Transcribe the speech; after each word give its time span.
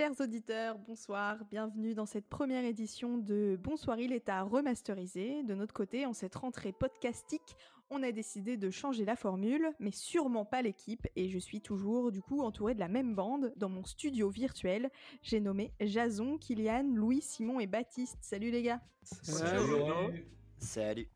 Chers 0.00 0.18
auditeurs, 0.18 0.78
bonsoir, 0.78 1.44
bienvenue 1.50 1.92
dans 1.92 2.06
cette 2.06 2.26
première 2.26 2.64
édition 2.64 3.18
de 3.18 3.60
Bonsoir 3.62 3.98
il 3.98 4.14
est 4.14 4.30
à 4.30 4.40
remasteriser. 4.40 5.42
De 5.42 5.54
notre 5.54 5.74
côté, 5.74 6.06
en 6.06 6.14
cette 6.14 6.36
rentrée 6.36 6.72
podcastique, 6.72 7.54
on 7.90 8.02
a 8.02 8.10
décidé 8.10 8.56
de 8.56 8.70
changer 8.70 9.04
la 9.04 9.14
formule, 9.14 9.68
mais 9.78 9.90
sûrement 9.90 10.46
pas 10.46 10.62
l'équipe, 10.62 11.06
et 11.16 11.28
je 11.28 11.38
suis 11.38 11.60
toujours 11.60 12.12
du 12.12 12.22
coup 12.22 12.40
entourée 12.40 12.72
de 12.72 12.80
la 12.80 12.88
même 12.88 13.14
bande 13.14 13.52
dans 13.58 13.68
mon 13.68 13.84
studio 13.84 14.30
virtuel. 14.30 14.88
J'ai 15.22 15.38
nommé 15.38 15.70
Jason, 15.80 16.38
Kylian, 16.38 16.94
Louis, 16.94 17.20
Simon 17.20 17.60
et 17.60 17.66
Baptiste. 17.66 18.16
Salut 18.22 18.50
les 18.50 18.62
gars 18.62 18.80
Salut. 19.02 19.66
Salut. 19.68 20.24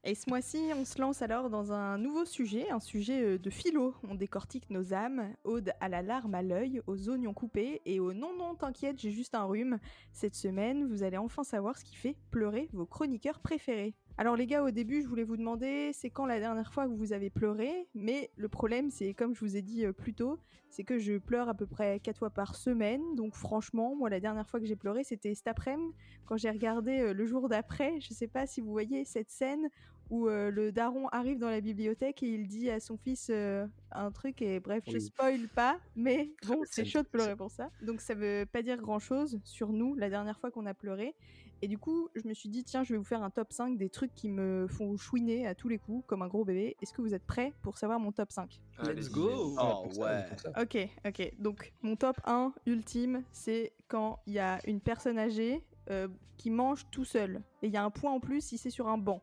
Et 0.04 0.14
ce 0.14 0.28
mois-ci, 0.28 0.70
on 0.74 0.84
se 0.84 1.00
lance 1.00 1.22
alors 1.22 1.50
dans 1.50 1.72
un 1.72 1.98
nouveau 1.98 2.24
sujet, 2.24 2.70
un 2.70 2.80
sujet 2.80 3.22
euh, 3.22 3.38
de 3.38 3.50
philo. 3.50 3.94
On 4.08 4.14
décortique 4.14 4.70
nos 4.70 4.94
âmes, 4.94 5.34
ode 5.44 5.72
à 5.80 5.88
la 5.88 6.02
larme 6.02 6.34
à 6.34 6.42
l'œil, 6.42 6.80
aux 6.86 7.08
oignons 7.08 7.34
coupés 7.34 7.82
et 7.84 8.00
au 8.00 8.12
non 8.12 8.34
non 8.36 8.54
t'inquiète, 8.54 8.98
j'ai 8.98 9.10
juste 9.10 9.34
un 9.34 9.44
rhume. 9.44 9.78
Cette 10.12 10.34
semaine, 10.34 10.86
vous 10.86 11.02
allez 11.02 11.18
enfin 11.18 11.44
savoir 11.44 11.76
ce 11.76 11.84
qui 11.84 11.96
fait 11.96 12.16
pleurer 12.30 12.68
vos 12.72 12.86
chroniqueurs 12.86 13.40
préférés. 13.40 13.94
Alors 14.16 14.36
les 14.36 14.46
gars, 14.46 14.62
au 14.62 14.70
début, 14.70 15.02
je 15.02 15.08
voulais 15.08 15.24
vous 15.24 15.36
demander, 15.36 15.90
c'est 15.92 16.08
quand 16.08 16.24
la 16.24 16.38
dernière 16.38 16.72
fois 16.72 16.86
que 16.86 16.92
vous 16.92 17.12
avez 17.12 17.30
pleuré? 17.30 17.88
Mais 17.94 18.30
le 18.36 18.48
problème, 18.48 18.90
c'est 18.90 19.12
comme 19.12 19.34
je 19.34 19.40
vous 19.40 19.56
ai 19.56 19.62
dit 19.62 19.84
euh, 19.84 19.92
plus 19.92 20.14
tôt, 20.14 20.38
c'est 20.68 20.84
que 20.84 20.98
je 21.00 21.18
pleure 21.18 21.48
à 21.48 21.54
peu 21.54 21.66
près 21.66 21.98
quatre 21.98 22.18
fois 22.18 22.30
par 22.30 22.54
semaine. 22.54 23.02
Donc 23.16 23.34
franchement, 23.34 23.96
moi, 23.96 24.08
la 24.10 24.20
dernière 24.20 24.48
fois 24.48 24.60
que 24.60 24.66
j'ai 24.66 24.76
pleuré, 24.76 25.02
c'était 25.02 25.34
cet 25.34 25.48
après-midi, 25.48 25.92
quand 26.26 26.36
j'ai 26.36 26.50
regardé 26.50 27.00
euh, 27.00 27.12
le 27.12 27.26
jour 27.26 27.48
d'après. 27.48 28.00
Je 28.00 28.14
sais 28.14 28.28
pas 28.28 28.46
si 28.46 28.60
vous 28.60 28.70
voyez 28.70 29.04
cette 29.04 29.30
scène 29.30 29.68
où 30.10 30.28
euh, 30.28 30.50
le 30.50 30.70
daron 30.70 31.08
arrive 31.08 31.38
dans 31.38 31.48
la 31.50 31.60
bibliothèque 31.60 32.22
et 32.22 32.28
il 32.28 32.46
dit 32.46 32.70
à 32.70 32.78
son 32.78 32.96
fils 32.96 33.28
euh, 33.30 33.66
un 33.90 34.12
truc 34.12 34.42
et 34.42 34.60
bref, 34.60 34.84
je 34.86 34.92
Oui. 34.92 35.00
spoil 35.00 35.48
pas, 35.48 35.80
mais 35.96 36.30
bon, 36.46 36.60
c'est 36.64 36.84
chaud 36.84 37.02
de 37.02 37.08
pleurer 37.08 37.34
pour 37.36 37.50
ça. 37.50 37.70
Donc 37.82 38.00
ça 38.00 38.14
veut 38.14 38.46
pas 38.50 38.62
dire 38.62 38.76
grand 38.80 38.98
chose 38.98 39.40
sur 39.44 39.72
nous 39.72 39.94
la 39.94 40.10
dernière 40.10 40.38
fois 40.38 40.50
qu'on 40.50 40.66
a 40.66 40.74
pleuré. 40.74 41.16
Et 41.64 41.66
du 41.66 41.78
coup, 41.78 42.10
je 42.14 42.28
me 42.28 42.34
suis 42.34 42.50
dit, 42.50 42.62
tiens, 42.62 42.84
je 42.84 42.92
vais 42.92 42.98
vous 42.98 43.04
faire 43.04 43.22
un 43.22 43.30
top 43.30 43.50
5 43.50 43.78
des 43.78 43.88
trucs 43.88 44.14
qui 44.14 44.28
me 44.28 44.66
font 44.68 44.98
chouiner 44.98 45.46
à 45.46 45.54
tous 45.54 45.70
les 45.70 45.78
coups, 45.78 46.04
comme 46.06 46.20
un 46.20 46.28
gros 46.28 46.44
bébé. 46.44 46.76
Est-ce 46.82 46.92
que 46.92 47.00
vous 47.00 47.14
êtes 47.14 47.24
prêts 47.24 47.54
pour 47.62 47.78
savoir 47.78 47.98
mon 47.98 48.12
top 48.12 48.32
5 48.32 48.60
Let's 48.82 49.08
go. 49.08 49.56
Oh 49.58 49.88
ouais. 49.96 50.26
Ok, 50.60 50.76
ok. 51.06 51.32
Donc, 51.38 51.72
mon 51.80 51.96
top 51.96 52.20
1 52.26 52.52
ultime, 52.66 53.22
c'est 53.32 53.72
quand 53.88 54.20
il 54.26 54.34
y 54.34 54.40
a 54.40 54.60
une 54.68 54.78
personne 54.78 55.18
âgée 55.18 55.64
euh, 55.88 56.06
qui 56.36 56.50
mange 56.50 56.84
tout 56.90 57.06
seul. 57.06 57.42
Et 57.62 57.68
il 57.68 57.72
y 57.72 57.78
a 57.78 57.82
un 57.82 57.90
point 57.90 58.12
en 58.12 58.20
plus 58.20 58.42
si 58.42 58.58
c'est 58.58 58.68
sur 58.68 58.86
un 58.86 58.98
banc. 58.98 59.22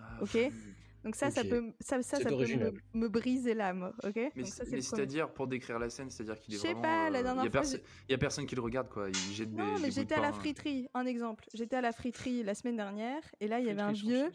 Ah, 0.00 0.22
Ok? 0.22 0.38
Donc 1.04 1.16
ça, 1.16 1.30
ça 1.30 1.40
Ok. 1.40 1.48
peut, 1.48 1.72
ça, 1.80 2.02
ça, 2.02 2.18
ça 2.20 2.30
peut 2.30 2.46
me, 2.94 3.08
briser 3.08 3.54
l'âme, 3.54 3.92
ok? 4.04 4.16
Mais, 4.36 4.44
c'est-à-dire, 4.44 5.32
pour 5.32 5.46
décrire 5.46 5.78
la 5.78 5.88
scène, 5.88 6.10
c'est-à-dire 6.10 6.38
qu'il 6.38 6.54
est 6.54 6.58
Je 6.58 6.62
sais 6.62 6.68
vraiment. 6.68 6.82
pas, 6.82 7.10
la 7.10 7.20
euh, 7.20 7.22
dernière 7.22 7.50
fois, 7.50 7.60
perso- 7.62 7.78
y 8.08 8.14
a 8.14 8.18
personne 8.18 8.46
qui 8.46 8.54
le 8.54 8.60
regarde, 8.60 8.88
quoi. 8.88 9.08
Il 9.08 9.34
jette 9.34 9.50
des. 9.50 9.56
Non, 9.56 9.64
des 9.76 9.82
mais 9.82 9.90
j'étais 9.90 10.14
à 10.14 10.20
la 10.20 10.30
pain. 10.30 10.38
friterie, 10.38 10.88
un 10.94 11.06
exemple. 11.06 11.44
J'étais 11.54 11.76
à 11.76 11.80
la 11.80 11.92
friterie 11.92 12.42
la 12.42 12.54
semaine 12.54 12.76
dernière, 12.76 13.22
et 13.40 13.48
là, 13.48 13.60
il 13.60 13.66
y 13.66 13.70
avait 13.70 13.80
un 13.80 13.92
vieux, 13.92 14.30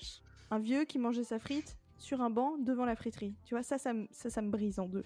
un 0.49 0.59
vieux 0.59 0.85
qui 0.85 0.97
mangeait 0.97 1.23
sa 1.23 1.39
frite 1.39 1.77
sur 1.99 2.21
un 2.21 2.29
banc 2.29 2.57
devant 2.57 2.85
la 2.85 2.95
friterie. 2.95 3.35
Tu 3.45 3.53
vois, 3.53 3.63
ça, 3.63 3.77
ça, 3.77 3.93
me- 3.93 4.07
ça, 4.11 4.29
ça 4.29 4.41
me 4.41 4.49
brise 4.49 4.79
en 4.79 4.87
deux. 4.87 5.03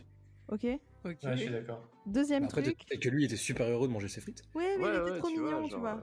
Ok? 0.52 0.64
Ouais, 0.64 0.80
je 1.22 1.36
suis 1.36 1.50
d'accord. 1.50 1.88
Deuxième 2.06 2.46
Après, 2.46 2.62
truc. 2.64 2.78
peut-être 2.88 3.02
que 3.02 3.10
lui 3.10 3.26
était 3.26 3.36
super 3.38 3.68
heureux 3.68 3.88
de 3.88 3.94
manger 3.94 4.08
ses 4.08 4.22
frites. 4.22 4.42
Ouais, 4.56 4.78
mais 4.78 4.84
Ouais, 4.84 4.90
il 4.90 4.96
était 4.96 5.12
ouais, 5.12 5.20
trop 5.20 5.28
tu 5.30 5.40
mignon, 5.40 5.60
vois, 5.60 5.70
tu 5.70 5.76
vois. 5.76 5.96
euh, 5.98 6.02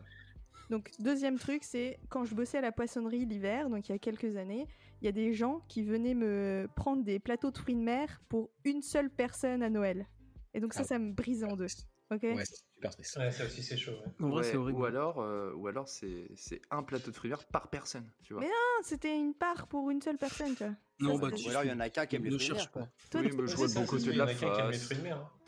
Donc, 0.70 0.90
deuxième 0.98 1.38
truc, 1.38 1.64
c'est 1.64 1.98
quand 2.08 2.24
je 2.24 2.34
bossais 2.34 2.58
à 2.58 2.60
la 2.60 2.72
poissonnerie 2.72 3.24
l'hiver, 3.26 3.68
donc 3.70 3.88
il 3.88 3.92
y 3.92 3.94
a 3.94 3.98
quelques 3.98 4.36
années, 4.36 4.66
il 5.00 5.06
y 5.06 5.08
a 5.08 5.12
des 5.12 5.32
gens 5.32 5.60
qui 5.68 5.82
venaient 5.82 6.14
me 6.14 6.68
prendre 6.74 7.04
des 7.04 7.18
plateaux 7.18 7.50
de 7.50 7.58
fruits 7.58 7.74
de 7.74 7.80
mer 7.80 8.20
pour 8.28 8.50
une 8.64 8.82
seule 8.82 9.10
personne 9.10 9.62
à 9.62 9.70
Noël. 9.70 10.06
Et 10.54 10.60
donc 10.60 10.72
ça, 10.72 10.80
Ah. 10.82 10.84
ça 10.84 10.98
me 10.98 11.12
brise 11.12 11.44
en 11.44 11.56
deux. 11.56 11.66
Ok? 12.10 12.22
Ouais, 12.22 12.44
triste. 12.90 13.16
Ouais, 13.16 13.30
ça 13.30 13.44
aussi 13.44 13.62
c'est 13.62 13.76
chaud. 13.76 13.92
Ouais. 13.92 14.12
En 14.26 14.28
vrai, 14.28 14.36
ouais, 14.42 14.50
c'est 14.50 14.56
horrible. 14.56 14.78
Ou 14.80 14.84
alors, 14.84 15.20
euh, 15.20 15.52
ou 15.54 15.66
alors 15.68 15.88
c'est 15.88 16.28
c'est 16.34 16.60
un 16.70 16.82
plateau 16.82 17.10
de 17.10 17.16
fruits 17.16 17.30
verts 17.30 17.44
par 17.46 17.68
personne, 17.68 18.10
tu 18.22 18.32
vois. 18.34 18.42
Mais 18.42 18.50
Ah, 18.52 18.82
c'était 18.82 19.16
une 19.18 19.34
part 19.34 19.66
pour 19.66 19.90
une 19.90 20.00
seule 20.02 20.18
personne, 20.18 20.54
tu 20.54 20.64
vois. 20.64 20.74
Non, 20.98 21.16
Ça, 21.16 21.20
bah, 21.28 21.30
tu- 21.36 21.46
Ou 21.46 21.50
alors 21.50 21.64
il 21.64 21.68
y 21.68 21.72
en 21.72 21.80
a 21.80 21.90
qu'un 21.90 22.06
qui 22.06 22.16
aime 22.16 22.24
les 22.24 22.30
fruits 22.30 22.46
cherche 22.46 22.58
verts, 22.62 22.70
quoi. 22.72 22.88
Toi, 23.10 23.20
oui, 23.20 23.28
tu- 23.30 23.36
mais 23.36 23.46
je 23.48 23.54
vois 23.56 23.68
bon 23.68 23.84
côté 23.84 24.12
de 24.12 24.16
la 24.18 24.26
face. 24.26 24.40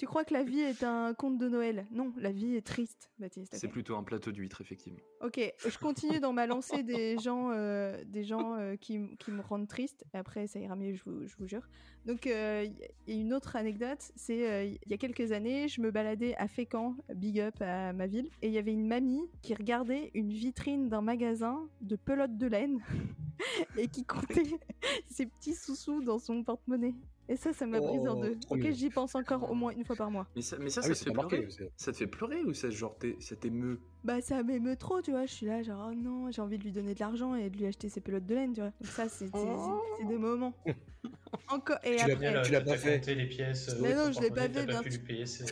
crois 0.05 0.25
que 0.25 0.35
la 0.35 0.43
vie 0.45 0.61
est 0.61 0.83
un 0.85 1.15
conte 1.15 1.39
de 1.39 1.49
Noël? 1.49 1.87
Non, 1.91 2.13
la 2.19 2.33
vie 2.33 2.55
est 2.55 2.67
triste, 2.67 3.11
Baptiste. 3.19 3.57
C'est 3.57 3.67
plutôt 3.69 3.97
un 3.97 4.03
plateau 4.05 4.31
d'huîtres, 4.31 4.61
effectivement. 4.61 5.01
Ok, 5.23 5.41
je 5.67 5.79
continue 5.79 6.21
dans 6.21 6.35
ma 6.35 6.47
lancée 6.47 6.83
des 6.83 7.19
gens, 7.19 7.51
euh, 7.51 8.05
des 8.05 8.25
gens 8.25 8.57
euh, 8.57 8.77
qui, 8.77 9.17
qui 9.17 9.31
me 9.31 9.41
rendent 9.41 9.67
triste. 9.67 10.05
Après, 10.13 10.47
ça 10.47 10.61
ira 10.61 10.77
mieux, 10.77 10.95
je 10.95 11.03
vous, 11.05 11.27
je 11.27 11.35
vous 11.39 11.49
jure. 11.49 11.67
Donc, 12.05 12.27
euh, 12.27 12.67
il 13.07 13.15
y 13.15 13.19
a 13.19 13.21
une 13.21 13.33
autre 13.33 13.57
anecdote, 13.57 14.13
c'est 14.17 14.49
euh, 14.49 14.65
il 14.65 14.79
y 14.91 14.95
a 14.95 14.99
quelques 14.99 15.33
années, 15.33 15.67
je 15.69 15.81
me 15.81 15.91
baladais 15.91 16.37
à 16.37 16.47
Fécamp, 16.47 16.95
big 17.19 17.41
up 17.41 17.55
à 17.61 17.93
ma 17.93 18.07
ville, 18.07 18.31
et 18.43 18.47
il 18.49 18.53
y 18.55 18.59
avait 18.59 18.73
une 18.73 18.87
mamie 18.87 19.29
qui 19.43 19.55
regardait 19.55 20.11
une 20.15 20.31
vitrine 20.33 20.89
d'un 20.89 21.03
magasin 21.03 21.61
de 21.83 21.97
pelotes 21.97 22.39
de 22.39 22.47
laine 22.47 22.81
et 23.77 23.89
qui 23.89 24.05
comptait 24.05 24.43
ses 25.11 25.27
petits 25.27 25.55
sous-sous 25.55 26.03
dans 26.03 26.19
son 26.19 26.43
porte-monnaie. 26.43 26.95
Et 27.31 27.37
ça, 27.37 27.53
ça 27.53 27.67
m'a 27.67 27.79
brisé 27.79 28.09
en 28.09 28.19
Oh, 28.19 28.23
deux. 28.23 28.39
Ok, 28.49 28.71
j'y 28.71 28.89
pense 28.89 29.15
encore 29.15 29.51
au 29.51 29.55
moins 29.55 29.73
une 29.73 29.85
fois 29.85 29.97
par 29.97 30.11
mois. 30.11 30.27
Mais 30.35 30.41
ça, 30.41 30.57
mais 30.59 30.71
ça, 30.71 30.81
Ah 30.83 30.87
ça 30.87 30.89
oui, 30.89 30.95
te 30.99 31.05
fait 31.05 31.13
marqué. 31.13 31.37
pleurer 31.43 31.73
Ça 31.77 31.93
te 31.93 31.97
fait 31.99 32.07
pleurer 32.07 32.43
ou 32.43 32.55
ça, 32.55 32.71
genre, 32.71 32.97
t'es- 32.97 33.17
ça 33.21 33.37
t'émeut? 33.37 33.81
Bah 34.03 34.23
ça 34.23 34.43
m'émeut 34.43 34.77
trop, 34.77 35.03
tu 35.03 35.11
vois. 35.11 35.27
Je 35.27 35.33
suis 35.35 35.45
là, 35.45 35.63
genre, 35.63 35.91
oh 35.91 35.95
non, 35.95 36.31
j'ai 36.31 36.41
envie 36.41 36.57
de 36.57 36.65
lui 36.65 36.73
donner 36.73 36.95
de 36.95 37.01
l'argent 37.01 37.35
et 37.35 37.51
de 37.51 37.59
lui 37.59 37.67
acheter 37.67 37.91
ses 37.91 38.01
pelotes 38.01 38.25
de 38.25 38.35
laine, 38.35 38.55
tu 38.55 38.61
vois. 38.63 38.71
Donc 38.81 38.91
ça, 38.91 39.11
c'est 39.11 39.27
c'est- 39.29 40.07
des 40.07 40.17
moments. 40.17 40.55
Encore. 41.51 41.77
Et 41.85 41.97
Tu 41.97 42.07
l'as- 42.09 42.61
pas 42.63 42.77
fait. 42.79 43.15
les 43.15 43.27
pièces. 43.27 43.77
Mais 43.83 43.93
euh, 43.93 44.07
non, 44.07 44.13
je 44.13 44.21
l'ai 44.23 44.31
pas 44.31 44.49
fait, 44.49 44.65
bien 44.65 45.27
sûr. 45.27 45.47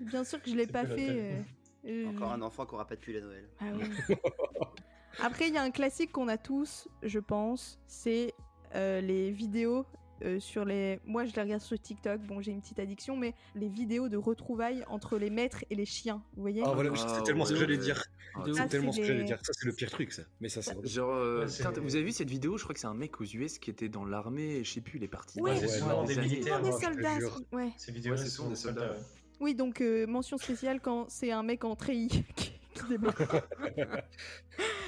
Bien 0.00 0.24
sûr 0.24 0.40
que 0.42 0.50
je 0.50 0.56
l'ai 0.56 0.66
pas 0.66 0.84
fait. 0.86 1.08
euh, 1.10 1.40
euh, 1.86 2.06
Encore 2.08 2.32
un 2.32 2.42
enfant 2.42 2.66
qui 2.66 2.74
aura 2.74 2.86
pas 2.86 2.96
depuis 2.96 3.12
la 3.14 3.20
Noël. 3.20 3.48
ah 3.60 3.64
ouais. 3.72 4.16
Après, 5.22 5.48
il 5.48 5.54
y 5.54 5.58
a 5.58 5.62
un 5.62 5.70
classique 5.70 6.12
qu'on 6.12 6.28
a 6.28 6.38
tous, 6.38 6.88
je 7.02 7.18
pense, 7.18 7.78
c'est 7.86 8.32
euh, 8.74 9.00
les 9.00 9.30
vidéos 9.30 9.84
euh, 10.22 10.38
sur 10.38 10.64
les. 10.64 11.00
Moi, 11.04 11.24
je 11.24 11.34
les 11.34 11.42
regarde 11.42 11.60
sur 11.62 11.78
TikTok. 11.80 12.20
Bon, 12.22 12.40
j'ai 12.40 12.52
une 12.52 12.60
petite 12.60 12.78
addiction, 12.78 13.16
mais 13.16 13.34
les 13.56 13.68
vidéos 13.68 14.08
de 14.08 14.16
retrouvailles 14.16 14.84
entre 14.88 15.18
les 15.18 15.30
maîtres 15.30 15.64
et 15.70 15.74
les 15.74 15.84
chiens. 15.86 16.22
Vous 16.36 16.42
voyez? 16.42 16.62
Ah 16.64 16.72
voilà, 16.72 16.90
Ah, 16.94 17.14
c'est 17.16 17.22
tellement 17.24 17.44
ce 17.44 17.50
que 17.50 17.54
ouais, 17.54 17.60
j'allais 17.62 17.76
ouais. 17.78 17.82
dire. 17.82 18.04
Ah, 18.36 18.42
De 18.44 18.52
C'est 18.52 18.68
tellement 18.68 18.92
ce 18.92 18.98
que 18.98 19.04
j'allais 19.04 19.24
dire. 19.24 19.38
Ça, 19.42 19.52
c'est 19.52 19.66
le 19.66 19.72
pire 19.72 19.90
truc, 19.90 20.12
ça. 20.12 20.22
Mais 20.40 20.48
ça, 20.48 20.62
c'est 20.62 20.72
horrible. 20.72 20.88
Genre, 20.88 21.10
euh, 21.14 21.46
Ouais, 21.46 21.50
putain, 21.50 21.72
vous 21.80 21.96
avez 21.96 22.04
vu 22.04 22.12
cette 22.12 22.30
vidéo? 22.30 22.56
Je 22.58 22.62
crois 22.62 22.74
que 22.74 22.80
c'est 22.80 22.86
un 22.86 22.94
mec 22.94 23.20
aux 23.20 23.24
US 23.24 23.58
qui 23.58 23.70
était 23.70 23.88
dans 23.88 24.04
l'armée, 24.04 24.62
je 24.62 24.70
sais 24.70 24.80
plus, 24.82 24.98
il 24.98 25.04
est 25.04 25.08
parti. 25.08 25.40
Ouais, 25.40 25.58
les 25.58 25.66
souvent 25.68 26.02
années. 26.04 26.14
des 26.14 26.20
militaires. 26.20 26.62
des 26.62 26.70
soldats. 26.72 27.18
Ouais. 27.52 27.70
Ces 27.76 27.90
vidéos 27.90 28.12
Ouais, 28.12 28.18
c'est 28.18 28.28
souvent 28.28 28.50
des 28.50 28.56
soldats, 28.56 28.92
ouais. 28.92 28.98
Oui, 29.40 29.54
donc 29.54 29.80
euh, 29.80 30.06
mention 30.06 30.36
spéciale 30.38 30.80
quand 30.80 31.08
c'est 31.08 31.32
un 31.32 31.42
mec 31.42 31.64
en 31.64 31.74
treillis 31.76 32.08
qui, 32.36 32.52
qui 32.74 32.88
débarque. 32.88 33.20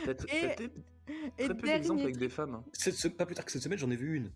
Et- 0.09 0.15
t'as 0.15 0.65
Et 1.39 1.45
très 1.45 1.55
peu 1.55 1.67
d'exemples 1.67 1.87
dernier 1.99 2.03
avec 2.03 2.17
des 2.17 2.29
femmes. 2.29 2.55
hein. 2.57 2.65
Cette 2.73 2.95
se- 2.95 3.09
Pas 3.09 3.27
plus 3.27 3.35
tard 3.35 3.45
que 3.45 3.53
cette 3.53 3.63
semaine, 3.63 3.79
j'en 3.79 3.91
ai 3.91 3.97
vu 3.97 4.17
une. 4.17 4.31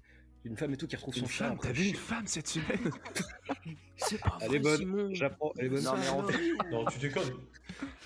Une 0.44 0.56
femme 0.56 0.72
et 0.72 0.76
tout 0.76 0.86
qui 0.86 0.94
retrouve 0.94 1.12
son 1.14 1.22
Une 1.22 1.26
chien. 1.28 1.48
femme, 1.48 1.58
t'as 1.60 1.72
vu 1.72 1.86
une 1.86 1.90
chien. 1.94 2.00
femme 2.00 2.26
cette 2.26 2.46
semaine 2.46 2.78
C'est 3.96 4.20
pas 4.20 4.38
Elle 4.40 4.48
vrai, 4.48 4.56
est 4.56 4.60
bonne. 4.84 5.12
J'apprends, 5.14 5.52
elle 5.58 5.66
est 5.66 5.68
bonne. 5.70 5.82
Non, 5.82 5.96
mais 5.96 6.08
en 6.08 6.22
vrai, 6.22 6.34
Non, 6.70 6.84
tu 6.84 6.98
déconnes. 7.00 7.32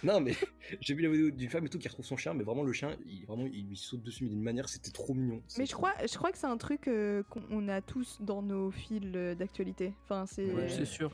Non, 0.02 0.20
mais 0.20 0.34
j'ai 0.80 0.94
vu 0.94 1.02
la 1.02 1.10
vidéo 1.10 1.30
d'une 1.30 1.50
femme 1.50 1.66
et 1.66 1.68
tout 1.68 1.78
qui 1.78 1.88
retrouve 1.88 2.06
son 2.06 2.16
chien, 2.16 2.32
mais 2.32 2.42
vraiment 2.44 2.62
le 2.62 2.72
chien, 2.72 2.96
il, 3.04 3.26
vraiment, 3.26 3.44
il 3.52 3.68
lui 3.68 3.76
saute 3.76 4.02
dessus, 4.02 4.24
mais 4.24 4.30
d'une 4.30 4.42
manière, 4.42 4.68
c'était 4.70 4.90
trop 4.90 5.12
mignon. 5.12 5.42
Mais 5.58 5.66
je 5.66 5.72
crois, 5.74 5.92
je 6.10 6.16
crois 6.16 6.32
que 6.32 6.38
c'est 6.38 6.46
un 6.46 6.56
truc 6.56 6.88
euh, 6.88 7.22
qu'on 7.24 7.42
on 7.50 7.68
a 7.68 7.82
tous 7.82 8.16
dans 8.22 8.40
nos 8.40 8.70
fils 8.70 9.02
euh, 9.14 9.34
d'actualité. 9.34 9.92
Enfin, 10.04 10.24
c'est. 10.26 10.46
Ouais, 10.50 10.68
c'est 10.70 10.86
sûr. 10.86 11.12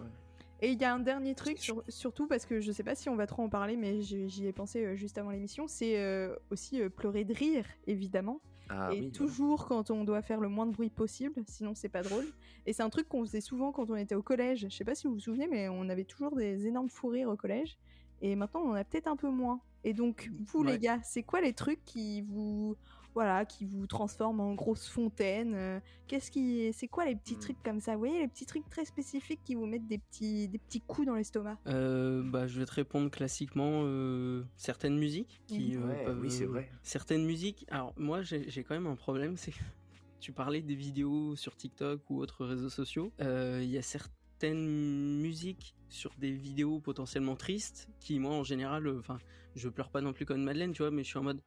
Et 0.62 0.72
il 0.72 0.80
y 0.80 0.84
a 0.84 0.94
un 0.94 0.98
dernier 1.00 1.34
truc, 1.34 1.58
sur- 1.58 1.82
surtout 1.88 2.26
parce 2.26 2.46
que 2.46 2.60
je 2.60 2.72
sais 2.72 2.82
pas 2.82 2.94
si 2.94 3.08
on 3.10 3.16
va 3.16 3.26
trop 3.26 3.42
en 3.42 3.48
parler, 3.48 3.76
mais 3.76 4.00
j'y 4.00 4.46
ai 4.46 4.52
pensé 4.52 4.84
euh, 4.84 4.96
juste 4.96 5.18
avant 5.18 5.30
l'émission, 5.30 5.68
c'est 5.68 5.98
euh, 5.98 6.34
aussi 6.50 6.80
euh, 6.80 6.88
pleurer 6.88 7.24
de 7.24 7.34
rire, 7.34 7.66
évidemment. 7.86 8.40
Ah 8.68 8.90
et 8.92 9.00
oui. 9.00 9.12
toujours 9.12 9.66
quand 9.66 9.90
on 9.92 10.02
doit 10.02 10.22
faire 10.22 10.40
le 10.40 10.48
moins 10.48 10.66
de 10.66 10.72
bruit 10.72 10.90
possible, 10.90 11.40
sinon 11.46 11.74
c'est 11.74 11.88
pas 11.88 12.02
drôle. 12.02 12.26
Et 12.66 12.72
c'est 12.72 12.82
un 12.82 12.90
truc 12.90 13.08
qu'on 13.08 13.24
faisait 13.24 13.40
souvent 13.40 13.70
quand 13.70 13.90
on 13.90 13.96
était 13.96 14.16
au 14.16 14.22
collège. 14.22 14.66
Je 14.68 14.74
sais 14.74 14.84
pas 14.84 14.94
si 14.96 15.06
vous 15.06 15.12
vous 15.14 15.20
souvenez, 15.20 15.46
mais 15.46 15.68
on 15.68 15.88
avait 15.88 16.04
toujours 16.04 16.34
des 16.34 16.66
énormes 16.66 16.88
fous 16.88 17.08
rires 17.08 17.28
au 17.28 17.36
collège. 17.36 17.76
Et 18.22 18.34
maintenant, 18.34 18.62
on 18.64 18.70
en 18.70 18.74
a 18.74 18.82
peut-être 18.82 19.06
un 19.08 19.14
peu 19.16 19.28
moins. 19.30 19.60
Et 19.84 19.92
donc, 19.92 20.32
vous 20.48 20.64
Ouais. 20.64 20.72
les 20.72 20.78
gars, 20.80 20.98
c'est 21.04 21.22
quoi 21.22 21.40
les 21.40 21.52
trucs 21.52 21.84
qui 21.84 22.22
vous, 22.22 22.74
voilà, 23.16 23.46
qui 23.46 23.64
vous 23.64 23.86
transforment 23.86 24.40
en 24.40 24.54
grosse 24.54 24.88
fontaine 24.88 25.54
euh, 25.54 25.80
Qu'est-ce 26.06 26.30
qui, 26.30 26.70
c'est 26.74 26.86
quoi 26.86 27.06
les 27.06 27.16
petits 27.16 27.36
Hmm. 27.36 27.40
trucs 27.40 27.62
comme 27.62 27.80
ça? 27.80 27.94
Vous 27.94 28.00
voyez 28.00 28.20
les 28.20 28.28
petits 28.28 28.44
trucs 28.44 28.68
très 28.68 28.84
spécifiques 28.84 29.40
qui 29.42 29.54
vous 29.54 29.64
mettent 29.64 29.86
des 29.88 29.96
petits, 29.96 30.48
des 30.48 30.58
petits 30.58 30.82
coups 30.82 31.06
dans 31.06 31.14
l'estomac. 31.14 31.56
Euh, 31.66 32.22
bah, 32.22 32.46
je 32.46 32.60
vais 32.60 32.66
te 32.66 32.72
répondre 32.72 33.10
classiquement 33.10 33.80
euh, 33.84 34.44
certaines 34.56 34.98
musiques 34.98 35.40
qui 35.46 35.78
Ouais, 35.78 36.04
peuvent- 36.04 36.20
oui, 36.20 36.30
c'est 36.30 36.44
vrai. 36.44 36.70
Certaines 36.82 37.24
musiques. 37.24 37.64
Alors 37.70 37.94
moi, 37.96 38.20
j'ai 38.22 38.62
quand 38.64 38.74
même 38.74 38.86
un 38.86 38.96
problème, 38.96 39.36
c'est 39.38 39.50
que 39.52 39.56
tu 40.20 40.32
parlais 40.32 40.60
des 40.60 40.74
vidéos 40.74 41.36
sur 41.36 41.56
TikTok 41.56 42.08
ou 42.10 42.18
autres 42.20 42.44
réseaux 42.44 42.68
sociaux. 42.68 43.12
Euh, 43.22 43.60
Il 43.62 43.70
y 43.70 43.78
a 43.78 43.82
certaines 43.82 45.18
musiques 45.20 45.74
sur 45.88 46.12
des 46.18 46.32
vidéos 46.32 46.80
potentiellement 46.80 47.36
tristes 47.36 47.88
qui, 48.00 48.18
moi, 48.18 48.32
en 48.34 48.44
général, 48.44 48.86
euh, 48.86 48.98
enfin, 48.98 49.18
je 49.54 49.68
pleure 49.70 49.88
pas 49.90 50.02
non 50.02 50.12
plus 50.12 50.26
comme 50.26 50.42
Madeleine, 50.42 50.72
tu 50.72 50.82
vois, 50.82 50.90
mais 50.90 51.02
je 51.02 51.08
suis 51.08 51.18
en 51.18 51.22
mode 51.22 51.40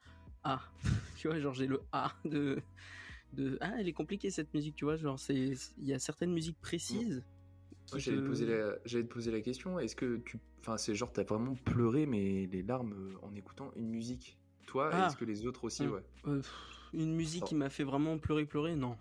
ah, 0.43 0.61
tu 1.17 1.27
vois, 1.27 1.39
genre 1.39 1.53
j'ai 1.53 1.67
le 1.67 1.81
ah 1.91 2.13
de 2.25 2.59
de 3.33 3.57
ah, 3.61 3.73
elle 3.79 3.87
est 3.87 3.93
compliquée 3.93 4.31
cette 4.31 4.53
musique, 4.53 4.75
tu 4.75 4.85
vois, 4.85 4.95
genre 4.95 5.19
c'est 5.19 5.35
il 5.77 5.85
y 5.85 5.93
a 5.93 5.99
certaines 5.99 6.31
musiques 6.33 6.59
précises 6.61 7.23
j'allais 7.95 8.17
te- 8.21 8.27
poser 8.27 8.45
la, 8.45 8.75
j'allais 8.85 9.03
te 9.03 9.11
poser 9.13 9.31
la 9.31 9.41
question. 9.41 9.79
Est-ce 9.79 9.95
que 9.95 10.17
tu, 10.17 10.39
enfin, 10.59 10.77
c'est 10.77 10.93
genre 10.93 11.11
t'as 11.11 11.23
vraiment 11.23 11.55
pleuré, 11.55 12.05
mais 12.05 12.47
les 12.51 12.61
larmes 12.61 12.93
euh, 12.93 13.15
en 13.25 13.33
écoutant 13.35 13.71
une 13.75 13.89
musique. 13.89 14.37
Toi, 14.67 14.91
Ah. 14.93 15.07
est-ce 15.07 15.17
que 15.17 15.25
les 15.25 15.47
autres 15.47 15.63
aussi, 15.63 15.87
Mm. 15.87 15.91
ouais? 15.91 16.03
Euh, 16.27 16.41
une 16.93 17.15
musique 17.15 17.43
qui 17.45 17.55
m'a 17.55 17.69
fait 17.71 17.83
vraiment 17.83 18.17
pleurer, 18.19 18.45
pleurer, 18.45 18.75
non. 18.75 18.95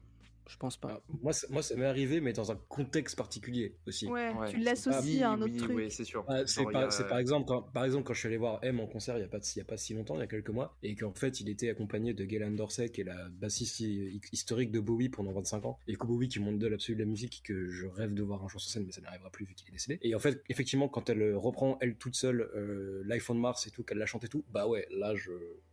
Je 0.48 0.56
pense 0.56 0.76
pas. 0.76 0.88
Ah, 0.92 1.02
moi, 1.22 1.32
ça- 1.32 1.46
moi, 1.50 1.62
ça 1.62 1.76
m'est 1.76 1.84
arrivé, 1.84 2.20
mais 2.20 2.32
dans 2.32 2.50
un 2.50 2.56
contexte 2.56 3.16
particulier 3.16 3.76
aussi. 3.86 4.06
Ouais, 4.08 4.32
Ouais, 4.32 4.50
tu 4.50 4.56
l'associes 4.58 5.22
à 5.22 5.30
un 5.32 5.42
autre 5.42 5.52
oui, 5.52 5.58
truc. 5.58 5.76
oui, 5.76 5.90
c'est 5.90 6.04
sûr. 6.04 6.24
Ah, 6.26 6.46
c'est 6.46 6.64
par, 6.64 6.76
a- 7.12 7.20
exemple 7.20 7.46
quand, 7.46 7.62
par 7.62 7.84
exemple 7.84 8.04
quand 8.04 8.14
je 8.14 8.18
suis 8.20 8.28
allé 8.28 8.36
voir 8.38 8.58
M 8.62 8.80
en 8.80 8.86
concert 8.86 9.16
il 9.16 9.20
y 9.20 9.24
a 9.24 9.28
pas 9.28 9.38
y 9.56 9.60
a 9.60 9.64
pas 9.64 9.76
si 9.76 9.94
longtemps 9.94 10.16
il 10.16 10.20
y 10.20 10.22
a 10.22 10.26
quelques 10.26 10.50
mois 10.50 10.76
et 10.82 10.94
qu'en 10.94 11.12
fait 11.12 11.40
il 11.40 11.48
était 11.48 11.68
accompagné 11.68 12.14
de 12.14 12.24
Galen 12.24 12.56
Dorsey 12.56 12.88
qui 12.90 13.02
est 13.02 13.04
la 13.04 13.28
bassiste 13.28 13.80
hi- 13.80 14.20
historique 14.32 14.70
de 14.72 14.80
Bowie 14.80 15.08
pendant 15.08 15.32
25 15.32 15.64
ans 15.66 15.78
et 15.86 15.96
que 15.96 16.06
Bowie 16.06 16.28
qui 16.28 16.40
monte 16.40 16.58
de 16.58 16.66
l'absolu 16.66 16.96
de 16.96 17.02
la 17.02 17.08
musique 17.08 17.42
que 17.44 17.68
je 17.68 17.86
rêve 17.86 18.14
de 18.14 18.22
voir 18.22 18.44
un 18.44 18.48
jour 18.48 18.60
sur 18.60 18.70
scène 18.70 18.84
mais 18.86 18.92
ça 18.92 19.00
n'arrivera 19.00 19.30
plus 19.30 19.44
vu 19.46 19.54
qu'il 19.54 19.68
est 19.68 19.72
décédé 19.72 19.98
et 20.02 20.14
en 20.14 20.18
fait 20.18 20.42
effectivement 20.48 20.88
quand 20.88 21.08
elle 21.10 21.34
reprend 21.36 21.76
elle 21.80 21.96
toute 21.96 22.14
seule 22.16 22.40
euh, 22.54 23.02
Life 23.06 23.28
on 23.30 23.34
Mars 23.34 23.66
et 23.66 23.70
tout 23.70 23.82
qu'elle 23.84 23.98
la 23.98 24.06
chante 24.06 24.24
et 24.24 24.28
tout 24.28 24.44
bah 24.50 24.66
ouais 24.66 24.86
là 24.90 25.14
je 25.14 25.30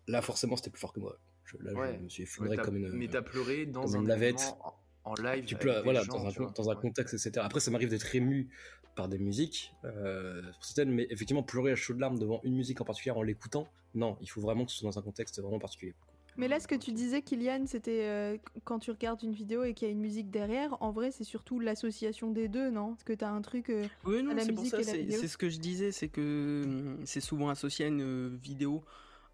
là 0.08 0.22
forcément 0.22 0.56
c'était 0.58 0.70
plus 0.72 0.80
fort 0.80 0.94
que 0.94 1.00
moi 1.00 1.18
je, 1.46 1.58
là 1.60 1.74
Ouais. 1.74 1.96
je 2.00 2.04
me 2.04 2.10
suis 2.10 2.24
effondré 2.24 2.58
comme 2.58 2.78
une 2.78 2.90
mais 2.92 3.08
t'as 3.08 3.22
pleuré 3.22 3.66
dans 3.66 3.84
comme 3.84 3.96
un 3.96 4.00
une 4.02 4.08
navette. 4.08 4.36
événement 4.36 4.78
en, 5.06 5.12
en 5.12 5.16
live. 5.16 5.46
tu 5.46 5.56
pleures 5.56 5.84
voilà 5.84 6.02
gens, 6.04 6.14
dans 6.14 6.26
un, 6.28 6.32
tu 6.32 6.42
vois. 6.42 6.52
dans 6.56 6.70
un 6.70 6.76
Ouais. 6.76 6.82
contexte 6.82 7.14
etc 7.14 7.46
après 7.46 7.60
ça 7.60 7.72
m'arrive 7.72 7.90
d'être 7.90 8.16
ému 8.16 8.50
par 8.96 9.08
des 9.10 9.20
musiques 9.20 9.72
euh, 9.84 10.42
certaines 10.62 10.92
mais 10.92 11.06
effectivement 11.10 11.44
pleurer 11.44 11.72
à 11.74 11.76
chaudes 11.76 12.00
larmes 12.00 12.18
devant 12.18 12.42
une 12.44 12.56
musique 12.56 12.82
en 12.82 12.86
particulier 12.86 13.12
en 13.16 13.22
l'écoutant 13.22 13.68
non 13.94 14.18
il 14.22 14.30
faut 14.30 14.42
vraiment 14.42 14.66
que 14.66 14.72
ce 14.72 14.78
soit 14.80 14.90
dans 14.90 14.98
un 15.00 15.04
contexte 15.04 15.40
vraiment 15.42 15.60
particulier 15.60 15.94
Mais 16.38 16.50
là, 16.50 16.60
ce 16.60 16.68
que 16.68 16.76
tu 16.76 16.92
disais, 16.92 17.22
Kylian, 17.22 17.66
c'était 17.66 18.04
euh, 18.04 18.38
quand 18.66 18.80
tu 18.80 18.92
regardes 18.92 19.24
une 19.24 19.32
vidéo 19.32 19.64
et 19.64 19.74
qu'il 19.74 19.88
y 19.88 19.90
a 19.90 19.94
une 19.94 20.02
musique 20.02 20.30
derrière, 20.32 20.76
en 20.82 20.92
vrai, 20.92 21.10
c'est 21.12 21.24
surtout 21.24 21.62
l'association 21.62 22.30
des 22.30 22.50
deux, 22.50 22.70
non? 22.72 22.90
Parce 22.90 23.06
que 23.06 23.14
t'as 23.14 23.30
un 23.30 23.42
truc. 23.42 23.70
euh, 23.70 23.88
Oui, 24.04 24.22
non, 24.22 24.34
la 24.36 24.44
c'est 24.44 24.52
pour 24.52 24.64
musique 24.66 24.76
ça, 24.76 24.82
et 24.82 24.84
la 24.84 24.92
c'est 24.92 24.98
vidéo? 24.98 25.22
c'est 25.22 25.30
ce 25.30 25.38
que 25.38 25.48
je 25.48 25.60
disais, 25.60 25.94
c'est 25.94 26.10
que 26.10 26.64
hum, 26.66 26.98
c'est 27.06 27.22
souvent 27.22 27.48
associé 27.48 27.86
à 27.86 27.88
une 27.88 28.02
euh, 28.02 28.38
vidéo, 28.44 28.84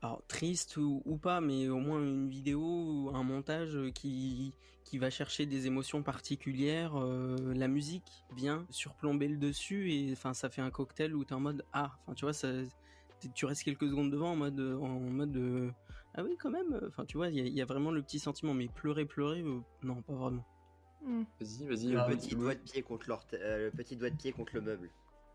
alors 0.01 0.23
triste 0.27 0.77
ou, 0.77 1.01
ou 1.05 1.17
pas, 1.17 1.41
mais 1.41 1.67
au 1.69 1.77
moins 1.79 1.99
une 2.03 2.29
vidéo 2.29 2.59
ou 2.61 3.11
un 3.15 3.23
montage 3.23 3.77
qui, 3.93 4.53
qui 4.83 4.97
va 4.97 5.09
chercher 5.09 5.45
des 5.45 5.67
émotions 5.67 6.01
particulières. 6.03 6.95
euh, 6.95 7.53
la 7.53 7.67
musique 7.67 8.25
vient 8.35 8.65
surplomber 8.69 9.27
le 9.27 9.37
dessus 9.37 9.91
et 9.93 10.11
enfin 10.13 10.33
ça 10.33 10.49
fait 10.49 10.61
un 10.61 10.71
cocktail 10.71 11.13
où 11.15 11.23
t'es 11.23 11.33
en 11.33 11.39
mode 11.39 11.63
ah, 11.73 11.91
enfin 12.01 12.13
tu 12.15 12.25
vois, 12.25 12.33
ça, 12.33 12.49
tu 13.35 13.45
restes 13.45 13.63
quelques 13.63 13.87
secondes 13.87 14.11
devant 14.11 14.31
en 14.31 14.35
mode, 14.35 14.59
en 14.59 14.99
mode 14.99 15.37
euh, 15.37 15.71
ah 16.15 16.23
oui, 16.23 16.35
quand 16.39 16.49
même, 16.49 16.79
enfin 16.87 17.05
tu 17.05 17.17
vois, 17.17 17.29
il 17.29 17.35
y, 17.35 17.41
a- 17.41 17.45
il 17.45 17.53
y 17.53 17.61
a 17.61 17.65
vraiment 17.65 17.91
le 17.91 18.01
petit 18.01 18.19
sentiment, 18.19 18.53
mais 18.55 18.67
pleurer, 18.67 19.05
pleurer, 19.05 19.41
euh, 19.41 19.59
non, 19.83 20.01
pas 20.01 20.13
vraiment. 20.13 20.43
hmm. 21.05 21.23
Vas-y, 21.39 21.65
vas-y. 21.67 21.87
Le 21.87 21.93
Le 21.93 21.99
euh, 21.99 22.07
petit 22.17 22.35
doigt 22.35 22.55
de 22.55 22.59
pied 22.59 22.81
contre 22.81 23.07
euh, 23.33 23.65
le 23.65 23.71
petit 23.71 23.95
doigt 23.95 24.09
de 24.09 24.15
pied 24.15 24.31
contre 24.33 24.55
le 24.55 24.61
meuble. 24.61 24.89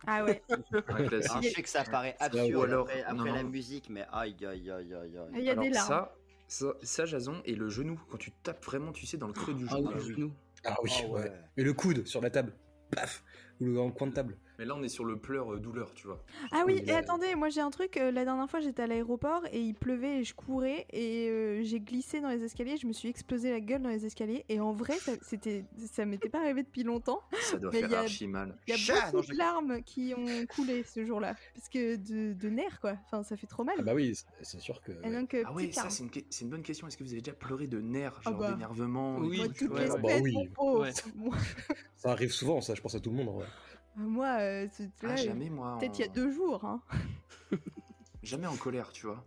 Ah 0.07 0.25
ouais. 0.25 0.43
Je 0.51 1.49
sais 1.55 1.63
que 1.63 1.69
ça 1.69 1.85
paraît 1.85 2.17
ou 2.21 2.25
absurde 2.25 2.65
alors- 2.65 2.89
après, 3.07 3.33
la 3.33 3.43
non. 3.43 3.49
musique, 3.49 3.89
mais 3.91 4.05
aïe 4.13 4.37
aïe 4.45 4.71
aïe 4.71 4.95
aïe 4.95 4.95
aïe. 4.95 5.29
Il 5.35 5.41
y 5.45 5.49
a 5.49 5.53
Alors, 5.53 5.65
des 5.65 5.71
larmes. 5.71 5.89
Ça, 5.89 6.15
ça, 6.49 6.67
ça, 6.83 7.05
Jason, 7.07 7.41
et 7.45 7.55
le 7.55 7.69
genou, 7.69 8.01
quand 8.11 8.19
tu 8.19 8.31
tapes 8.33 8.65
vraiment, 8.65 8.93
tu 8.93 9.07
sais, 9.07 9.17
dans 9.17 9.27
le 9.27 9.33
creux 9.33 9.55
du 9.55 9.67
Ah 9.71 9.77
genou. 9.77 9.89
oui, 9.89 9.95
ah 9.95 10.07
oui. 10.07 10.33
ah 10.65 10.77
oui 10.83 10.91
Ah 11.03 11.07
ouais. 11.09 11.21
ouais. 11.23 11.33
et 11.57 11.63
le 11.65 11.73
coude 11.73 12.07
sur 12.07 12.21
la 12.21 12.31
table 12.31 12.53
paf 12.95 13.25
ou 13.61 13.65
le 13.65 13.91
coin 13.91 14.07
de 14.09 14.13
table 14.13 14.37
Mais 14.59 14.65
là, 14.65 14.75
on 14.75 14.83
est 14.83 14.89
sur 14.89 15.05
le 15.05 15.17
pleur 15.19 15.53
euh, 15.55 15.59
douleur, 15.61 15.93
tu 15.95 16.07
vois. 16.07 16.23
Ah 16.53 16.63
oui, 16.67 16.75
Oui, 16.77 16.85
et 16.87 16.93
attendez, 16.93 17.35
moi 17.35 17.49
j'ai 17.51 17.61
un 17.61 17.71
truc. 17.71 17.97
euh, 17.99 18.11
la 18.11 18.25
dernière 18.25 18.49
fois, 18.49 18.61
j'étais 18.61 18.83
à 18.83 18.87
l'aéroport 18.87 19.43
et 19.53 19.61
il 19.61 19.75
pleuvait 19.75 20.21
et 20.21 20.25
je 20.25 20.35
courais 20.35 20.87
et 20.91 21.29
euh, 21.29 21.63
j'ai 21.63 21.81
glissé 21.81 22.21
dans 22.21 22.31
les 22.31 22.43
escaliers. 22.43 22.77
Je 22.77 22.87
me 22.87 22.93
suis 22.93 23.09
explosé 23.09 23.51
la 23.51 23.61
gueule 23.61 23.83
dans 23.83 23.91
les 23.91 24.07
escaliers. 24.07 24.45
Et 24.49 24.59
en 24.61 24.73
vrai, 24.73 24.95
ça, 24.99 25.13
c'était, 25.23 25.65
ça 25.93 26.05
m'était 26.07 26.29
pas 26.31 26.41
arrivé 26.41 26.63
depuis 26.63 26.83
longtemps. 26.85 27.21
Ça 27.43 27.59
doit 27.59 27.71
Mais 27.73 27.81
faire 27.81 27.89
il 27.89 27.93
y 27.93 27.97
a- 27.97 28.01
archi 28.01 28.27
mal. 28.27 28.57
Il 28.67 28.71
y 28.71 28.75
a 28.75 28.77
Chat, 28.79 29.11
beaucoup 29.13 29.27
de 29.27 29.37
larmes 29.37 29.83
qui 29.83 30.15
ont 30.17 30.47
coulé 30.47 30.83
ce 30.85 31.05
jour-là. 31.05 31.35
Parce 31.55 31.69
que 31.69 31.97
de, 31.97 32.33
de 32.33 32.49
nerfs, 32.49 32.81
quoi. 32.81 32.95
Enfin, 33.07 33.23
ça 33.23 33.37
fait 33.37 33.47
trop 33.47 33.65
mal. 33.65 33.77
ah 33.79 33.83
bah 33.83 33.95
oui 33.95 34.15
c'est- 34.43 34.59
sûr 34.61 34.81
que 34.81 34.93
Et 34.93 35.09
ouais. 35.09 35.13
donc, 35.13 35.35
euh, 35.35 35.43
Ah 35.47 35.53
petite 35.55 35.75
ça, 35.75 35.91
c'est 35.91 36.03
une, 36.03 36.11
que- 36.11 36.21
c'est 36.31 36.45
une 36.45 36.51
bonne 36.51 36.63
question. 36.63 36.87
Est-ce 36.89 36.97
que 36.97 37.05
vous 37.05 37.13
avez 37.13 37.21
déjà 37.21 37.37
pleuré 37.37 37.67
de 37.67 37.81
nerfs, 37.81 38.21
Ah 38.25 38.31
genre 38.31 38.39
bah. 38.39 38.53
d'énervement 38.53 39.17
Oui, 39.19 39.43
toutes 39.59 39.79
les 39.79 39.91
Ah 39.91 39.97
bah 39.99 40.09
oui. 40.23 40.33
mon 40.33 40.47
pauvre. 40.47 40.81
Ouais. 40.83 40.93
Ça 41.97 42.11
arrive 42.13 42.31
souvent 42.33 42.61
ça 42.61 42.75
je 42.75 42.81
pense 42.83 42.95
à 42.95 43.01
tout 43.01 43.11
le 43.11 43.17
monde 43.17 43.29
en 43.29 43.33
vrai. 43.33 43.47
Moi, 43.97 44.39
euh, 44.41 44.67
c'est- 44.73 44.91
Ah, 45.03 45.09
là, 45.09 45.17
jamais, 45.17 45.51
moi. 45.51 45.77
peut-être 45.79 45.99
il 45.99 46.03
y 46.03 46.05
a 46.05 46.09
deux 46.09 46.31
jours. 46.31 46.65
Hein. 46.65 46.83
Jamais 48.23 48.47
en 48.47 48.57
colère, 48.57 48.91
tu 48.93 49.07
vois. 49.07 49.25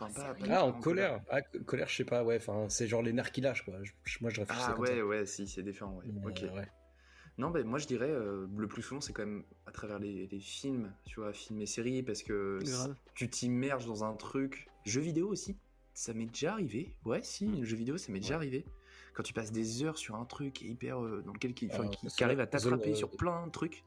Enfin, 0.00 0.12
pas, 0.12 0.34
pas 0.34 0.44
ah 0.48 0.64
en 0.64 0.68
en 0.68 0.80
colère 0.80 1.20
ah 1.28 1.42
co- 1.42 1.58
colère 1.64 1.88
je 1.88 1.96
sais 1.96 2.04
pas 2.04 2.22
ouais 2.22 2.36
enfin 2.36 2.68
c'est 2.68 2.86
genre 2.86 3.02
les 3.02 3.12
nerfs 3.12 3.32
qui 3.32 3.40
lâchent 3.40 3.64
quoi 3.64 3.74
Je- 3.82 4.18
moi 4.20 4.30
je 4.30 4.40
réfléchis 4.42 4.62
Ah 4.64 4.72
comme 4.74 4.82
ouais, 4.84 4.96
ça 4.98 5.04
ouais, 5.06 5.26
si, 5.26 5.48
c'est 5.48 5.64
différent, 5.64 5.96
ouais. 5.96 6.04
Euh, 6.06 6.28
ok. 6.28 6.54
ouais. 6.54 6.68
Non, 7.36 7.50
ben 7.50 7.66
moi 7.66 7.80
je 7.80 7.88
dirais 7.88 8.08
euh, 8.08 8.46
le 8.56 8.68
plus 8.68 8.82
souvent 8.82 9.00
c'est 9.00 9.12
quand 9.12 9.26
même 9.26 9.42
à 9.66 9.72
travers 9.72 9.98
les, 9.98 10.28
les 10.28 10.38
films, 10.38 10.94
tu 11.04 11.18
vois, 11.18 11.32
films 11.32 11.60
et 11.62 11.66
séries, 11.66 12.04
parce 12.04 12.22
que 12.22 12.60
tu 13.16 13.28
t'immerges 13.28 13.86
dans 13.86 14.04
un 14.04 14.14
truc. 14.14 14.68
Jeux 14.84 15.00
vidéo 15.00 15.28
aussi, 15.30 15.58
ça 15.94 16.14
m'est 16.14 16.26
déjà 16.26 16.52
arrivé. 16.52 16.94
Ouais, 17.04 17.20
si, 17.24 17.46
Mm. 17.48 17.64
jeux 17.64 17.76
vidéo 17.76 17.98
ça 17.98 18.12
m'est 18.12 18.20
déjà 18.20 18.36
arrivé. 18.36 18.66
Quand 19.18 19.24
tu 19.24 19.32
passes 19.34 19.50
des 19.50 19.82
heures 19.82 19.98
sur 19.98 20.14
un 20.14 20.24
truc 20.24 20.52
qui 20.52 20.66
est 20.66 20.70
hyper. 20.70 21.02
euh, 21.02 21.22
dans 21.26 21.32
lequel 21.32 21.52
qui, 21.52 21.68
Ah, 21.72 21.88
qui, 21.88 22.06
The- 22.06 22.10
qui 22.14 22.22
arrive 22.22 22.38
à 22.38 22.46
The- 22.46 22.50
t'attraper 22.50 22.92
euh, 22.92 22.94
sur 22.94 23.10
plein 23.10 23.48
de 23.48 23.50
trucs. 23.50 23.82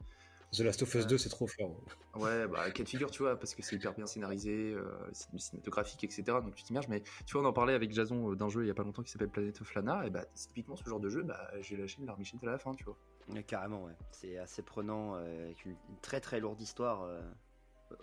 The 0.52 0.58
Last 0.58 0.82
of 0.82 0.94
Us 0.94 1.04
Ouais. 1.04 1.06
2 1.08 1.16
c'est 1.16 1.30
trop 1.30 1.46
fort 1.46 1.74
Ouais, 2.16 2.46
bah, 2.46 2.70
cas 2.70 2.82
de 2.82 2.88
figure, 2.90 3.10
tu 3.10 3.22
vois, 3.22 3.38
parce 3.38 3.54
que 3.54 3.62
c'est 3.62 3.76
hyper 3.76 3.94
bien 3.94 4.04
scénarisé, 4.04 4.74
euh, 4.74 4.84
c'est 5.14 5.34
cinématographique, 5.38 6.04
etc. 6.04 6.22
Donc 6.42 6.54
tu 6.54 6.64
t'immerges. 6.64 6.88
Mais 6.88 7.02
tu 7.24 7.32
vois, 7.32 7.40
on 7.40 7.46
en 7.46 7.52
parlait 7.54 7.72
avec 7.72 7.92
Jason 7.94 8.30
euh, 8.30 8.36
d'un 8.36 8.50
jeu 8.50 8.62
il 8.62 8.68
y 8.68 8.70
a 8.70 8.74
pas 8.74 8.82
longtemps 8.82 9.02
qui 9.02 9.10
s'appelle 9.10 9.30
Planet 9.30 9.58
of 9.62 9.74
Lana, 9.74 10.06
et 10.06 10.10
bah, 10.10 10.26
typiquement 10.34 10.76
ce 10.76 10.84
genre 10.84 11.00
de 11.00 11.08
jeu, 11.08 11.22
bah, 11.22 11.50
j'ai 11.62 11.78
lâché 11.78 11.96
une 12.00 12.06
larmichette 12.06 12.44
à 12.44 12.46
la 12.48 12.58
fin, 12.58 12.74
tu 12.74 12.84
vois. 12.84 12.98
Ouais, 13.30 13.42
carrément, 13.42 13.84
ouais. 13.84 13.94
C'est 14.10 14.36
assez 14.36 14.60
prenant, 14.60 15.14
euh, 15.14 15.44
avec 15.46 15.64
une, 15.64 15.70
une 15.88 15.98
très 16.02 16.20
très 16.20 16.40
lourde 16.40 16.60
histoire 16.60 17.04
euh, 17.04 17.22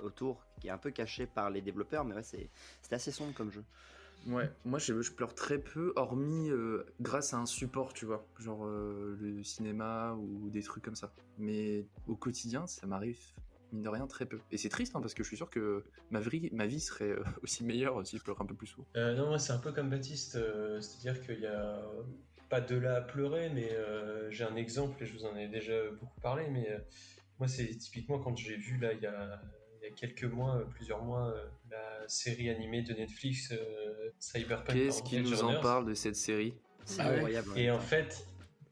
autour, 0.01 0.43
qui 0.59 0.69
est 0.69 0.71
un 0.71 0.79
peu 0.79 0.89
cachée 0.89 1.27
par 1.27 1.51
les 1.51 1.61
développeurs, 1.61 2.03
mais 2.05 2.15
ouais, 2.15 2.23
c'est 2.23 2.49
assez 2.91 3.11
sombre 3.11 3.35
comme 3.35 3.51
jeu. 3.51 3.63
Ouais, 4.27 4.49
moi 4.65 4.79
je, 4.79 5.01
je 5.01 5.11
pleure 5.11 5.33
très 5.33 5.57
peu, 5.57 5.93
hormis 5.95 6.49
euh, 6.49 6.85
grâce 6.99 7.33
à 7.33 7.37
un 7.37 7.45
support, 7.45 7.93
tu 7.93 8.05
vois, 8.05 8.25
genre 8.37 8.65
euh, 8.65 9.17
le 9.19 9.43
cinéma 9.43 10.13
ou 10.13 10.49
des 10.49 10.61
trucs 10.61 10.83
comme 10.83 10.95
ça. 10.95 11.11
Mais 11.37 11.85
au 12.07 12.15
quotidien, 12.15 12.67
ça 12.67 12.85
m'arrive, 12.85 13.19
mine 13.71 13.81
de 13.81 13.89
rien, 13.89 14.07
très 14.07 14.25
peu. 14.25 14.39
Et 14.51 14.57
c'est 14.57 14.69
triste, 14.69 14.95
hein, 14.95 15.01
parce 15.01 15.13
que 15.13 15.23
je 15.23 15.27
suis 15.27 15.37
sûr 15.37 15.49
que 15.49 15.83
ma 16.11 16.19
vie, 16.19 16.49
ma 16.51 16.67
vie 16.67 16.79
serait 16.79 17.11
euh, 17.11 17.23
aussi 17.43 17.63
meilleure 17.63 18.05
si 18.05 18.17
je 18.17 18.23
pleurais 18.23 18.41
un 18.41 18.45
peu 18.45 18.55
plus 18.55 18.67
souvent. 18.67 18.85
Euh, 18.97 19.15
non, 19.15 19.27
moi 19.27 19.39
c'est 19.39 19.53
un 19.53 19.59
peu 19.59 19.71
comme 19.71 19.89
Baptiste, 19.89 20.35
euh, 20.35 20.79
c'est-à-dire 20.81 21.21
qu'il 21.25 21.39
y 21.39 21.47
a 21.47 21.81
pas 22.49 22.61
de 22.61 22.75
là 22.75 22.95
à 22.97 23.01
pleurer, 23.01 23.49
mais 23.49 23.71
euh, 23.73 24.29
j'ai 24.31 24.43
un 24.43 24.55
exemple 24.55 25.01
et 25.03 25.05
je 25.05 25.13
vous 25.13 25.25
en 25.25 25.35
ai 25.35 25.47
déjà 25.47 25.89
beaucoup 25.91 26.19
parlé, 26.19 26.47
mais 26.49 26.69
euh, 26.71 26.79
moi 27.37 27.47
c'est 27.47 27.67
typiquement 27.77 28.19
quand 28.19 28.35
j'ai 28.35 28.57
vu 28.57 28.77
là 28.79 28.93
il 28.93 29.01
y 29.01 29.05
a, 29.05 29.39
il 29.89 29.91
y 29.91 29.93
a 29.93 30.07
quelques 30.07 30.23
mois, 30.31 30.55
euh, 30.57 30.65
plusieurs 30.65 31.03
mois, 31.03 31.27
euh, 31.29 31.45
la 31.71 32.07
série 32.07 32.49
animée 32.49 32.81
de 32.81 32.93
Netflix 32.93 33.51
euh, 33.51 34.09
Cyberpunk. 34.19 34.75
Qu'est-ce 34.75 35.03
qui 35.03 35.19
nous 35.19 35.43
en 35.43 35.59
parle 35.61 35.85
de 35.87 35.93
cette 35.93 36.15
série 36.15 36.53
C'est 36.85 37.01
Ah 37.01 37.09
ouais. 37.09 37.15
incroyable. 37.15 37.49
Et 37.57 37.71
en 37.71 37.79
fait, 37.79 38.25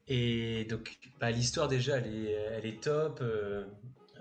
et 0.06 0.64
donc 0.64 0.96
bah, 1.20 1.30
l'histoire 1.30 1.68
déjà, 1.68 1.98
elle 1.98 2.14
est, 2.14 2.30
elle 2.32 2.66
est 2.66 2.80
top. 2.82 3.20
euh, 3.20 3.64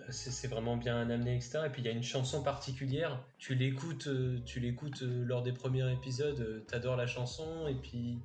c'est 0.10 0.32
c'est 0.32 0.48
vraiment 0.48 0.77
bien 0.77 1.10
amené, 1.10 1.36
etc. 1.36 1.60
Et 1.66 1.70
puis 1.70 1.82
il 1.82 1.86
y 1.86 1.89
a 1.89 1.92
une 1.92 2.04
chanson 2.04 2.42
particulière. 2.42 3.22
Tu 3.38 3.56
l'écoutes, 3.56 4.08
tu 4.46 4.60
l'écoutes 4.62 5.01
lors 5.01 5.44
des 5.44 5.51
premiers 5.51 5.92
épisodes, 5.92 6.63
t'adores 6.68 6.96
la 6.96 7.08
chanson, 7.08 7.68
et 7.68 7.75
puis 7.75 8.20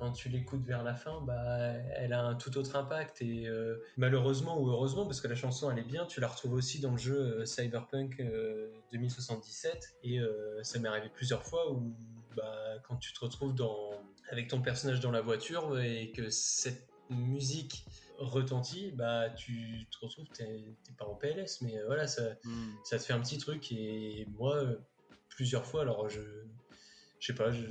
quand 0.00 0.12
tu 0.12 0.30
l'écoutes 0.30 0.64
vers 0.64 0.82
la 0.82 0.94
fin, 0.94 1.20
bah, 1.20 1.74
elle 1.94 2.14
a 2.14 2.24
un 2.24 2.34
tout 2.34 2.56
autre 2.56 2.74
impact. 2.74 3.20
Et 3.20 3.46
euh, 3.46 3.76
malheureusement 3.98 4.58
ou 4.58 4.70
heureusement, 4.70 5.04
parce 5.04 5.20
que 5.20 5.28
la 5.28 5.34
chanson 5.34 5.70
elle 5.70 5.78
est 5.78 5.86
bien, 5.86 6.06
tu 6.06 6.20
la 6.20 6.28
retrouves 6.28 6.54
aussi 6.54 6.80
dans 6.80 6.92
le 6.92 6.96
jeu 6.96 7.18
euh, 7.18 7.44
Cyberpunk 7.44 8.18
euh, 8.18 8.72
2077. 8.92 9.96
Et 10.02 10.18
euh, 10.18 10.62
ça 10.64 10.78
m'est 10.78 10.88
arrivé 10.88 11.10
plusieurs 11.14 11.44
fois 11.44 11.70
où 11.70 11.94
bah, 12.34 12.78
quand 12.88 12.96
tu 12.96 13.12
te 13.12 13.20
retrouves 13.20 13.54
dans, 13.54 13.90
avec 14.30 14.48
ton 14.48 14.62
personnage 14.62 15.00
dans 15.00 15.10
la 15.10 15.20
voiture 15.20 15.78
et 15.78 16.10
que 16.12 16.30
cette 16.30 16.88
musique 17.10 17.84
retentit, 18.18 18.92
bah 18.92 19.28
tu 19.30 19.86
te 19.90 19.98
retrouves, 20.04 20.26
t'es 20.32 20.76
pas 20.96 21.04
en 21.04 21.14
PLS, 21.14 21.60
mais 21.62 21.74
voilà, 21.86 22.06
ça, 22.06 22.22
ça 22.84 22.98
te 22.98 23.02
fait 23.02 23.12
un 23.12 23.20
petit 23.20 23.38
truc. 23.38 23.72
Et 23.72 24.26
moi, 24.38 24.62
plusieurs 25.28 25.66
fois, 25.66 25.82
alors 25.82 26.08
je, 26.08 26.20
je 27.20 27.26
sais 27.26 27.34
pas, 27.34 27.52
je, 27.52 27.66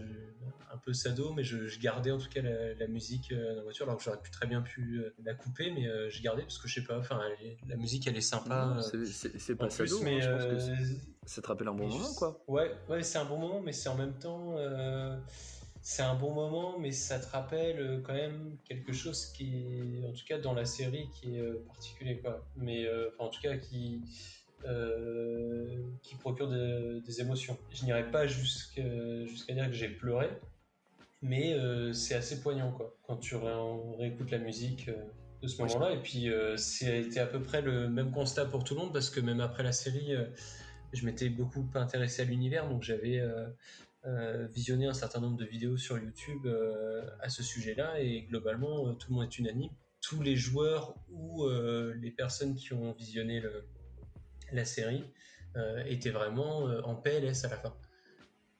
un 0.72 0.77
peu 0.77 0.94
sado, 0.94 1.34
mais 1.34 1.44
je, 1.44 1.68
je 1.68 1.79
gardais 1.79 2.12
en 2.12 2.20
tout 2.20 2.29
cas 2.29 2.41
la, 2.41 2.75
la 2.75 2.88
musique 2.88 3.32
euh, 3.32 3.50
dans 3.50 3.56
la 3.58 3.63
voiture, 3.63 3.86
alors 3.88 3.98
que 3.98 4.03
j'aurais 4.03 4.22
pu 4.22 4.29
très 4.32 4.46
bien 4.48 4.62
pu 4.62 5.00
euh, 5.00 5.13
la 5.24 5.34
couper, 5.34 5.72
mais 5.72 5.88
euh, 5.88 6.10
je 6.10 6.22
gardais 6.22 6.44
parce 6.44 6.60
que 6.60 6.68
je 6.68 6.75
sais 6.75 6.84
pas, 6.86 7.00
enfin, 7.00 7.20
la 7.68 7.75
musique 7.75 8.08
elle 8.08 8.15
est 8.18 8.22
sympa. 8.22 8.77
Euh, 8.77 9.06
c'est- 9.06 9.56
pas 9.56 9.68
plus, 9.68 9.88
sado, 9.88 10.00
mais 10.03 10.22
hein, 10.22 10.22
je 10.22 10.29
pense 10.29 10.46
que 10.46 10.75
c'est- 10.86 11.01
ça 11.25 11.41
te 11.41 11.48
rappelle 11.48 11.68
un 11.68 11.74
bon 11.74 11.88
mais 11.88 11.94
moment, 11.94 12.13
quoi. 12.13 12.44
Ouais, 12.48 12.72
ouais, 12.88 13.03
c'est 13.03 13.18
un 13.18 13.25
bon 13.25 13.38
moment, 13.39 13.62
mais 13.62 13.74
c'est 13.74 13.89
en 13.89 13.96
même 13.96 14.18
temps, 14.20 14.56
euh, 14.58 15.18
c'est 15.82 16.03
un 16.03 16.15
bon 16.15 16.34
moment, 16.34 16.77
mais 16.77 16.91
ça 16.91 17.20
te 17.20 17.27
rappelle 17.27 18.01
quand 18.06 18.13
même 18.13 18.58
quelque 18.65 18.94
chose 18.94 19.25
qui 19.34 20.00
est, 20.03 20.06
en 20.08 20.13
tout 20.13 20.25
cas 20.27 20.38
dans 20.38 20.53
la 20.53 20.65
série, 20.65 21.10
qui 21.12 21.38
est 21.38 21.53
particulier, 21.68 22.20
quoi. 22.20 22.46
Mais 22.56 22.86
euh, 22.86 23.10
enfin, 23.10 23.25
en 23.25 23.29
tout 23.29 23.41
cas, 23.41 23.58
qui 23.58 24.03
euh, 24.66 25.82
qui 26.04 26.16
procure 26.16 26.50
de- 26.50 27.00
des 27.06 27.22
émotions. 27.22 27.58
Je 27.72 27.86
n'irai 27.86 28.10
pas 28.12 28.28
jusqu'à 28.28 28.82
dire 29.54 29.68
que 29.68 29.74
j'ai 29.74 29.89
pleuré, 29.89 30.30
mais 31.22 31.54
euh, 31.54 31.94
c'est 31.94 32.16
assez 32.16 32.42
poignant, 32.42 32.72
quoi. 32.72 32.96
Quand 33.04 33.18
tu 33.18 33.36
ré- 33.36 33.54
réécoutes 33.98 34.32
la 34.32 34.39
musique, 34.39 34.89
euh, 34.89 34.96
de 35.42 35.48
ce 35.48 35.62
moment-là. 35.62 35.94
Et 35.94 36.01
puis, 36.01 36.28
c'était 36.58 37.22
à 37.22 37.25
peu 37.25 37.42
près 37.42 37.62
le 37.62 37.88
même 37.88 38.12
constat 38.12 38.46
pour 38.46 38.66
tout 38.66 38.74
le 38.74 38.82
monde 38.82 38.92
parce 38.92 39.10
que 39.10 39.22
même 39.22 39.39
après 39.39 39.63
la 39.63 39.72
série, 39.72 40.12
je 40.92 41.06
m'étais 41.06 41.30
beaucoup 41.30 41.66
intéressé 41.75 42.24
à 42.24 42.25
l'univers, 42.25 42.68
donc 42.68 42.84
j'avais 42.84 43.22
euh, 44.06 44.48
visionné 44.54 44.88
un 44.88 44.94
certain 44.94 45.22
nombre 45.22 45.38
de 45.38 45.46
vidéos 45.46 45.78
sur 45.78 45.98
YouTube 45.98 46.46
euh, 46.46 47.06
à 47.22 47.30
ce 47.30 47.42
sujet-là. 47.42 48.01
Et 48.01 48.24
globalement, 48.24 48.89
euh, 48.89 48.94
tout 48.94 49.12
le 49.12 49.16
monde 49.16 49.24
est 49.32 49.38
unanime. 49.39 49.72
Tous 50.01 50.22
les 50.22 50.36
joueurs 50.36 50.96
ou 51.10 51.48
les 51.48 52.12
personnes 52.12 52.56
qui 52.56 52.74
ont 52.74 52.92
visionné 52.94 53.39
le- 53.39 53.63
la 54.51 54.65
série 54.65 55.03
euh, 55.56 55.84
étaient 55.86 56.10
vraiment 56.12 56.68
euh, 56.68 56.82
en 56.82 56.96
PLS 56.96 57.46
à 57.46 57.50
la 57.50 57.58
fin. 57.58 57.74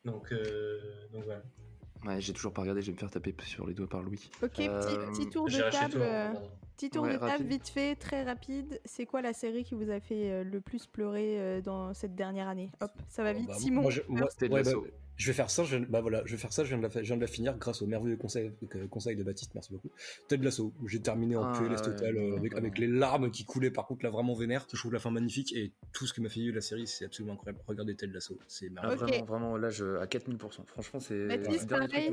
Donc, 0.06 0.32
euh, 0.32 0.80
donc 1.12 1.26
voilà. 1.26 1.42
Ouais, 2.06 2.22
j'ai 2.22 2.32
toujours 2.34 2.54
pas 2.54 2.62
regardé, 2.62 2.82
je 2.82 2.88
vais 2.88 2.94
me 2.94 2.98
faire 2.98 3.12
taper 3.12 3.36
sur 3.44 3.68
les 3.68 3.74
doigts 3.74 3.90
par 3.90 4.02
Louis. 4.02 4.30
Ok, 4.42 4.52
petit, 4.52 4.68
Euh, 4.70 5.08
petit 5.12 5.30
tour 5.30 5.48
de 5.48 5.72
table. 5.72 5.98
euh. 6.02 6.34
Petit 6.78 6.90
tour 6.90 7.04
Ouais, 7.04 7.14
de 7.14 7.18
table 7.18 7.32
rapide. 7.32 7.48
vite 7.48 7.68
fait, 7.68 7.96
très 7.98 8.24
rapide. 8.24 8.80
C'est 8.86 9.06
quoi 9.06 9.22
la 9.22 9.34
série 9.34 9.66
qui 9.66 9.76
vous 9.76 9.90
a 9.92 10.00
fait 10.00 10.46
le 10.46 10.62
plus 10.62 10.88
pleurer 10.88 11.62
dans 11.62 11.94
cette 11.94 12.16
dernière 12.16 12.48
année? 12.48 12.72
Hop, 12.80 12.92
ça 13.10 13.22
va 13.24 13.34
vite. 13.34 13.48
bah, 13.48 13.56
Simon, 13.56 13.82
moi, 13.82 13.92
je, 13.92 14.00
moi- 14.08 14.30
C'était 14.32 14.48
de 14.48 14.54
ouais, 14.54 14.64
bah. 14.64 14.72
Je 15.20 15.28
vais 15.28 15.34
faire 15.34 15.50
ça, 15.50 15.66
je, 15.66 15.76
viens- 15.76 15.86
bah 15.90 16.00
voilà, 16.00 16.22
je 16.26 16.32
vais 16.32 16.38
faire 16.38 16.54
ça, 16.54 16.64
je 16.64 16.70
viens 16.70 16.78
de 16.78 16.84
la, 16.84 16.90
fa- 16.90 17.02
je 17.02 17.06
viens 17.08 17.18
de 17.18 17.22
la 17.22 17.28
finir 17.28 17.58
grâce 17.58 17.82
au 17.82 17.88
merveilleux 17.88 18.16
conseil, 18.16 18.52
que- 18.70 18.86
conseil 18.88 19.18
de 19.18 19.24
Baptiste, 19.24 19.54
merci 19.54 19.74
beaucoup. 19.74 19.92
Ted 20.30 20.42
Lasso, 20.44 20.74
j'ai 20.88 21.02
terminé 21.02 21.36
en 21.36 21.44
Ah, 21.44 21.60
PLS 21.60 21.82
total 21.82 22.18
euh, 22.18 22.38
avec, 22.56 22.78
les 22.80 22.88
larmes 22.88 23.30
qui 23.30 23.44
coulaient 23.44 23.70
par 23.70 23.86
contre 23.86 24.06
là 24.06 24.12
vraiment 24.12 24.34
vénère. 24.34 24.66
Je 24.74 24.78
trouve 24.78 24.94
la 24.94 25.00
fin 25.00 25.12
magnifique 25.12 25.52
et 25.54 25.74
tout 25.92 26.08
ce 26.08 26.14
qui 26.14 26.22
m'a 26.22 26.30
fait 26.30 26.40
vivre 26.40 26.56
la 26.56 26.62
série, 26.62 26.88
c'est 26.88 27.04
absolument 27.06 27.34
incroyable. 27.34 27.60
Regardez 27.68 27.96
Ted 27.96 28.14
Lasso, 28.14 28.40
c'est 28.48 28.72
Ah, 28.78 28.88
merveilleux. 28.88 29.04
Ok. 29.04 29.10
Vraiment, 29.10 29.26
vraiment, 29.26 29.58
là, 29.58 29.70
je, 29.70 29.98
à 29.98 30.08
4000%. 30.08 30.66
Franchement, 30.68 31.00
c'est. 31.02 31.28
Baptiste, 31.28 31.68
pareil 31.70 32.12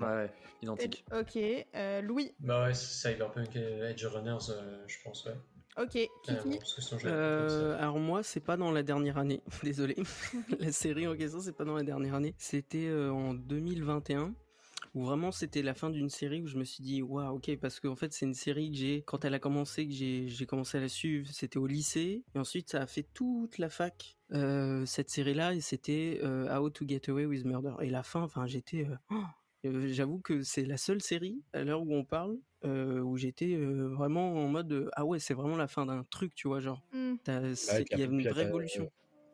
ouais, 0.00 0.30
identique. 0.62 1.04
ok. 1.12 1.36
euh, 1.74 2.02
Louis, 2.02 2.34
Bah 2.40 2.64
ouais, 2.66 2.74
Cyberpunk 2.74 3.56
et 3.56 3.80
Edge 3.90 4.04
Runners, 4.04 4.50
euh, 4.50 4.84
je 4.86 4.96
pense, 5.02 5.24
ouais. 5.24 5.32
Ok. 5.78 5.96
Euh, 5.96 6.08
Kiki, 6.42 6.58
Euh, 7.04 7.78
alors 7.78 7.98
moi, 7.98 8.22
c'est 8.22 8.40
pas 8.40 8.56
dans 8.56 8.70
la 8.70 8.82
dernière 8.82 9.18
année, 9.18 9.42
désolé. 9.62 9.96
la 10.60 10.72
série 10.72 11.06
en 11.06 11.16
question, 11.16 11.40
c'est 11.40 11.56
pas 11.56 11.64
dans 11.64 11.76
la 11.76 11.82
dernière 11.82 12.14
année. 12.14 12.34
C'était 12.38 12.86
euh, 12.86 13.10
en 13.12 13.34
2021 13.34 14.34
où 14.94 15.02
vraiment 15.02 15.32
c'était 15.32 15.62
la 15.62 15.74
fin 15.74 15.90
d'une 15.90 16.08
série 16.08 16.42
où 16.42 16.46
je 16.46 16.56
me 16.56 16.64
suis 16.64 16.82
dit 16.82 17.02
waouh 17.02 17.36
ok 17.36 17.56
parce 17.60 17.80
qu'en 17.80 17.96
fait 17.96 18.12
c'est 18.12 18.26
une 18.26 18.34
série 18.34 18.70
que 18.70 18.76
j'ai 18.76 19.02
quand 19.02 19.24
elle 19.24 19.34
a 19.34 19.38
commencé 19.38 19.86
que 19.86 19.92
j'ai 19.92 20.28
j'ai 20.28 20.46
commencé 20.46 20.78
à 20.78 20.80
la 20.80 20.88
suivre 20.88 21.28
c'était 21.32 21.58
au 21.58 21.66
lycée 21.66 22.24
et 22.34 22.38
ensuite 22.38 22.70
ça 22.70 22.82
a 22.82 22.86
fait 22.86 23.06
toute 23.12 23.58
la 23.58 23.68
fac 23.68 24.16
euh, 24.32 24.86
cette 24.86 25.10
série 25.10 25.34
là 25.34 25.52
et 25.54 25.60
c'était 25.60 26.20
euh, 26.22 26.54
How 26.56 26.70
to 26.70 26.86
Get 26.86 27.10
Away 27.10 27.26
with 27.26 27.44
Murder 27.44 27.74
et 27.80 27.90
la 27.90 28.02
fin 28.02 28.22
enfin 28.22 28.46
j'étais 28.46 28.86
euh, 28.88 28.96
oh, 29.10 29.24
euh, 29.66 29.88
j'avoue 29.88 30.20
que 30.20 30.42
c'est 30.42 30.64
la 30.64 30.76
seule 30.76 31.02
série 31.02 31.42
à 31.52 31.64
l'heure 31.64 31.82
où 31.82 31.92
on 31.92 32.04
parle 32.04 32.36
euh, 32.64 33.00
où 33.00 33.16
j'étais 33.16 33.54
euh, 33.54 33.88
vraiment 33.88 34.32
en 34.44 34.48
mode 34.48 34.72
euh, 34.72 34.88
ah 34.94 35.04
ouais 35.04 35.18
c'est 35.18 35.34
vraiment 35.34 35.56
la 35.56 35.66
fin 35.68 35.86
d'un 35.86 36.04
truc 36.04 36.34
tu 36.34 36.48
vois 36.48 36.60
genre 36.60 36.82
c'est- 37.54 37.84
puis 37.84 37.86
il 37.92 37.98
y 37.98 38.02
a 38.02 38.04
après, 38.06 38.16
une 38.16 38.28
vraie 38.28 38.44
évolution. 38.44 38.90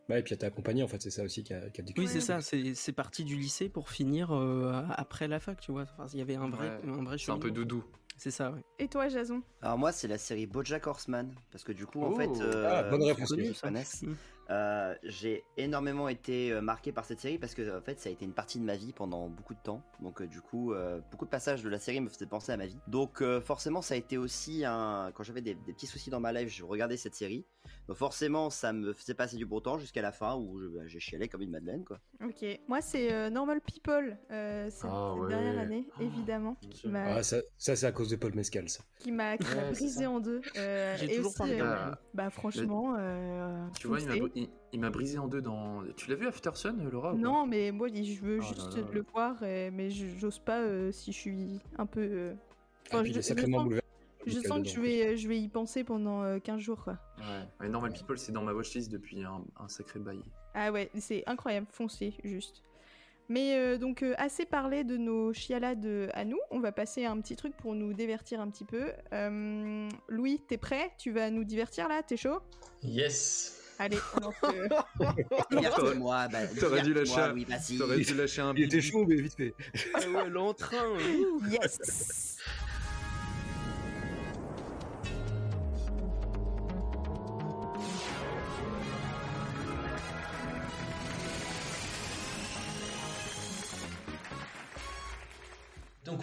Ouais, 0.08 0.18
et 0.18 0.22
puis 0.24 0.36
t'as 0.36 0.48
accompagné 0.48 0.82
en 0.82 0.88
fait, 0.88 1.00
c'est 1.00 1.10
ça 1.10 1.22
aussi 1.22 1.44
qui 1.44 1.54
a, 1.54 1.70
qui 1.70 1.80
a 1.82 1.84
Oui, 1.96 2.08
c'est 2.08 2.20
ça. 2.20 2.40
C'est 2.40 2.74
c'est 2.74 2.92
parti 2.92 3.22
du 3.22 3.36
lycée 3.36 3.68
pour 3.68 3.90
finir 3.90 4.32
euh, 4.34 4.72
après 4.96 5.28
la 5.28 5.38
fac, 5.38 5.60
tu 5.60 5.70
vois. 5.70 5.82
Enfin, 5.82 6.06
il 6.12 6.18
y 6.18 6.22
avait 6.22 6.34
un 6.34 6.48
vrai, 6.48 6.68
Ouais, 6.84 6.90
un 6.90 7.04
vrai 7.04 7.16
C'est 7.16 7.30
un 7.30 7.38
peu 7.38 7.52
doudou. 7.52 7.84
C'est 8.16 8.32
ça, 8.32 8.50
ouais. 8.50 8.60
et 8.80 8.88
toi, 8.88 9.08
Jason? 9.08 9.40
Alors 9.62 9.78
moi, 9.78 9.92
c'est 9.92 10.08
la 10.08 10.18
série 10.18 10.46
BoJack 10.46 10.86
Horseman 10.88 11.32
parce 11.52 11.62
que 11.62 11.70
du 11.72 11.86
coup, 11.86 12.02
en 12.02 12.10
Oh. 12.10 12.16
fait, 12.16 12.40
euh, 12.42 12.64
Ah, 12.68 12.82
bonne 12.90 13.04
réponse, 13.04 13.32
connaissent, 13.62 14.02
Mm. 14.02 14.14
Euh, 14.50 14.94
j'ai 15.04 15.44
énormément 15.56 16.08
été 16.08 16.52
euh, 16.52 16.60
marqué 16.60 16.92
par 16.92 17.04
cette 17.04 17.20
série 17.20 17.38
parce 17.38 17.54
que 17.54 17.78
en 17.78 17.80
fait, 17.82 18.00
ça 18.00 18.08
a 18.08 18.12
été 18.12 18.24
une 18.24 18.32
partie 18.34 18.58
de 18.58 18.64
ma 18.64 18.76
vie 18.76 18.92
pendant 18.92 19.28
beaucoup 19.28 19.54
de 19.54 19.60
temps. 19.62 19.82
Donc 20.00 20.20
euh, 20.22 20.26
du 20.26 20.40
coup, 20.40 20.72
euh, 20.72 21.00
beaucoup 21.10 21.24
de 21.24 21.30
passages 21.30 21.62
de 21.62 21.68
la 21.68 21.78
série 21.78 22.00
me 22.00 22.08
faisaient 22.08 22.26
penser 22.26 22.52
à 22.52 22.56
ma 22.56 22.66
vie. 22.66 22.78
Donc 22.88 23.22
euh, 23.22 23.40
forcément, 23.40 23.80
ça 23.82 23.94
a 23.94 23.96
été 23.96 24.18
aussi 24.18 24.64
un 24.64 25.10
quand 25.14 25.22
j'avais 25.22 25.40
des, 25.42 25.54
des 25.54 25.72
petits 25.72 25.86
soucis 25.86 26.10
dans 26.10 26.20
ma 26.20 26.32
life, 26.32 26.48
je 26.52 26.64
regardais 26.64 26.96
cette 26.96 27.14
série. 27.14 27.44
Donc 27.88 27.96
forcément, 27.96 28.50
ça 28.50 28.72
me 28.72 28.92
faisait 28.92 29.14
passer 29.14 29.36
du 29.36 29.46
bon 29.46 29.60
temps 29.60 29.78
jusqu'à 29.78 30.02
la 30.02 30.12
fin 30.12 30.34
où 30.36 30.60
je- 30.60 30.66
bah, 30.68 30.82
j'ai 30.86 30.98
chialé 31.00 31.28
comme 31.28 31.42
une 31.42 31.50
madeleine 31.50 31.84
quoi. 31.84 31.98
Ok. 32.24 32.44
Moi, 32.68 32.80
c'est 32.80 33.12
euh, 33.12 33.30
Normal 33.30 33.60
People, 33.60 34.16
euh, 34.30 34.68
cette, 34.70 34.84
Ah 34.90 35.12
cette 35.14 35.22
ouais. 35.22 35.28
dernière 35.28 35.58
année, 35.60 35.86
Oh, 35.98 36.02
évidemment, 36.02 36.56
qui 36.70 36.90
Ah, 36.94 37.22
ça, 37.22 37.36
ça, 37.58 37.76
c'est 37.76 37.86
à 37.86 37.92
cause 37.92 38.08
de 38.08 38.16
Paul 38.16 38.34
Mescal, 38.34 38.68
ça. 38.68 38.82
qui 38.98 39.12
m'a 39.12 39.36
brisé 39.72 40.06
en 40.06 40.20
deux. 40.20 40.40
Euh, 40.56 40.96
J'ai 40.98 41.12
et 41.12 41.16
toujours 41.16 41.32
aussi, 41.40 41.60
euh, 41.60 41.90
bah 42.14 42.30
franchement, 42.30 42.94
euh, 42.98 43.66
Tu 43.78 43.86
vois, 43.86 44.00
il 44.00 44.06
m'a 44.08 44.16
il, 44.40 44.48
il 44.72 44.80
m'a 44.80 44.90
brisé 44.90 45.18
en 45.18 45.28
deux 45.28 45.40
dans. 45.42 45.82
Tu 45.96 46.08
l'as 46.10 46.16
vu 46.16 46.26
After 46.26 46.50
Sun, 46.54 46.88
Laura 46.90 47.14
Non, 47.14 47.46
mais 47.46 47.70
moi, 47.72 47.88
je 47.88 48.20
veux 48.20 48.38
Oh 48.38 48.42
là 48.42 48.46
juste 48.48 48.76
là. 48.76 48.84
le 48.92 49.04
voir, 49.12 49.36
euh, 49.42 49.70
mais 49.72 49.90
je- 49.90 50.06
j'ose 50.18 50.38
pas 50.38 50.60
euh, 50.60 50.90
si 50.92 51.12
je 51.12 51.18
suis 51.18 51.60
un 51.78 51.86
peu. 51.86 52.00
euh, 52.00 52.34
Ah, 52.92 52.96
Enfin, 52.96 53.04
il 53.04 53.06
je- 53.12 53.18
est 53.18 53.22
je 53.22 53.26
sacrément 53.28 53.58
sens- 53.58 53.64
bouleversé. 53.64 53.86
Je 54.26 54.40
sens 54.40 54.62
que 54.62 54.68
je 54.68 54.80
vais, 54.80 55.16
je 55.16 55.28
vais 55.28 55.38
y 55.40 55.48
penser 55.48 55.82
pendant 55.84 56.22
euh, 56.24 56.38
15 56.40 56.60
jours, 56.60 56.82
quoi. 56.84 56.98
Ouais. 57.18 57.44
Mais 57.60 57.68
Normal 57.68 57.92
People, 57.92 58.18
c'est 58.18 58.32
dans 58.32 58.42
ma 58.42 58.52
watchlist 58.52 58.90
depuis 58.90 59.22
un, 59.24 59.42
un 59.58 59.68
sacré 59.68 59.98
bail. 60.00 60.20
Ah 60.54 60.70
ouais, 60.72 60.90
c'est 60.98 61.22
incroyable, 61.26 61.66
foncez, 61.70 62.14
juste. 62.24 62.62
Mais 63.28 63.54
euh, 63.56 63.78
donc, 63.78 64.02
euh, 64.02 64.12
assez 64.18 64.44
parlé 64.44 64.82
de 64.82 64.96
nos 64.96 65.32
chialades 65.32 65.86
euh, 65.86 66.08
à 66.14 66.24
nous, 66.24 66.40
on 66.50 66.58
va 66.58 66.72
passer 66.72 67.04
à 67.04 67.12
un 67.12 67.20
petit 67.20 67.36
truc 67.36 67.56
pour 67.56 67.74
nous 67.76 67.92
divertir 67.92 68.40
un 68.40 68.50
petit 68.50 68.64
peu. 68.64 68.90
Euh, 69.12 69.88
Louis, 70.08 70.40
t'es 70.48 70.58
prêt? 70.58 70.90
Tu 70.98 71.12
vas 71.12 71.30
nous 71.30 71.44
divertir 71.44 71.88
là? 71.88 72.02
T'es 72.02 72.16
chaud? 72.16 72.40
Yes. 72.82 73.59
Allez, 73.82 73.96
on 74.14 74.20
lance 74.20 74.34
le- 74.42 75.56
Divertis-moi, 75.56 76.28
bah, 76.28 76.38
T'aurais 76.60 76.82
dû 76.82 76.92
lâcher 76.92 77.18
un- 77.18 77.32
oui, 77.32 77.46
vas-y. 77.48 77.78
T'aurais 77.78 77.98
dû 78.00 78.14
lâcher 78.14 78.42
un 78.42 78.52
Il 78.54 78.64
était 78.64 78.82
chaud, 78.82 79.06
mais 79.08 79.16
vite 79.16 79.34
fait. 79.34 79.54
Ah 79.94 80.00
ouais, 80.00 80.28
l'entrain. 80.28 80.84
Yes 81.50 82.36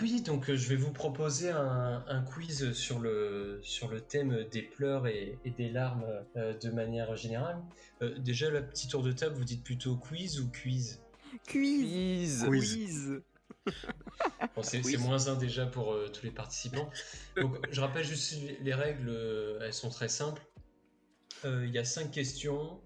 oui, 0.08 0.22
donc 0.22 0.50
euh, 0.50 0.56
je 0.56 0.70
vais 0.70 0.76
vous 0.76 0.92
proposer 0.94 1.50
un, 1.50 2.04
un 2.08 2.22
quiz 2.24 2.72
sur 2.74 3.00
le, 3.00 3.60
sur 3.62 3.90
le 3.90 4.00
thème 4.02 4.46
des 4.52 4.62
pleurs 4.62 5.08
et, 5.08 5.38
et 5.44 5.52
des 5.52 5.70
larmes 5.70 6.06
euh, 6.36 6.58
de 6.58 6.70
manière 6.70 7.16
générale. 7.16 7.62
Euh, 8.02 8.18
déjà, 8.18 8.50
la 8.50 8.62
petite 8.62 8.92
tour 8.92 9.04
de 9.04 9.12
table, 9.12 9.36
vous 9.36 9.44
dites 9.44 9.64
plutôt 9.64 9.98
quiz 9.98 10.40
ou 10.40 10.50
quiz? 10.50 11.02
Quiz 11.48 12.46
Quiz. 12.48 13.22
Bon, 14.56 14.64
c'est 14.64 14.84
Oui. 14.84 14.94
c'est 14.94 14.98
moins 14.98 15.28
un 15.28 15.36
déjà 15.36 15.66
pour 15.66 15.92
euh, 15.94 16.08
tous 16.08 16.24
les 16.24 16.32
participants. 16.32 16.90
Donc, 17.36 17.58
je 17.70 17.82
rappelle 17.82 18.06
juste 18.06 18.36
les 18.62 18.74
règles, 18.74 19.10
elles 19.62 19.74
sont 19.74 19.90
très 19.90 20.08
simples. 20.10 20.42
Euh, 21.46 21.66
Il 21.68 21.74
y 21.74 21.78
a 21.78 21.84
cinq 21.84 22.12
questions, 22.12 22.82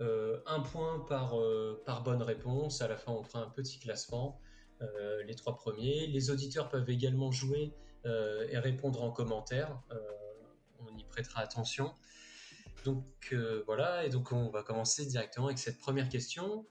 euh, 0.00 0.40
un 0.46 0.60
point 0.60 0.98
par, 1.08 1.38
euh, 1.40 1.80
par 1.86 2.02
bonne 2.02 2.22
réponse. 2.22 2.82
À 2.82 2.88
la 2.88 2.96
fin, 2.96 3.12
on 3.12 3.22
fera 3.22 3.44
un 3.44 3.50
petit 3.50 3.78
classement, 3.78 4.40
euh, 4.98 5.22
les 5.24 5.34
trois 5.34 5.54
premiers. 5.54 6.06
Les 6.06 6.30
auditeurs 6.30 6.68
peuvent 6.68 6.88
également 6.90 7.30
jouer 7.30 7.74
euh, 8.06 8.46
et 8.50 8.58
répondre 8.58 9.02
en 9.02 9.10
commentaire. 9.10 9.80
Euh, 9.90 9.96
on 10.80 10.96
y 10.96 11.04
prêtera 11.04 11.40
attention. 11.40 11.92
Donc 12.84 13.04
euh, 13.32 13.62
voilà, 13.66 14.04
et 14.04 14.10
donc 14.10 14.32
on 14.32 14.50
va 14.50 14.62
commencer 14.62 15.06
directement 15.06 15.46
avec 15.46 15.58
cette 15.58 15.78
première 15.78 16.08
question. 16.08 16.66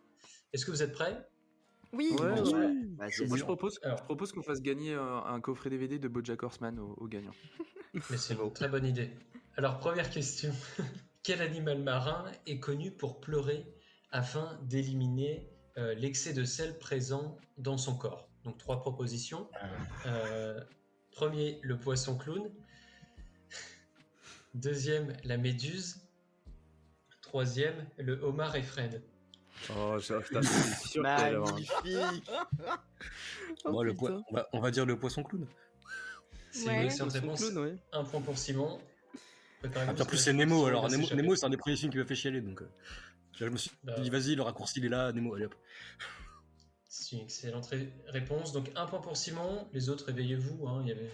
Est-ce 0.54 0.66
que 0.66 0.72
vous 0.72 0.84
êtes 0.84 0.92
prêts? 0.92 1.28
Oui 1.92 2.12
Ouais, 2.20 2.40
oui. 2.42 2.54
ouais. 2.54 2.74
Vas-y, 2.98 3.28
Moi, 3.28 3.38
je 3.38 3.44
propose, 3.44 3.80
Alors. 3.84 3.98
je 4.00 4.04
propose 4.04 4.32
qu'on 4.32 4.42
fasse 4.44 4.62
gagner 4.62 4.94
un, 4.94 5.24
un 5.26 5.42
coffret 5.42 5.70
DVD 5.70 5.98
de 6.00 6.08
BoJack 6.08 6.42
Horseman 6.44 6.80
au, 6.80 6.94
au 6.98 7.08
gagnant. 7.08 7.34
Mais 7.94 8.18
c'est 8.18 8.34
une 8.36 8.52
très 8.54 8.68
bonne 8.68 8.86
idée. 8.86 9.12
Alors, 9.58 9.78
première 9.80 10.10
question. 10.10 10.52
Quel 11.24 11.42
animal 11.42 11.80
marin 11.82 12.26
est 12.48 12.60
connu 12.60 12.92
pour 12.92 13.20
pleurer 13.20 13.66
afin 14.12 14.60
d'éliminer 14.64 15.50
euh, 15.78 15.94
l'excès 15.96 16.34
de 16.34 16.44
sel 16.44 16.78
présent 16.78 17.38
dans 17.58 17.78
son 17.78 17.96
corps 17.96 18.30
Donc, 18.44 18.58
trois 18.58 18.80
propositions. 18.80 19.50
Euh, 20.06 20.62
premier, 21.12 21.60
le 21.64 21.78
poisson 21.78 22.18
clown. 22.18 22.50
Deuxième, 24.54 25.14
la 25.24 25.38
méduse. 25.38 26.02
Troisième, 27.22 27.86
le 27.98 28.14
homard 28.22 28.56
et 28.56 28.62
Fred. 28.64 29.02
Oh, 29.76 29.96
je 29.98 30.14
suis 30.22 30.90
sûr 30.90 31.02
Magnifique. 31.02 32.30
Oh, 33.66 33.72
Moi, 33.72 33.84
le 33.86 33.94
putain. 33.94 34.22
on, 34.30 34.36
va, 34.36 34.50
on 34.54 34.60
va 34.60 34.72
dire 34.72 34.86
le 34.86 34.98
poisson 35.00 35.24
clown. 35.24 35.48
C'est 36.52 36.68
Ouais. 36.68 36.82
une 36.82 36.86
excellente 36.86 37.14
réponse. 37.14 37.40
clown, 37.40 37.58
ouais. 37.66 37.76
Un 37.94 38.04
point 38.04 38.22
pour 38.22 38.38
Simon. 38.38 38.80
Ah, 39.76 39.92
en 39.98 40.06
plus, 40.06 40.18
c'est 40.18 40.34
Nemo. 40.34 40.66
Alors. 40.66 40.90
Nemo 40.90 41.36
c'est 41.36 41.46
un 41.46 41.50
des 41.50 41.58
premiers 41.58 41.78
films 41.78 41.92
qui 41.92 41.98
m'a 41.98 42.06
fait 42.06 42.16
chialer. 42.16 42.42
Donc, 42.42 42.62
euh, 42.62 42.70
je 43.36 43.46
me 43.46 43.58
suis 43.58 43.72
Bah, 43.84 44.00
dit, 44.00 44.10
vas-y, 44.10 44.36
le 44.36 44.42
raccourci, 44.44 44.80
il 44.80 44.86
est 44.86 44.90
là. 44.90 45.12
Nemo, 45.12 45.34
allez 45.36 45.46
hop. 45.46 45.56
C'est 46.88 47.16
une 47.16 47.24
excellente 47.24 47.66
ré- 47.68 47.92
réponse. 48.08 48.54
Donc 48.54 48.70
un 48.76 48.86
point 48.86 49.00
pour 49.02 49.18
Simon. 49.18 49.68
Les 49.74 49.90
autres, 49.90 50.06
réveillez-vous. 50.06 50.68
hein, 50.68 50.82
il 50.84 50.90
y 50.90 50.92
avait... 50.92 51.12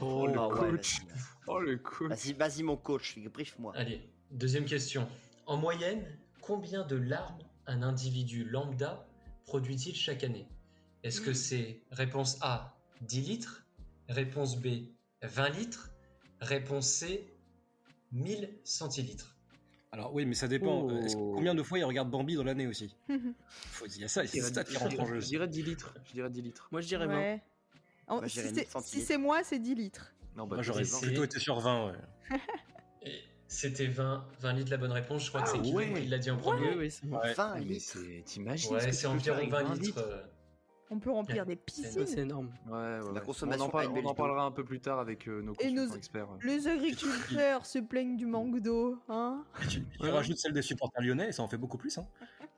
Oh, 0.00 0.26
le 0.26 0.38
ah 0.38 0.48
ouais, 0.48 0.70
coach. 0.70 1.00
vas-y. 1.00 1.20
Oh, 1.46 1.60
le 1.60 1.76
coup. 1.76 2.08
Vas-y, 2.08 2.32
vas-y, 2.32 2.62
mon 2.62 2.76
coach, 2.76 3.18
brief-moi. 3.18 3.72
Allez, 3.76 4.08
deuxième 4.30 4.64
question. 4.64 5.08
En 5.46 5.56
moyenne, 5.56 6.04
combien 6.40 6.84
de 6.86 6.96
larmes 6.96 7.38
un 7.66 7.82
individu 7.82 8.44
lambda 8.44 9.06
produit-il 9.44 9.94
chaque 9.94 10.24
année? 10.24 10.48
Est-ce 11.02 11.20
que 11.20 11.32
c'est 11.34 11.82
réponse 11.90 12.38
A 12.40 12.76
10 13.02 13.20
litres, 13.22 13.66
réponse 14.08 14.58
B 14.58 14.66
20 15.22 15.48
litres, 15.50 15.90
Réponse 16.40 16.88
C, 16.88 17.26
1000 18.12 18.50
centilitres. 18.64 19.36
Alors 19.92 20.14
oui, 20.14 20.24
mais 20.24 20.34
ça 20.34 20.46
dépend. 20.48 20.82
Oh. 20.82 20.90
euh, 20.90 21.02
que- 21.06 21.14
combien 21.34 21.54
de 21.54 21.62
fois 21.62 21.78
il 21.78 21.84
regarde 21.84 22.08
Bambi 22.10 22.36
dans 22.36 22.44
l'année 22.44 22.66
aussi? 22.66 22.94
Faut- 23.48 23.86
Il 23.86 24.00
y 24.00 24.04
a 24.04 24.08
ça, 24.08 24.22
Je 24.24 24.28
c'est 24.28 24.40
ça 24.40 24.62
qui 24.64 24.76
rentre 24.76 25.00
en 25.00 25.06
jeu. 25.06 25.20
je 25.20 25.26
dirais 25.26 25.48
10 25.48 25.62
litres. 25.62 25.94
Je 26.06 26.12
dirais 26.12 26.30
10 26.30 26.42
litres. 26.42 26.68
Moi 26.70 26.80
je 26.80 26.86
dirais 26.86 27.06
20. 27.06 27.16
Ouais. 27.16 27.42
En- 28.06 28.22
je 28.22 28.28
si 28.28 28.38
c'est- 28.40 28.52
1000 28.52 28.64
si 28.84 29.00
c'est 29.00 29.18
moi, 29.18 29.42
c'est 29.42 29.58
10 29.58 29.74
litres. 29.74 30.12
Non, 30.36 30.46
bah, 30.46 30.56
Moi 30.56 30.62
j'aurais 30.62 30.84
c'est- 30.84 31.06
plutôt 31.06 31.24
été 31.24 31.38
sur 31.40 31.58
20. 31.60 31.86
ouais. 31.88 31.98
Et 33.02 33.20
C'était 33.48 33.86
20, 33.88 34.24
20 34.40 34.52
litres 34.52 34.70
la 34.70 34.76
bonne 34.76 34.92
réponse. 34.92 35.24
Je 35.24 35.28
crois 35.30 35.42
que 35.42 35.48
Ah 35.48 35.52
c'est 35.54 35.60
Kylian 35.60 35.76
ouais. 35.76 36.02
qui 36.02 36.06
l'a 36.06 36.18
dit 36.18 36.30
en 36.30 36.36
premier. 36.36 36.88
C'est 36.90 37.06
Ouais. 37.06 37.34
20 37.34 37.54
mais 37.56 37.60
litres. 37.64 37.84
c'est. 37.98 38.22
T'imagines 38.24 38.72
Ouais, 38.72 38.80
ce 38.80 38.86
que 38.86 38.92
c'est 38.92 39.00
faire 39.02 39.10
environ 39.10 39.36
avec 39.38 39.50
20 39.50 39.74
litres? 39.74 39.98
euh, 39.98 40.22
On 40.92 40.98
peut 40.98 41.10
remplir 41.10 41.46
des 41.46 41.54
piscines. 41.56 42.04
c'est 42.06 42.18
énorme. 42.20 42.50
Ouais, 42.66 42.72
ouais, 42.72 43.00
ouais. 43.12 43.20
consommation 43.24 43.64
on 43.64 43.68
en, 43.68 43.70
parle- 43.70 43.86
AMB, 43.86 43.98
on 44.02 44.06
en 44.06 44.10
le 44.10 44.16
parlera 44.16 44.42
un 44.44 44.50
peu 44.50 44.64
plus 44.64 44.80
tard 44.80 44.98
avec 44.98 45.28
euh, 45.28 45.40
nos 45.40 45.52
Et 45.52 45.56
consultants 45.56 45.86
nos- 45.86 45.94
experts. 45.96 46.28
Les 46.42 46.66
agriculteurs 46.66 47.64
se 47.64 47.78
plaignent 47.78 48.16
du 48.16 48.26
manque 48.26 48.58
d'eau, 48.60 48.98
hein 49.08 49.44
tu, 49.68 49.84
tu 49.84 50.02
Ouais. 50.02 50.10
rajoutes 50.10 50.38
celle 50.38 50.52
des 50.52 50.62
supporters 50.62 51.00
lyonnais 51.02 51.28
et 51.28 51.32
ça 51.32 51.42
en 51.44 51.48
fait 51.48 51.58
beaucoup 51.58 51.78
plus. 51.78 51.96
Hein. 51.98 52.06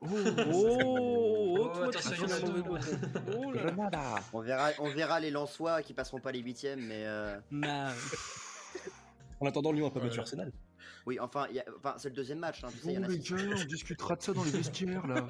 Oh, 0.01 0.07
oh, 0.51 1.55
Oh. 1.55 1.71
Oh 1.75 1.91
On 4.33 4.39
verra, 4.41 4.69
on 4.79 4.89
verra 4.89 5.19
les 5.19 5.29
Lensois 5.31 5.81
qui 5.83 5.93
passeront 5.93 6.19
pas 6.19 6.31
les 6.31 6.39
huitièmes, 6.39 6.81
mais 6.81 7.03
euh, 7.05 7.37
Ma- 7.51 7.91
En 9.39 9.45
attendant, 9.45 9.71
Lyon 9.71 9.87
a 9.87 9.91
pas 9.91 9.99
battu 9.99 10.19
Arsenal. 10.19 10.51
Oui, 11.05 11.19
enfin, 11.19 11.47
il 11.49 11.55
y 11.55 11.59
a- 11.59 11.65
enfin, 11.77 11.95
c'est 11.97 12.09
le 12.09 12.15
deuxième 12.15 12.39
match. 12.39 12.63
Hein, 12.63 12.69
tu 12.71 12.79
sais, 12.79 12.87
il 12.87 12.93
y 12.93 12.97
en 12.97 13.01
Bon 13.01 13.07
a 13.07 13.09
les 13.09 13.21
six. 13.21 13.33
gars, 13.33 13.55
on 13.61 13.65
discutera 13.65 14.15
de 14.15 14.21
ça 14.21 14.33
dans 14.33 14.43
les 14.43 14.51
vestiaires 14.51 15.07
là. 15.07 15.27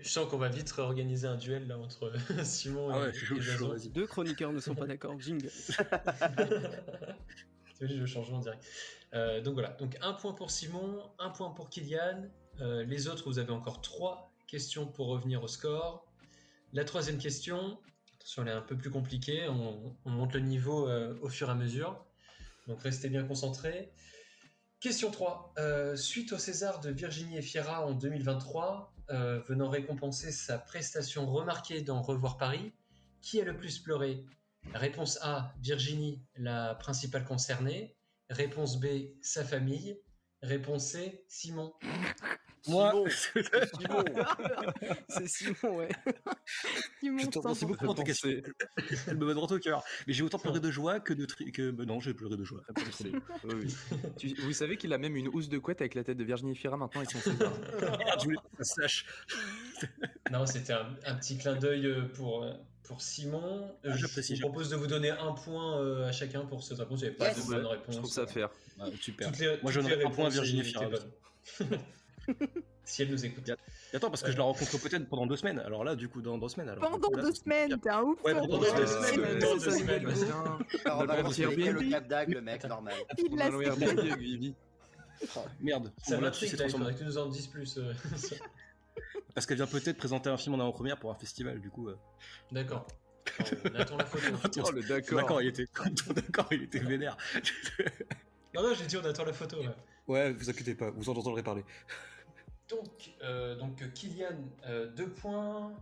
Je 0.00 0.08
sens 0.08 0.28
qu'on 0.30 0.38
va 0.38 0.48
vite 0.48 0.70
réorganiser 0.70 1.26
un 1.26 1.36
duel 1.36 1.66
là 1.66 1.78
entre 1.78 2.12
Simon 2.44 2.90
Ah 2.92 2.98
et, 2.98 3.02
ouais, 3.02 3.12
je 3.14 3.86
et. 3.86 3.88
Deux 3.90 4.06
chroniqueurs 4.06 4.52
ne 4.52 4.60
sont 4.60 4.74
pas 4.74 4.86
d'accord. 4.86 5.18
Jingle. 5.20 5.50
T'imagines 7.74 8.00
le 8.00 8.06
changement 8.06 8.38
direct. 8.38 8.64
Euh, 9.14 9.40
donc 9.40 9.54
voilà, 9.54 9.70
donc 9.70 9.96
un 10.00 10.12
point 10.12 10.32
pour 10.32 10.50
Simon, 10.50 11.02
un 11.18 11.30
point 11.30 11.50
pour 11.50 11.68
Kylian. 11.68 12.24
Euh, 12.60 12.84
les 12.84 13.08
autres, 13.08 13.24
vous 13.28 13.38
avez 13.38 13.52
encore 13.52 13.80
trois 13.80 14.32
questions 14.46 14.86
pour 14.86 15.08
revenir 15.08 15.42
au 15.42 15.48
score. 15.48 16.06
La 16.72 16.84
troisième 16.84 17.18
question, 17.18 17.78
attention, 18.16 18.42
elle 18.42 18.48
est 18.48 18.52
un 18.52 18.60
peu 18.60 18.76
plus 18.76 18.90
compliquée. 18.90 19.48
On, 19.48 19.96
on 20.04 20.10
monte 20.10 20.34
le 20.34 20.40
niveau 20.40 20.88
euh, 20.88 21.16
au 21.22 21.28
fur 21.28 21.48
et 21.48 21.52
à 21.52 21.54
mesure. 21.54 22.04
Donc 22.68 22.80
restez 22.82 23.08
bien 23.08 23.24
concentrés. 23.24 23.92
Question 24.84 25.10
3. 25.10 25.54
Euh, 25.56 25.96
suite 25.96 26.34
au 26.34 26.38
César 26.38 26.78
de 26.80 26.90
Virginie 26.90 27.38
Efira 27.38 27.86
en 27.86 27.92
2023, 27.92 28.92
euh, 29.08 29.40
venant 29.48 29.70
récompenser 29.70 30.30
sa 30.30 30.58
prestation 30.58 31.24
remarquée 31.24 31.80
dans 31.80 32.02
Revoir 32.02 32.36
Paris, 32.36 32.70
qui 33.22 33.40
a 33.40 33.44
le 33.44 33.56
plus 33.56 33.78
pleuré? 33.78 34.26
Réponse 34.74 35.18
A, 35.22 35.54
Virginie, 35.62 36.20
la 36.36 36.74
principale 36.74 37.24
concernée. 37.24 37.96
Réponse 38.28 38.78
B, 38.78 38.86
sa 39.22 39.42
famille. 39.42 39.98
Réponse 40.44 40.86
C, 40.92 41.24
Simon. 41.28 41.72
Moi, 42.66 42.92
Simon, 43.10 44.04
C'est 45.08 45.28
Simon, 45.28 45.76
ouais. 45.76 45.88
Simon, 47.00 47.18
je 47.18 47.26
te 47.28 47.38
remercie 47.38 47.64
100%. 47.66 47.68
beaucoup. 47.68 47.84
Elle 49.06 49.16
me 49.18 49.26
va 49.26 49.34
droit 49.34 49.52
au 49.52 49.58
cœur. 49.58 49.82
Mais 50.06 50.14
j'ai 50.14 50.22
autant 50.22 50.38
pleuré 50.38 50.60
de 50.60 50.70
joie 50.70 50.98
que 50.98 51.12
de 51.12 51.26
tri... 51.26 51.52
que 51.52 51.70
non, 51.84 52.00
j'ai 52.00 52.14
pleuré 52.14 52.38
de 52.38 52.44
joie. 52.44 52.62
Oui, 53.44 53.54
oui. 53.54 53.74
Tu- 54.16 54.34
vous 54.40 54.52
savez 54.54 54.78
qu'il 54.78 54.92
a 54.94 54.98
même 54.98 55.14
une 55.16 55.28
housse 55.28 55.50
de 55.50 55.58
couette 55.58 55.82
avec 55.82 55.94
la 55.94 56.04
tête 56.04 56.16
de 56.16 56.24
Virginie 56.24 56.56
Fira 56.56 56.78
maintenant 56.78 57.02
avec 57.02 57.10
son. 57.10 57.18
Merde, 57.36 58.20
je 58.20 58.24
voulais 58.24 58.36
que 58.56 58.64
ça 58.64 58.82
sache. 58.82 59.06
Non, 60.30 60.46
c'était 60.46 60.72
un, 60.72 60.96
un 61.04 61.14
petit 61.16 61.36
clin 61.36 61.56
d'œil 61.56 61.84
euh, 61.86 62.08
pour, 62.14 62.44
euh, 62.44 62.52
pour 62.84 63.00
Simon. 63.02 63.64
Euh, 63.84 63.90
Ah, 63.90 63.96
je 63.96 63.98
j'apprécie, 63.98 64.34
vous 64.34 64.40
propose 64.40 64.70
de 64.70 64.76
vous 64.76 64.86
donner 64.86 65.10
un 65.10 65.32
point 65.32 65.80
euh, 65.80 66.08
à 66.08 66.12
chacun 66.12 66.44
pour 66.44 66.62
cette 66.62 66.78
réponse. 66.78 67.00
Il 67.00 67.04
n'y 67.04 67.08
avait 67.08 67.16
pas 67.16 67.28
Yes. 67.28 67.46
de 67.46 67.52
bonne 67.52 67.66
réponse. 67.66 67.94
Je 67.94 67.98
trouve 68.00 68.10
ça 68.10 68.26
fair. 68.26 68.50
Ah, 68.78 68.86
super. 69.00 69.28
Toutes 69.28 69.38
les, 69.40 69.58
Moi, 69.62 69.72
je 69.72 69.80
donnerais 69.80 70.04
un 70.04 70.10
point 70.10 70.26
à 70.26 70.30
Virginie 70.30 70.62
Fira. 70.62 70.86
si 72.84 73.02
elle 73.02 73.10
nous 73.10 73.24
écoute. 73.24 73.50
Attends, 73.92 74.10
parce 74.10 74.22
que 74.22 74.30
je 74.32 74.36
la 74.36 74.44
rencontre 74.44 74.78
peut-être 74.78 75.08
pendant 75.08 75.26
deux 75.26 75.36
semaines. 75.36 75.58
Alors 75.60 75.84
là, 75.84 75.94
du 75.96 76.08
coup, 76.08 76.20
dans 76.20 76.36
deux 76.38 76.48
semaines. 76.48 76.68
Alors, 76.68 76.90
Pendant 76.90 77.10
là, 77.10 77.22
deux 77.22 77.34
semaines, 77.34 77.78
t'es 77.80 77.88
un 77.90 78.02
ouf. 78.02 78.22
Ouais, 78.24 78.34
pendant 78.34 78.58
deux 78.58 78.66
deux 78.74 78.86
semaines. 78.86 79.12
semaines. 79.14 79.38
Dans 79.38 79.56
deux 79.56 79.70
semaines. 79.70 80.06
Alors 80.84 81.00
on 81.00 81.04
va 81.04 81.16
Airbnb. 81.16 81.80
le 81.82 81.90
Cap 81.90 82.08
d'Agde, 82.08 82.34
le 82.34 82.40
mec, 82.40 82.64
normal. 82.64 82.94
Il 83.18 83.36
l'a 83.36 83.50
Vivi. 84.16 84.54
Merde. 85.60 85.92
Ça 86.02 86.20
là, 86.20 86.30
tu 86.30 86.46
nous 87.04 87.18
en 87.18 87.28
dises 87.28 87.46
plus. 87.46 87.78
euh. 89.34 89.36
Parce 89.36 89.46
qu'elle 89.46 89.56
vient 89.56 89.66
peut-être 89.66 89.96
présenter 89.96 90.30
un 90.30 90.36
film 90.36 90.54
en 90.54 90.60
avant-première 90.60 90.98
pour 90.98 91.10
un 91.10 91.14
festival, 91.14 91.60
du 91.60 91.70
coup. 91.70 91.88
euh. 91.88 91.96
D'accord. 92.52 92.86
On 93.64 93.74
attend 93.74 93.96
la 93.96 94.04
photo. 94.04 94.26
Attends, 94.44 94.62
Oh 94.66 94.70
le 94.70 94.82
d'accord. 94.82 95.18
D'accord, 95.20 95.42
il 95.42 95.48
était. 95.48 95.66
D'accord, 96.14 96.46
il 96.52 96.62
était 96.62 96.78
vénère. 96.78 97.16
Non, 98.54 98.62
non, 98.62 98.74
j'ai 98.74 98.86
dit 98.86 98.96
on 98.96 99.04
attend 99.04 99.24
la 99.24 99.32
photo. 99.32 99.58
ouais. 99.58 99.68
Ouais, 100.06 100.32
vous 100.32 100.50
inquiétez 100.50 100.74
pas, 100.74 100.90
vous 100.90 101.08
en 101.08 101.14
entendrez 101.16 101.42
parler. 101.42 101.64
Donc, 102.68 103.12
euh, 103.22 103.56
donc 103.56 103.80
euh, 103.82 103.88
Kylian, 103.88 104.38
2 104.94 105.08
points, 105.10 105.72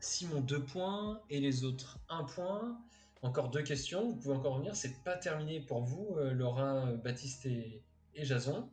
Simon 0.00 0.40
2 0.40 0.62
points, 0.64 1.20
et 1.30 1.40
les 1.40 1.64
autres 1.64 1.98
1 2.08 2.24
point. 2.24 2.78
Encore 3.22 3.50
deux 3.50 3.62
questions, 3.62 4.08
vous 4.08 4.16
pouvez 4.16 4.34
encore 4.34 4.54
revenir, 4.54 4.74
c'est 4.74 5.02
pas 5.04 5.16
terminé 5.16 5.60
pour 5.60 5.82
vous, 5.82 6.16
euh, 6.18 6.32
Laura, 6.32 6.86
Baptiste 7.04 7.46
et, 7.46 7.80
et 8.14 8.24
Jason. 8.24 8.68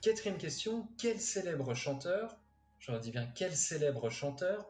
Quatrième 0.00 0.38
question, 0.38 0.88
quel 0.98 1.20
célèbre 1.20 1.74
chanteur, 1.74 2.36
je 2.82 2.92
dis 2.98 3.10
bien 3.12 3.26
quel 3.34 3.54
célèbre 3.54 4.10
chanteur, 4.10 4.66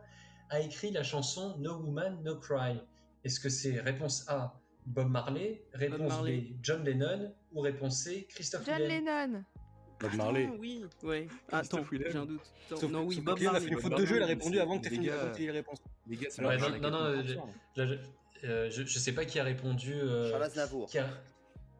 a 0.50 0.60
écrit 0.60 0.90
la 0.90 1.02
chanson 1.02 1.56
No 1.58 1.76
Woman, 1.78 2.22
No 2.22 2.36
Cry? 2.36 2.78
Est-ce 3.24 3.40
que 3.40 3.48
c'est 3.48 3.80
réponse 3.80 4.24
A, 4.28 4.60
Bob 4.84 5.08
Marley, 5.08 5.64
réponse 5.72 6.08
Marley. 6.08 6.38
B, 6.40 6.56
John 6.62 6.84
Lennon, 6.84 7.32
ou 7.52 7.60
réponse 7.60 8.02
C, 8.02 8.26
Christophe 8.28 8.66
John 8.66 8.80
Lennon. 8.82 9.44
Bob 10.00 10.14
Marley. 10.14 10.48
Ah, 10.50 10.56
oui, 10.58 10.84
ouais. 11.04 11.28
Attends, 11.50 11.84
j'ai 11.90 12.16
un 12.16 12.26
doute. 12.26 12.40
Attends, 12.66 12.80
Sauf, 12.80 12.90
non, 12.90 13.04
oui, 13.04 13.20
Bob 13.20 13.36
Kylian 13.36 13.50
a 13.50 13.52
Marley. 13.54 13.68
fait 13.68 13.74
une 13.74 13.80
faute 13.80 13.96
de 13.98 14.04
jeu, 14.04 14.16
il 14.16 14.16
a 14.16 14.20
Marley, 14.20 14.34
répondu 14.34 14.58
avant 14.60 14.78
que 14.78 14.82
t'aies 14.82 14.90
les 14.90 14.96
fini 14.96 15.06
les 15.38 15.50
réponses. 15.52 15.78
Les 16.08 16.16
gars, 16.16 16.28
c'est 16.30 16.40
Alors, 16.40 16.50
Ouais, 16.52 16.58
la 16.58 16.78
non, 16.80 16.90
non, 16.90 17.14
non, 17.16 17.22
je- 17.22 17.84
je, 17.86 17.94
euh, 18.48 18.70
je, 18.70 18.82
je 18.84 18.98
sais 18.98 19.12
pas 19.12 19.24
qui 19.24 19.38
a 19.38 19.44
répondu. 19.44 19.94
euh, 19.94 20.28
Charles 20.30 20.42
Aznavour. 20.42 20.88
qui 20.88 20.98
a- 20.98 21.08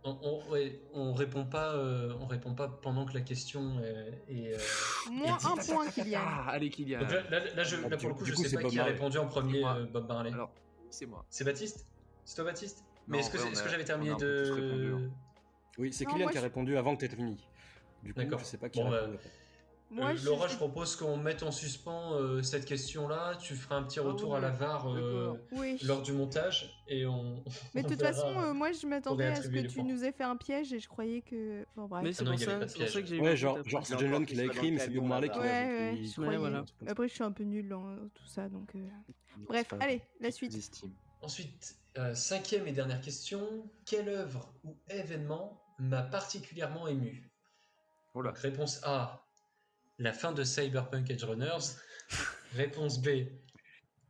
on, 0.05 0.19
on, 0.23 0.51
ouais, 0.51 0.81
on 0.93 1.13
répond 1.13 1.45
pas, 1.47 1.75
euh, 1.75 2.15
on 2.21 2.27
répond 2.27 2.55
pas 2.55 2.69
pendant 2.69 3.07
que 3.07 3.15
la 3.15 3.21
question 3.21 3.79
euh, 3.83 4.11
est. 4.29 4.55
euh, 4.55 4.59
Moins 5.11 5.39
un 5.45 5.57
tic, 5.57 5.73
point, 5.75 5.89
Kylian. 5.91 6.21
Ah, 6.23 6.51
allez 6.51 6.71
Kylian. 6.71 7.01
Donc 7.01 7.11
là, 7.13 7.23
là, 7.31 7.55
là, 7.55 7.63
je- 7.65 7.77
là, 7.77 7.89
Ah, 7.93 7.97
pour 7.97 8.09
le 8.09 8.15
coup, 8.15 8.25
du 8.25 8.31
je 8.31 8.37
coup, 8.37 8.43
sais 8.43 8.49
c'est 8.49 8.57
pas 8.57 8.63
Bob 8.63 8.73
qui 8.73 8.79
a 8.79 8.85
répondu 8.85 9.19
en 9.19 9.27
premier, 9.27 9.65
euh, 9.65 9.87
Bob 9.87 10.09
Marley. 10.09 10.33
Alors, 10.33 10.53
c'est 10.91 11.07
moi. 11.07 11.25
C'est 11.31 11.45
Baptiste? 11.45 11.87
C'est 12.25 12.37
toi, 12.37 12.45
Baptiste? 12.45 12.85
Mais 13.09 13.19
est-ce 13.19 13.31
que, 13.31 13.69
j'avais 13.69 13.85
terminé 13.85 14.13
répondu, 14.13 14.25
de. 14.25 14.95
hein. 14.95 15.11
Oui, 15.79 15.93
c'est 15.93 16.05
Kylian 16.07 16.25
moi, 16.25 16.31
qui 16.33 16.39
a 16.39 16.41
je- 16.41 16.47
répondu 16.47 16.77
avant 16.77 16.95
que 16.97 17.01
t'aies 17.07 17.15
fini. 17.15 17.49
Du 18.03 18.13
coup, 18.15 18.21
je 18.39 18.45
sais 18.45 18.59
pas 18.59 18.69
qui 18.69 18.79
Bon, 18.81 18.89
a 18.89 18.91
bah, 18.91 19.01
répondu. 19.03 19.19
Moi, 19.93 20.07
Euh, 20.13 20.17
je- 20.17 20.25
Laura, 20.25 20.47
je- 20.49 20.53
je 20.53 20.57
propose 20.57 20.97
qu'on 20.97 21.19
mette 21.19 21.43
en 21.43 21.51
suspens 21.51 22.15
euh, 22.15 22.43
cette 22.43 22.65
question-là. 22.65 23.37
Tu 23.37 23.55
feras 23.55 23.77
un 23.77 23.83
petit 23.83 23.99
Ah 24.01 24.05
retour 24.05 24.35
à 24.35 24.41
la 24.41 24.49
VAR 24.51 24.89
euh. 24.89 25.35
Oui. 25.53 25.79
lors 25.83 26.01
du 26.01 26.13
montage 26.13 26.83
et 26.89 27.05
on. 27.05 27.45
Mais 27.75 27.83
de 27.83 27.89
toute 27.89 28.01
verra. 28.01 28.13
façon, 28.15 28.41
euh, 28.41 28.55
moi, 28.55 28.73
je 28.73 28.87
m'attendais 28.87 29.27
à 29.27 29.35
ce 29.43 29.49
que 29.49 29.59
tu 29.67 29.75
points. 29.81 29.85
nous 29.85 30.03
aies 30.03 30.13
fait 30.13 30.25
un 30.25 30.37
piège 30.37 30.73
et 30.73 30.81
je 30.81 30.89
croyais 30.89 31.21
que. 31.21 31.67
Bref. 31.77 32.03
Mais 32.03 32.13
c'est 32.15 32.23
Ah 32.27 32.31
pour 32.31 32.39
ça, 32.41 32.59
pour 32.59 32.69
que 32.69 33.05
j'ai 33.07 33.17
eu 33.17 33.21
Ouais, 33.21 33.33
un 33.33 33.35
genre, 33.35 33.59
genre 33.69 33.87
c'est 33.87 33.99
John 33.99 34.25
qui 34.25 34.35
l'a 34.35 34.45
écrit, 34.45 34.73
mais 34.73 34.79
c'est 34.79 34.91
Bob 34.91 35.05
Marley 35.05 35.29
qui 35.29 35.39
l'a 35.39 36.39
voilà. 36.39 36.65
Après, 36.87 37.09
je 37.09 37.13
suis 37.15 37.25
un 37.25 37.33
peu 37.33 37.45
nulle 37.45 37.69
dans 37.69 37.95
tout 38.15 38.27
ça, 38.27 38.49
donc. 38.49 38.73
Bref, 39.47 39.67
allez, 39.81 40.01
la 40.21 40.31
suite. 40.31 40.57
Ensuite, 41.21 41.77
cinquième 42.15 42.67
et 42.67 42.73
dernière 42.73 43.01
question. 43.03 43.71
Quelle 43.85 44.09
œuvre 44.09 44.55
ou 44.65 44.75
événement 44.89 45.63
m'a 45.79 46.03
particulièrement 46.03 46.89
ému? 46.89 47.31
Réponse 48.15 48.81
A, 48.85 49.25
la 49.99 50.13
fin 50.13 50.33
de 50.33 50.45
Cyberpunk 50.45 51.11
Edge 51.11 51.25
Runners. 51.25 51.77
réponse 52.55 53.01
B, 53.01 53.27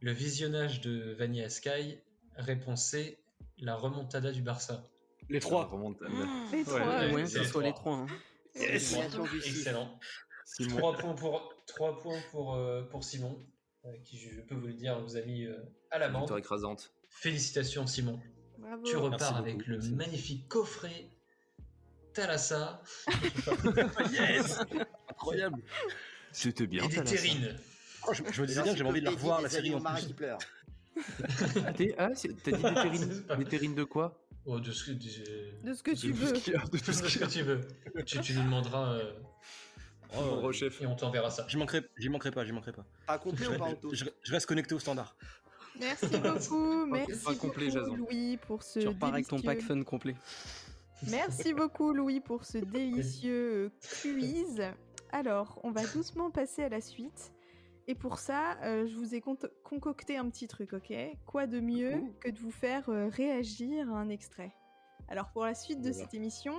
le 0.00 0.12
visionnage 0.12 0.80
de 0.80 1.12
Vanilla 1.18 1.48
Sky. 1.48 1.98
Réponse 2.36 2.86
C, 2.86 3.22
la 3.58 3.74
remontada 3.76 4.32
du 4.32 4.40
Barça. 4.42 4.88
Les 5.28 5.38
trois. 5.40 5.66
Remonte. 5.66 5.98
Les 6.52 6.64
trois. 6.64 6.80
ouais, 6.80 7.12
Ouais, 7.12 7.26
ce 7.26 7.38
les 7.40 7.44
soit 7.44 7.62
les 7.62 7.72
trois. 7.74 7.96
hein. 7.96 8.06
Excellent. 8.54 9.98
Simon. 10.44 10.76
3 10.78 10.96
points 10.98 11.14
pour, 11.14 11.54
trois 11.66 11.98
points 11.98 12.20
pour, 12.30 12.54
euh, 12.54 12.82
pour 12.82 13.04
Simon, 13.04 13.38
euh, 13.86 13.92
qui, 14.04 14.18
je 14.18 14.40
peux 14.42 14.54
vous 14.54 14.66
le 14.66 14.74
dire, 14.74 15.00
vous 15.00 15.16
a 15.16 15.22
mis 15.22 15.46
euh, 15.46 15.56
à 15.90 15.98
l'amende. 15.98 16.30
Écrasante. 16.36 16.92
Félicitations, 17.08 17.86
Simon. 17.86 18.20
Bravo. 18.58 18.82
Tu 18.82 18.96
repars 18.96 19.36
avec 19.38 19.66
le 19.66 19.76
merci. 19.76 19.92
magnifique 19.94 20.48
coffret 20.48 21.08
Thalassa 22.12 22.82
yes 24.12 24.60
Incroyable. 25.12 25.62
C'était 26.32 26.66
bien. 26.66 26.84
et 26.84 26.88
des 26.88 27.04
terrines. 27.04 27.56
Oh, 28.08 28.12
je, 28.12 28.22
je 28.32 28.40
me 28.42 28.46
disais 28.46 28.62
bien 28.62 28.72
que 28.72 28.78
j'avais 28.78 28.90
envie 28.90 29.00
de 29.00 29.04
la 29.06 29.12
revoir, 29.12 29.40
la 29.42 29.48
série 29.48 29.74
en 29.74 29.94
qui 29.94 30.12
pleure. 30.14 30.38
Ah, 30.96 31.00
ah, 31.66 31.72
t'as 31.72 31.72
dit 31.72 31.92
des 31.92 32.42
terrines, 32.42 33.24
des 33.38 33.44
terrines 33.44 33.74
de 33.74 33.84
quoi? 33.84 34.18
Oh, 34.44 34.58
de 34.58 34.72
ce 34.72 34.84
que, 34.84 34.90
de, 34.92 35.66
De 35.68 35.72
ce 35.74 35.82
que 35.82 35.92
tu 35.92 36.08
De 36.08 36.12
veux. 36.12 36.32
De 36.32 36.38
tout 36.38 36.50
de 36.50 36.92
ce 36.92 37.08
ce 37.08 37.18
que 37.18 37.24
tu 37.26 37.42
veux. 37.42 37.60
Tu, 38.04 38.20
tu 38.20 38.34
nous 38.34 38.42
demanderas 38.42 38.94
euh, 38.94 39.12
Oh, 40.18 40.52
chef. 40.52 40.82
et 40.82 40.86
on 40.86 40.94
t'enverra 40.96 41.30
ça. 41.30 41.46
J'y 41.48 41.56
manquerai, 41.56 41.82
j'y 41.96 42.08
manquerai 42.08 42.30
pas, 42.32 42.44
j'y 42.44 42.52
manquerai 42.52 42.72
pas. 42.72 42.84
Pas 43.06 43.18
complet 43.18 43.46
Je, 43.46 43.50
ou 43.50 43.58
pas 43.58 43.64
en 43.64 43.74
tout 43.74 43.94
je- 43.94 44.04
je 44.22 44.32
reste 44.32 44.46
connecté 44.46 44.74
au 44.74 44.78
standard. 44.78 45.16
Merci 45.78 46.06
beaucoup. 46.18 46.86
Merci 46.90 47.24
pas 47.24 47.34
complet, 47.36 47.66
beaucoup, 47.66 47.78
Jason. 47.78 47.96
Louis, 47.96 48.36
pour 48.36 48.62
ce. 48.62 48.80
Tu 48.80 48.88
repars 48.88 49.14
avec 49.14 49.28
ton 49.28 49.40
pack 49.40 49.60
fun 49.62 49.82
complet. 49.84 50.16
Merci 51.08 51.54
beaucoup 51.54 51.92
Louis 51.92 52.20
pour 52.20 52.44
ce 52.44 52.58
délicieux 52.58 53.72
quiz. 54.02 54.62
Alors, 55.12 55.60
on 55.62 55.70
va 55.70 55.86
doucement 55.86 56.30
passer 56.30 56.62
à 56.64 56.68
la 56.68 56.80
suite. 56.80 57.32
Et 57.88 57.94
pour 57.94 58.18
ça, 58.18 58.58
euh, 58.62 58.86
je 58.86 58.96
vous 58.96 59.14
ai 59.14 59.20
con- 59.20 59.36
concocté 59.64 60.16
un 60.16 60.28
petit 60.30 60.46
truc, 60.46 60.72
ok? 60.72 60.92
Quoi 61.26 61.46
de 61.46 61.60
mieux 61.60 61.90
que 62.20 62.30
de 62.30 62.38
vous 62.38 62.50
faire 62.52 62.88
euh, 62.88 63.08
réagir 63.08 63.92
à 63.92 63.98
un 63.98 64.08
extrait? 64.08 64.52
Alors, 65.08 65.30
pour 65.32 65.44
la 65.44 65.54
suite 65.54 65.80
de 65.80 65.92
cette 65.92 66.14
émission, 66.14 66.54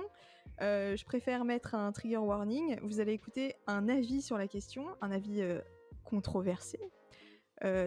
euh, 0.60 0.96
je 0.96 1.04
préfère 1.04 1.44
mettre 1.44 1.74
un 1.74 1.90
trigger 1.92 2.18
warning. 2.18 2.78
Vous 2.82 3.00
allez 3.00 3.12
écouter 3.12 3.56
un 3.66 3.88
avis 3.88 4.22
sur 4.22 4.38
la 4.38 4.46
question, 4.46 4.86
un 5.00 5.10
avis 5.10 5.42
controversé, 6.04 6.78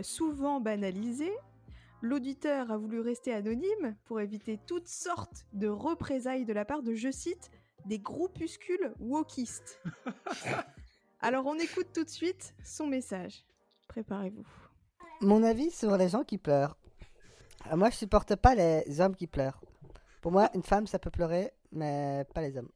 souvent 0.02 0.60
banalisé. 0.60 1.32
L'auditeur 2.02 2.72
a 2.72 2.78
voulu 2.78 3.00
rester 3.00 3.34
anonyme 3.34 3.96
pour 4.06 4.20
éviter 4.20 4.60
toutes 4.68 4.88
sortes 4.88 5.46
de 5.54 5.68
représailles 5.68 6.46
de 6.46 6.54
la 6.54 6.66
part 6.66 6.84
de, 6.84 6.94
je 6.96 7.12
cite, 7.12 7.50
des 7.88 8.00
groupuscules 8.00 8.94
wokistes. 9.00 9.82
Alors 11.22 11.46
on 11.48 11.56
écoute 11.56 11.88
tout 11.94 12.04
de 12.04 12.10
suite 12.10 12.54
son 12.64 12.88
message. 12.88 13.44
Préparez-vous. 13.88 14.46
Mon 15.22 15.42
avis 15.44 15.72
sur 15.72 15.98
les 15.98 16.10
gens 16.10 16.24
qui 16.24 16.38
pleurent. 16.38 16.78
Euh, 17.72 17.76
Moi, 17.76 17.90
je 17.90 17.96
supporte 17.96 18.36
pas 18.36 18.54
les 18.54 19.02
hommes 19.02 19.16
qui 19.16 19.26
pleurent. 19.26 19.60
Pour 20.22 20.32
moi, 20.32 20.50
une 20.54 20.64
femme, 20.64 20.86
ça 20.88 21.00
peut 21.00 21.10
pleurer, 21.10 21.52
mais 21.72 22.26
pas 22.34 22.42
les 22.42 22.58
hommes. 22.58 22.70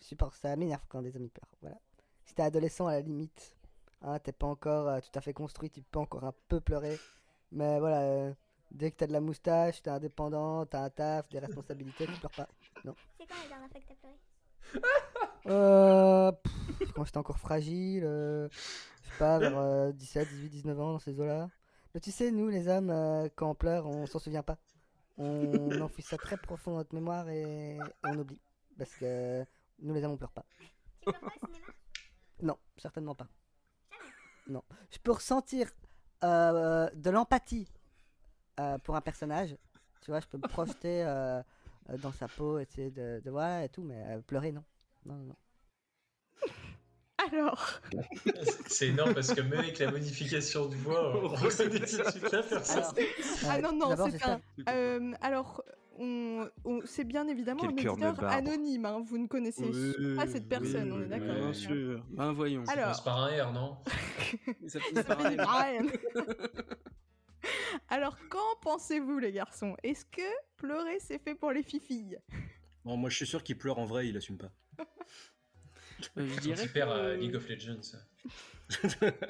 Je 0.00 0.04
supporte 0.04 0.34
ça, 0.34 0.54
m'énerve 0.56 0.84
quand 0.88 1.00
des 1.00 1.16
hommes 1.16 1.24
ils 1.24 1.30
pleurent. 1.30 1.54
Voilà. 1.62 1.78
Si 2.24 2.34
t'es 2.34 2.42
adolescent, 2.42 2.86
à 2.86 2.92
la 2.92 3.00
limite, 3.00 3.56
hein, 4.02 4.18
t'es 4.18 4.32
pas 4.32 4.46
encore 4.46 4.88
euh, 4.88 5.00
tout 5.00 5.16
à 5.18 5.20
fait 5.20 5.32
construit, 5.32 5.70
tu 5.70 5.82
peux 5.82 5.98
encore 5.98 6.24
un 6.24 6.34
peu 6.48 6.60
pleurer. 6.60 6.98
Mais 7.52 7.78
voilà, 7.78 8.00
euh, 8.02 8.34
dès 8.70 8.90
que 8.90 8.96
t'as 8.96 9.06
de 9.06 9.12
la 9.12 9.20
moustache, 9.20 9.82
t'es 9.82 9.90
indépendant, 9.90 10.66
t'as 10.66 10.82
un 10.82 10.90
taf, 10.90 11.28
des 11.30 11.38
responsabilités, 11.38 12.06
tu 12.06 12.12
pleures 12.20 12.30
pas. 12.32 12.48
C'est 12.74 13.26
quand 13.26 13.42
la 13.42 13.48
dernière 13.48 13.70
fois 13.70 13.80
que 13.80 13.86
t'as 13.86 13.94
pleuré? 13.94 14.14
Euh, 15.46 16.30
pff, 16.32 16.92
quand 16.92 17.04
j'étais 17.04 17.18
encore 17.18 17.38
fragile, 17.38 18.04
euh, 18.04 18.48
je 18.50 19.08
sais 19.08 19.18
pas, 19.18 19.38
vers 19.38 19.56
euh, 19.56 19.92
17, 19.92 20.28
18, 20.28 20.48
19 20.50 20.80
ans, 20.80 20.92
dans 20.92 20.98
ces 20.98 21.18
eaux-là. 21.18 21.48
Mais 21.94 22.00
tu 22.00 22.10
sais, 22.10 22.30
nous, 22.30 22.48
les 22.48 22.68
hommes, 22.68 22.90
euh, 22.90 23.28
quand 23.34 23.50
on 23.50 23.54
pleure, 23.54 23.86
on 23.86 24.06
s'en 24.06 24.18
souvient 24.18 24.42
pas. 24.42 24.58
On 25.16 25.80
enfouit 25.80 26.02
ça 26.02 26.16
très 26.18 26.36
profond 26.36 26.72
dans 26.72 26.76
notre 26.78 26.94
mémoire 26.94 27.28
et, 27.28 27.76
et 27.76 27.80
on 28.04 28.18
oublie. 28.18 28.40
Parce 28.76 28.94
que 28.94 29.44
nous, 29.80 29.94
les 29.94 30.04
hommes, 30.04 30.12
on 30.12 30.16
pleure 30.16 30.32
pas. 30.32 30.44
Tu 31.00 31.10
pleures 31.12 31.20
pas 31.20 31.26
au 31.42 31.54
cinéma 31.54 31.72
Non, 32.42 32.58
certainement 32.76 33.14
pas. 33.14 33.28
Non. 34.48 34.62
Je 34.90 34.98
peux 34.98 35.12
ressentir 35.12 35.70
euh, 36.24 36.90
de 36.94 37.10
l'empathie 37.10 37.72
pour 38.84 38.96
un 38.96 39.00
personnage. 39.00 39.56
Tu 40.02 40.10
vois, 40.10 40.20
je 40.20 40.26
peux 40.26 40.36
me 40.36 40.46
projeter 40.46 41.04
dans 42.02 42.12
sa 42.12 42.28
peau, 42.28 42.58
essayer 42.58 42.90
de, 42.90 43.20
de 43.24 43.30
voir 43.30 43.62
et 43.62 43.68
tout, 43.68 43.82
mais 43.82 44.02
euh, 44.08 44.20
pleurer, 44.20 44.52
non. 44.52 44.64
Non, 45.06 45.14
non. 45.16 45.36
Alors, 47.32 47.80
C'est 48.68 48.88
énorme 48.88 49.12
parce 49.14 49.34
que 49.34 49.40
même 49.40 49.58
avec 49.60 49.78
la 49.80 49.90
modification 49.90 50.66
de 50.66 50.76
voix, 50.76 51.16
on 51.16 51.28
reconnaît 51.34 51.80
tout 51.80 51.96
de 51.98 52.10
suite 52.10 52.30
la 52.32 52.42
personne. 52.42 52.84
Alors, 52.84 52.92
ah 53.48 53.56
euh, 53.56 53.60
non 53.62 53.72
non, 53.96 54.08
c'est 54.10 54.24
un. 54.24 54.40
euh, 54.68 55.12
alors, 55.20 55.62
on, 55.98 56.48
on- 56.64 56.80
c'est 56.84 57.02
bien 57.04 57.26
évidemment 57.26 57.60
Quel 57.60 57.70
un 57.88 57.90
auditeur 57.92 58.24
anonyme. 58.24 58.84
hein, 58.86 59.02
Vous 59.04 59.18
ne 59.18 59.26
connaissez 59.26 59.68
pas 60.16 60.28
cette 60.28 60.48
personne, 60.48 60.92
on 60.92 61.02
est 61.02 61.06
d'accord. 61.08 61.34
Bien 61.34 61.52
sûr. 61.52 62.04
Ben 62.10 62.32
voyons. 62.32 62.62
Alors- 62.68 62.84
Commence 62.84 63.04
par 63.04 63.18
un 63.24 63.44
R, 63.44 63.52
non 63.52 63.76
Ça 64.68 64.78
finit 64.78 64.94
Ça 64.94 65.04
par 65.04 65.20
un 65.20 65.28
Ryan. 65.30 65.86
Alors, 67.88 68.16
qu'en 68.28 68.56
pensez-vous, 68.62 69.18
les 69.18 69.32
garçons? 69.32 69.76
Est-ce 69.82 70.04
que 70.04 70.22
pleurer, 70.56 70.98
c'est 71.00 71.18
fait 71.18 71.34
pour 71.34 71.52
les 71.52 71.62
fifilles 71.62 72.18
Bon, 72.84 72.96
moi 72.96 73.10
je 73.10 73.16
suis 73.16 73.26
sûr 73.26 73.42
qu'il 73.42 73.58
pleure 73.58 73.78
en 73.78 73.84
vrai, 73.84 74.08
il 74.08 74.16
assume 74.16 74.38
pas. 74.38 74.50
Euh, 74.80 74.84
Je 76.00 76.34
Quand 76.34 76.40
dirais 76.40 76.62
il 76.64 76.72
perd 76.72 76.90
que- 76.90 76.96
à 76.96 77.14
League 77.16 77.34
of 77.36 77.48
Legends. 77.48 77.80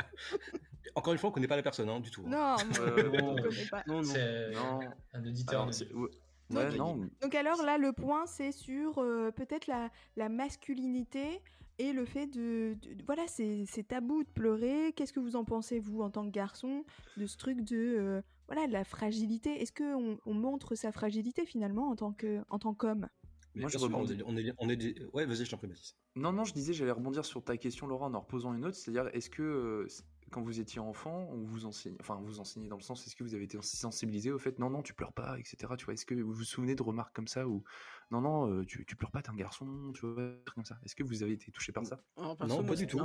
Encore 0.95 1.13
une 1.13 1.19
fois, 1.19 1.31
on 1.31 1.33
connaît 1.33 1.47
pas 1.49 1.57
la 1.57 1.63
personne, 1.63 1.89
hein, 1.89 2.01
du 2.01 2.11
tout. 2.11 2.23
hein. 2.27 2.29
Non, 2.31 2.57
Euh, 2.81 3.11
on 3.23 3.35
ne 3.35 3.43
connaît 3.43 3.67
pas. 3.71 3.83
Non, 3.87 3.97
non. 3.97 4.03
C'est 4.05 4.51
Non. 4.53 4.81
un 5.15 5.27
auditeur. 5.27 5.55
Alors, 5.61 5.67
de- 5.69 5.73
c'est- 5.73 5.93
ouais, 5.93 6.09
ouais, 6.51 6.77
non. 6.77 7.09
Donc 7.21 7.35
alors 7.35 7.63
là, 7.63 7.79
le 7.79 7.93
point, 7.93 8.27
c'est 8.27 8.53
sur 8.53 8.99
euh, 8.99 9.31
peut-être 9.31 9.67
la, 9.67 9.91
la 10.17 10.29
masculinité 10.29 11.41
et 11.79 11.93
le 11.93 12.05
fait 12.05 12.27
de... 12.27 12.77
de- 12.83 12.97
voilà, 13.07 13.25
c'est 13.29 13.67
tabou 13.87 14.23
de 14.25 14.29
pleurer. 14.29 14.93
Qu'est-ce 14.97 15.13
que 15.13 15.21
vous 15.21 15.37
en 15.37 15.45
pensez, 15.45 15.79
vous, 15.79 16.01
en 16.03 16.11
tant 16.11 16.25
que 16.27 16.31
garçon, 16.33 16.85
de 17.17 17.27
ce 17.27 17.37
truc 17.37 17.61
de... 17.63 17.77
euh, 17.77 18.23
voilà, 18.47 18.67
de 18.67 18.73
la 18.73 18.85
fragilité? 18.85 19.61
Est-ce 19.63 19.73
qu'on 19.73 20.19
on 20.25 20.35
montre 20.35 20.75
sa 20.75 20.93
fragilité, 20.93 21.45
finalement, 21.47 21.89
en 21.91 21.97
tant 21.97 22.13
que 22.13 22.41
en 22.51 22.59
tant 22.59 22.75
qu'homme? 22.75 23.09
Mais 23.55 23.63
Moi, 23.63 23.71
je 23.71 23.79
on 23.79 23.83
rebondis. 23.83 24.13
est, 24.15 24.23
on 24.25 24.37
est, 24.37 24.53
on 24.59 24.69
est 24.69 24.77
des- 24.77 24.95
Ouais, 25.13 25.27
vas-y, 25.27 25.45
je 25.45 25.51
t'en 25.51 25.57
prie, 25.57 25.67
Baptiste. 25.67 25.97
Non, 26.17 26.33
non, 26.33 26.45
je 26.45 26.53
disais, 26.53 26.73
j'allais 26.73 26.93
rebondir 26.93 27.25
sur 27.25 27.43
ta 27.43 27.57
question, 27.57 27.87
Laura, 27.87 28.07
en 28.07 28.15
en 28.15 28.21
reposant 28.21 28.53
une 28.55 28.65
autre. 28.65 28.77
C'est-à-dire, 28.77 29.09
est-ce 29.15 29.31
que 29.31 29.43
euh, 29.43 29.87
quand 30.31 30.43
vous 30.43 30.61
étiez 30.61 30.81
enfant, 30.81 31.29
on 31.33 31.43
vous 31.45 31.65
enseigne, 31.65 31.97
enfin, 32.01 32.21
vous 32.23 32.39
enseignez 32.41 32.69
dans 32.69 32.77
le 32.77 32.83
sens, 32.83 33.07
est-ce 33.07 33.17
que 33.17 33.25
vous 33.25 33.35
avez 33.35 33.45
été 33.45 33.59
sensibilisé 33.63 34.31
au 34.31 34.39
fait, 34.39 34.59
non, 34.59 34.71
non, 34.71 34.83
tu 34.83 34.95
pleures 34.95 35.13
pas, 35.15 35.39
etc. 35.39 35.57
Tu 35.79 35.85
vois, 35.87 35.95
est-ce 35.95 36.07
que 36.07 36.15
vous 36.15 36.33
vous 36.33 36.45
souvenez 36.45 36.75
de 36.75 36.83
remarques 36.83 37.15
comme 37.17 37.27
ça 37.29 37.49
ou 37.49 37.65
non, 38.11 38.21
non, 38.21 38.51
euh, 38.51 38.65
tu, 38.65 38.85
tu 38.87 38.97
pleures 38.97 39.11
pas, 39.11 39.23
t'es 39.23 39.31
un 39.31 39.35
garçon, 39.37 39.93
tu 39.95 40.07
vois, 40.07 40.33
comme 40.55 40.65
ça. 40.65 40.79
Est-ce 40.85 40.95
que 40.95 41.03
vous 41.03 41.23
avez 41.23 41.33
été 41.33 41.51
touché 41.51 41.73
par 41.73 41.85
ça? 41.85 42.01
Non, 42.17 42.35
pas 42.35 42.47
du 42.75 42.87
c'était 42.87 42.87
tout. 42.87 42.99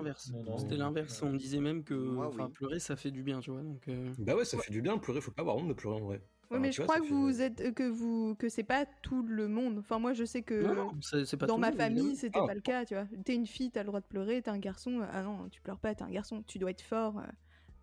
C'était 0.57 0.77
l'inverse. 0.77 1.21
On 1.23 1.31
me 1.31 1.37
disait 1.37 1.59
même 1.59 1.83
que 1.83 1.93
Moi, 1.93 2.27
enfin, 2.27 2.47
oui. 2.47 2.53
pleurer, 2.53 2.79
ça 2.79 2.95
fait 2.95 3.11
du 3.11 3.23
bien, 3.23 3.39
tu 3.39 3.51
vois. 3.51 3.61
Donc, 3.61 3.87
euh, 3.87 4.13
Bah 4.17 4.35
ouais, 4.35 4.45
ça 4.45 4.57
fait 4.57 4.71
du 4.71 4.81
bien 4.81 4.97
pleurer, 4.97 5.21
faut 5.21 5.31
pas 5.31 5.41
avoir 5.41 5.57
honte 5.57 5.67
de 5.67 5.73
pleurer 5.73 5.95
en 5.97 6.05
vrai. 6.05 6.21
Oui, 6.51 6.59
mais 6.59 6.71
je 6.71 6.77
vois, 6.77 6.85
crois 6.85 6.99
que 6.99 7.05
fait- 7.05 7.13
vous 7.13 7.41
êtes 7.41 7.73
que 7.73 7.83
vous 7.89 8.35
que 8.35 8.47
c'est 8.47 8.63
pas 8.63 8.85
tout 9.01 9.23
le 9.23 9.47
monde. 9.47 9.79
Enfin, 9.79 9.97
moi, 9.99 10.13
je 10.13 10.23
sais 10.23 10.43
que 10.43 10.61
non, 10.63 10.75
non, 10.75 10.91
c'est 11.01 11.25
c'est 11.25 11.37
pas 11.37 11.47
dans 11.47 11.57
ma 11.57 11.67
monde, 11.71 11.77
famille, 11.77 12.15
c'était 12.15 12.39
Ah. 12.39 12.47
pas 12.47 12.53
le 12.53 12.61
cas, 12.61 12.85
tu 12.85 12.93
vois. 12.93 13.07
T'es 13.25 13.35
une 13.35 13.47
fille, 13.47 13.71
t'as 13.71 13.81
le 13.81 13.87
droit 13.87 14.01
de 14.01 14.05
pleurer. 14.05 14.41
T'es 14.41 14.51
un 14.51 14.59
garçon, 14.59 15.01
ah 15.11 15.23
non, 15.23 15.49
tu 15.49 15.61
pleures 15.61 15.79
pas, 15.79 15.95
t'es 15.95 16.03
un 16.03 16.09
garçon. 16.11 16.43
Tu 16.43 16.59
dois 16.59 16.71
être 16.71 16.81
fort. 16.81 17.17
euh, 17.19 17.23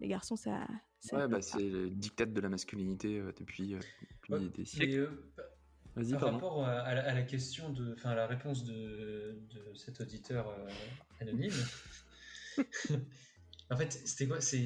Les 0.00 0.08
garçons, 0.08 0.36
ça. 0.36 0.66
ça 1.00 1.16
Ouais, 1.18 1.28
bah, 1.28 1.42
c'est 1.42 1.58
le 1.68 1.90
dictat 1.90 2.26
de 2.26 2.40
la 2.40 2.48
masculinité 2.48 3.18
euh, 3.18 3.32
depuis, 3.36 3.74
euh, 3.74 3.80
depuis 4.10 4.32
Ouais, 4.34 4.40
des 4.50 4.62
Et 4.62 4.64
siècles. 4.64 4.98
euh, 4.98 5.32
Vas-y, 5.96 6.12
par 6.12 6.20
pardon. 6.20 6.36
rapport 6.36 6.64
à, 6.64 6.80
à 6.80 6.94
la, 6.94 7.02
à 7.10 7.14
la 7.14 7.22
question 7.22 7.70
de, 7.70 7.94
enfin, 7.94 8.14
la 8.14 8.26
réponse 8.26 8.64
de, 8.64 9.38
de 9.50 9.74
cet 9.74 10.00
auditeur 10.00 10.48
euh, 10.48 10.72
anonyme, 11.20 11.52
en 13.70 13.76
fait, 13.76 13.92
c'était 13.92 14.26
quoi? 14.28 14.40
C'est 14.40 14.60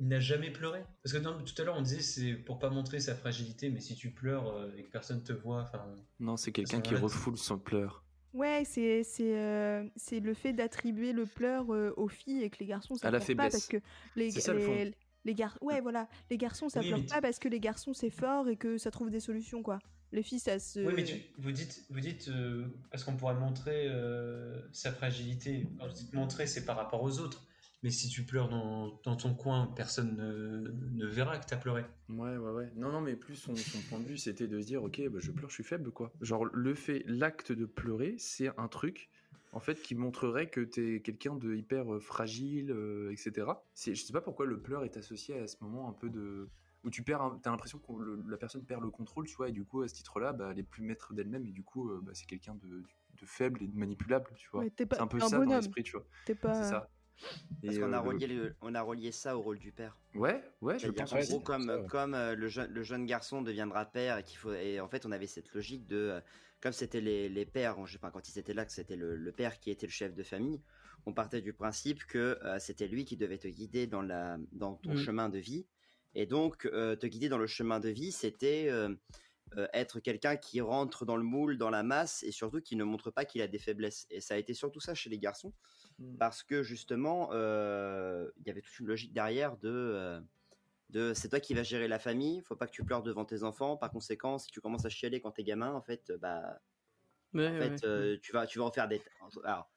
il 0.00 0.08
n'a 0.08 0.20
jamais 0.20 0.50
pleuré. 0.50 0.84
Parce 1.02 1.12
que 1.14 1.18
non, 1.18 1.42
tout 1.44 1.54
à 1.60 1.64
l'heure 1.64 1.76
on 1.76 1.82
disait 1.82 2.02
c'est 2.02 2.34
pour 2.34 2.58
pas 2.58 2.70
montrer 2.70 3.00
sa 3.00 3.14
fragilité, 3.14 3.70
mais 3.70 3.80
si 3.80 3.94
tu 3.94 4.10
pleures 4.12 4.48
euh, 4.48 4.74
et 4.76 4.82
que 4.84 4.90
personne 4.90 5.22
te 5.22 5.32
voit, 5.32 5.62
enfin, 5.62 5.84
Non, 6.18 6.36
c'est 6.36 6.50
quelqu'un 6.50 6.80
qui 6.80 6.96
refoule 6.96 7.38
son 7.38 7.56
pleur. 7.56 8.04
Ouais, 8.32 8.64
c'est 8.64 9.04
c'est 9.04 9.38
euh, 9.38 9.88
c'est 9.96 10.18
le 10.18 10.34
fait 10.34 10.52
d'attribuer 10.52 11.12
le 11.12 11.24
pleur 11.26 11.72
euh, 11.72 11.92
aux 11.96 12.08
filles 12.08 12.42
et 12.42 12.50
que 12.50 12.58
les 12.58 12.66
garçons 12.66 12.96
ça 12.96 13.08
À 13.08 13.10
la 13.12 13.20
pleure 13.20 13.32
pas 13.32 13.48
parce 13.50 13.66
faiblesse. 13.66 13.68
que 13.68 13.76
les 14.16 14.32
C'est 14.32 14.40
ça, 14.40 14.52
le 14.52 14.60
fond. 14.60 14.72
les, 14.72 14.90
les 15.24 15.34
gar- 15.34 15.56
ouais 15.62 15.80
voilà 15.80 16.08
les 16.30 16.36
garçons 16.36 16.68
ça 16.68 16.80
Oui, 16.80 16.88
pleure 16.88 17.04
pas 17.06 17.20
parce 17.20 17.38
que 17.38 17.48
les 17.48 17.60
garçons 17.60 17.92
c'est 17.94 18.10
fort 18.10 18.48
et 18.48 18.56
que 18.56 18.76
ça 18.76 18.90
trouve 18.90 19.10
des 19.10 19.20
solutions 19.20 19.62
quoi. 19.62 19.78
Les 20.12 20.22
filles 20.22 20.38
ça 20.40 20.58
se 20.58 20.80
Oui, 20.80 20.92
mais 20.94 21.04
tu- 21.04 21.20
vous 21.38 21.50
dites, 21.52 21.84
vous 21.90 22.00
dites 22.00 22.28
euh, 22.28 22.66
parce 22.90 23.04
qu'on 23.04 23.16
pourrait 23.16 23.34
montrer 23.34 23.86
euh, 23.88 24.60
sa 24.72 24.92
fragilité. 24.92 25.66
Quand 25.78 25.88
je 25.88 25.94
dis 25.94 26.08
montrer, 26.12 26.46
c'est 26.46 26.64
par 26.64 26.76
rapport 26.76 27.02
aux 27.02 27.18
autres. 27.18 27.46
Mais 27.82 27.90
si 27.90 28.08
tu 28.08 28.22
pleures 28.22 28.48
dans, 28.48 28.98
dans 29.04 29.14
ton 29.16 29.34
coin, 29.34 29.66
personne 29.76 30.16
ne, 30.16 30.70
ne 30.96 31.06
verra 31.06 31.38
que 31.38 31.46
tu 31.46 31.52
as 31.52 31.58
pleuré. 31.58 31.84
Ouais, 32.08 32.36
ouais, 32.36 32.50
ouais. 32.52 32.70
Non, 32.76 32.90
non, 32.90 33.02
mais 33.02 33.14
plus 33.14 33.34
son, 33.36 33.54
son 33.56 33.78
point 33.90 34.00
de 34.00 34.06
vue, 34.06 34.16
c'était 34.16 34.46
de 34.46 34.58
se 34.60 34.66
dire, 34.66 34.82
ok, 34.82 35.02
bah, 35.10 35.18
je 35.20 35.30
pleure, 35.32 35.50
je 35.50 35.54
suis 35.56 35.64
faible, 35.64 35.90
quoi. 35.90 36.10
Genre, 36.22 36.46
le 36.46 36.74
fait, 36.74 37.02
l'acte 37.06 37.52
de 37.52 37.66
pleurer, 37.66 38.14
c'est 38.16 38.48
un 38.58 38.68
truc, 38.68 39.10
en 39.52 39.60
fait, 39.60 39.82
qui 39.82 39.94
montrerait 39.94 40.48
que 40.48 40.62
t'es 40.62 41.02
quelqu'un 41.04 41.34
de 41.36 41.54
hyper 41.54 41.92
euh, 41.94 42.00
fragile, 42.00 42.70
euh, 42.70 43.12
etc. 43.12 43.48
C'est, 43.74 43.94
je 43.94 44.02
sais 44.02 44.14
pas 44.14 44.22
pourquoi 44.22 44.46
le 44.46 44.58
pleur 44.62 44.82
est 44.84 44.96
associé 44.96 45.38
à 45.38 45.46
ce 45.46 45.56
moment 45.60 45.86
un 45.90 45.92
peu 45.92 46.08
de 46.08 46.48
où 46.84 46.90
tu 46.90 47.02
perds, 47.02 47.22
un- 47.22 47.38
t'as 47.42 47.50
l'impression 47.50 47.78
que 47.78 47.92
le- 47.92 48.22
la 48.28 48.36
personne 48.36 48.64
perd 48.64 48.82
le 48.82 48.90
contrôle, 48.90 49.26
tu 49.26 49.34
vois, 49.36 49.48
et 49.48 49.52
du 49.52 49.64
coup, 49.64 49.82
à 49.82 49.88
ce 49.88 49.94
titre-là, 49.94 50.32
bah, 50.32 50.50
elle 50.52 50.58
est 50.58 50.62
plus 50.62 50.82
maître 50.82 51.14
d'elle-même, 51.14 51.46
et 51.46 51.52
du 51.52 51.62
coup, 51.62 51.90
euh, 51.90 52.00
bah, 52.02 52.12
c'est 52.14 52.26
quelqu'un 52.26 52.54
de, 52.54 52.68
de 53.20 53.26
faible 53.26 53.62
et 53.62 53.66
de 53.66 53.76
manipulable, 53.76 54.30
tu 54.36 54.48
vois. 54.52 54.62
Ouais, 54.62 54.70
t'es 54.70 54.86
pas 54.86 54.96
c'est 54.96 55.02
un 55.02 55.06
peu 55.06 55.16
un 55.22 55.28
ça 55.28 55.38
dans 55.38 55.56
l'esprit, 55.56 55.82
tu 55.82 55.92
vois. 55.92 56.04
T'es 56.24 56.34
pas 56.34 56.52
C'est 56.54 56.70
ça. 56.70 56.88
Parce 57.62 57.76
Et, 57.76 57.80
qu'on 57.80 57.92
a, 57.92 57.98
euh, 57.98 58.00
relié 58.00 58.26
le- 58.26 58.56
on 58.60 58.74
a 58.74 58.82
relié 58.82 59.12
ça 59.12 59.36
au 59.36 59.40
rôle 59.40 59.58
du 59.58 59.72
père. 59.72 59.96
Ouais, 60.14 60.42
ouais, 60.60 60.78
je 60.78 60.90
pense 60.90 61.12
aussi. 61.14 61.28
gros, 61.30 61.40
comme, 61.40 61.62
ça, 61.66 61.80
ouais. 61.80 61.88
comme 61.88 62.14
euh, 62.14 62.34
le, 62.34 62.48
jeune, 62.48 62.70
le 62.70 62.82
jeune 62.82 63.06
garçon 63.06 63.42
deviendra 63.42 63.86
père 63.86 64.18
et 64.18 64.24
qu'il 64.24 64.36
faut 64.36 64.52
et 64.52 64.80
en 64.80 64.88
fait 64.88 65.06
on 65.06 65.12
avait 65.12 65.26
cette 65.26 65.52
logique 65.54 65.86
de 65.86 65.96
euh, 65.96 66.20
comme 66.60 66.72
c'était 66.72 67.00
les, 67.00 67.28
les 67.28 67.46
pères, 67.46 67.84
je 67.86 67.92
sais 67.92 67.98
pas 67.98 68.10
quand 68.10 68.28
ils 68.28 68.38
étaient 68.38 68.54
là 68.54 68.64
que 68.64 68.72
c'était 68.72 68.96
le, 68.96 69.16
le 69.16 69.32
père 69.32 69.58
qui 69.60 69.70
était 69.70 69.86
le 69.86 69.92
chef 69.92 70.14
de 70.14 70.22
famille, 70.22 70.60
on 71.06 71.12
partait 71.12 71.40
du 71.42 71.52
principe 71.52 72.04
que 72.04 72.38
euh, 72.44 72.58
c'était 72.58 72.88
lui 72.88 73.04
qui 73.04 73.16
devait 73.16 73.38
te 73.38 73.48
guider 73.48 73.86
dans 73.86 74.02
la 74.02 74.38
dans 74.52 74.74
ton 74.74 74.92
Mm. 74.92 74.96
chemin 74.96 75.28
de 75.28 75.38
vie 75.38 75.66
et 76.14 76.26
donc 76.26 76.66
euh, 76.66 76.96
te 76.96 77.06
guider 77.06 77.28
dans 77.28 77.38
le 77.38 77.46
chemin 77.46 77.80
de 77.80 77.88
vie 77.88 78.12
c'était 78.12 78.66
euh, 78.70 78.94
euh, 79.58 79.68
être 79.74 80.00
quelqu'un 80.00 80.36
qui 80.36 80.60
rentre 80.60 81.06
dans 81.06 81.16
le 81.16 81.24
moule, 81.24 81.58
dans 81.58 81.70
la 81.70 81.82
masse 81.84 82.22
et 82.24 82.32
surtout 82.32 82.60
qui 82.62 82.76
ne 82.76 82.84
montre 82.84 83.10
pas 83.10 83.24
qu'il 83.24 83.42
a 83.42 83.48
des 83.48 83.58
faiblesses 83.58 84.06
et 84.10 84.20
ça 84.20 84.34
a 84.34 84.38
été 84.38 84.54
surtout 84.54 84.80
ça 84.80 84.94
chez 84.94 85.10
les 85.10 85.18
garçons 85.18 85.54
Mm. 86.00 86.18
parce 86.18 86.42
que 86.44 86.62
justement, 86.62 87.30
il 87.32 88.42
y 88.46 88.50
avait 88.50 88.62
toute 88.62 88.78
une 88.80 88.86
logique 88.86 89.12
derrière 89.12 89.56
de, 89.56 90.22
de 90.90 91.14
c'est 91.14 91.28
toi 91.30 91.40
qui 91.40 91.54
vas 91.54 91.62
gérer 91.62 91.88
la 91.88 91.98
famille, 91.98 92.42
faut 92.42 92.56
pas 92.56 92.66
que 92.66 92.72
tu 92.72 92.84
pleures 92.84 93.02
devant 93.02 93.24
tes 93.24 93.42
enfants. 93.44 93.76
Par 93.76 93.90
conséquent, 93.90 94.38
si 94.38 94.50
tu 94.50 94.60
commences 94.60 94.84
à 94.86 94.90
chialer 94.90 95.20
quand 95.20 95.32
t'es 95.32 95.44
gamin, 95.44 95.72
en 95.74 95.82
fait, 95.82 96.12
bah, 96.20 96.60
Ouais, 97.34 97.48
En 97.48 97.54
ouais, 97.58 97.60
fait, 97.64 97.86
ouais. 97.96 98.08
tu 98.22 98.32
vas, 98.32 98.46
tu 98.46 98.58
vas 98.58 98.64
en 98.66 98.72
faire 98.72 98.88
des. 98.88 99.02
Alors, 99.44 99.70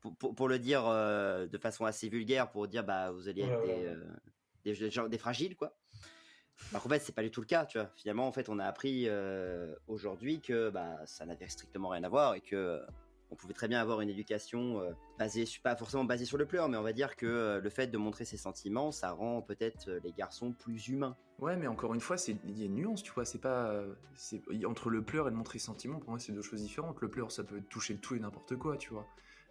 pour, 0.00 0.16
pour- 0.18 0.34
pour 0.34 0.48
le 0.48 0.58
dire 0.58 0.86
euh, 0.86 1.46
de 1.48 1.58
façon 1.58 1.84
assez 1.86 2.08
vulgaire, 2.08 2.50
pour 2.50 2.68
dire 2.68 2.84
bah 2.84 3.12
vous 3.12 3.28
allez 3.28 3.42
être 3.44 3.58
des, 3.60 3.84
euh, 3.86 4.04
des, 4.64 4.90
des 5.08 5.18
fragiles, 5.18 5.56
quoi. 5.56 5.76
Qu'en 6.72 6.88
fait, 6.88 7.00
c'est 7.00 7.14
pas 7.14 7.22
du 7.22 7.30
tout 7.30 7.40
le 7.40 7.46
cas, 7.46 7.66
tu 7.66 7.78
vois. 7.78 7.90
Finalement, 7.96 8.26
en 8.26 8.32
fait, 8.32 8.48
on 8.48 8.58
a 8.58 8.64
appris 8.64 9.04
euh, 9.08 9.74
aujourd'hui 9.86 10.40
que 10.40 10.70
bah 10.70 10.98
ça 11.06 11.26
n'avait 11.26 11.48
strictement 11.48 11.88
rien 11.88 12.02
à 12.04 12.08
voir 12.08 12.34
et 12.34 12.40
que 12.40 12.56
euh, 12.56 12.80
on 13.30 13.36
pouvait 13.36 13.54
très 13.54 13.68
bien 13.68 13.80
avoir 13.80 14.00
une 14.00 14.08
éducation 14.08 14.80
euh, 14.80 14.92
basée, 15.18 15.44
pas 15.62 15.76
forcément 15.76 16.04
basée 16.04 16.24
sur 16.24 16.38
le 16.38 16.46
pleur, 16.46 16.68
mais 16.68 16.76
on 16.76 16.82
va 16.82 16.92
dire 16.92 17.16
que 17.16 17.60
le 17.62 17.70
fait 17.70 17.88
de 17.88 17.98
montrer 17.98 18.24
ses 18.24 18.36
sentiments, 18.36 18.92
ça 18.92 19.10
rend 19.12 19.42
peut-être 19.42 19.90
les 20.04 20.12
garçons 20.12 20.52
plus 20.52 20.88
humains. 20.88 21.16
Ouais, 21.40 21.56
mais 21.56 21.66
encore 21.66 21.94
une 21.94 22.00
fois, 22.00 22.16
il 22.28 22.58
y 22.58 22.62
a 22.62 22.66
une 22.66 22.76
nuance, 22.76 23.02
tu 23.02 23.12
vois. 23.12 23.24
C'est 23.24 23.40
pas, 23.40 23.82
entre 24.66 24.90
le 24.90 25.02
pleur 25.02 25.26
et 25.26 25.30
le 25.30 25.36
montrer 25.36 25.58
sentiment. 25.58 25.98
Pour 25.98 26.10
moi, 26.10 26.18
c'est 26.20 26.32
deux 26.32 26.42
choses 26.42 26.62
différentes. 26.62 27.00
Le 27.00 27.10
pleur, 27.10 27.32
ça 27.32 27.42
peut 27.42 27.60
toucher 27.68 27.96
tout 27.96 28.14
et 28.14 28.20
n'importe 28.20 28.56
quoi, 28.56 28.76
tu 28.76 28.90
vois. 28.90 29.06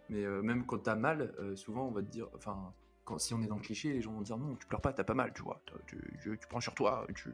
Mais 0.10 0.26
même 0.42 0.66
quand 0.66 0.80
t'as 0.80 0.96
mal, 0.96 1.34
souvent 1.56 1.88
on 1.88 1.92
va 1.92 2.02
te 2.02 2.10
dire, 2.10 2.30
enfin, 2.36 2.74
quand 3.06 3.18
si 3.20 3.34
on 3.34 3.42
est 3.42 3.48
dans 3.48 3.56
le 3.58 3.62
cliché, 3.62 3.92
les 3.94 4.02
gens 4.02 4.14
vont 4.14 4.22
dire 4.22 4.38
non, 4.38 4.56
tu 4.56 4.68
pleures 4.68 4.82
pas, 4.82 4.94
t'as 4.94 5.04
pas 5.04 5.14
mal, 5.14 5.34
tu 5.34 5.42
vois. 5.42 5.62
Tu, 5.88 5.98
tu- 6.22 6.38
tu 6.40 6.48
prends 6.48 6.62
sur 6.62 6.74
toi, 6.76 7.06
tu. 7.16 7.30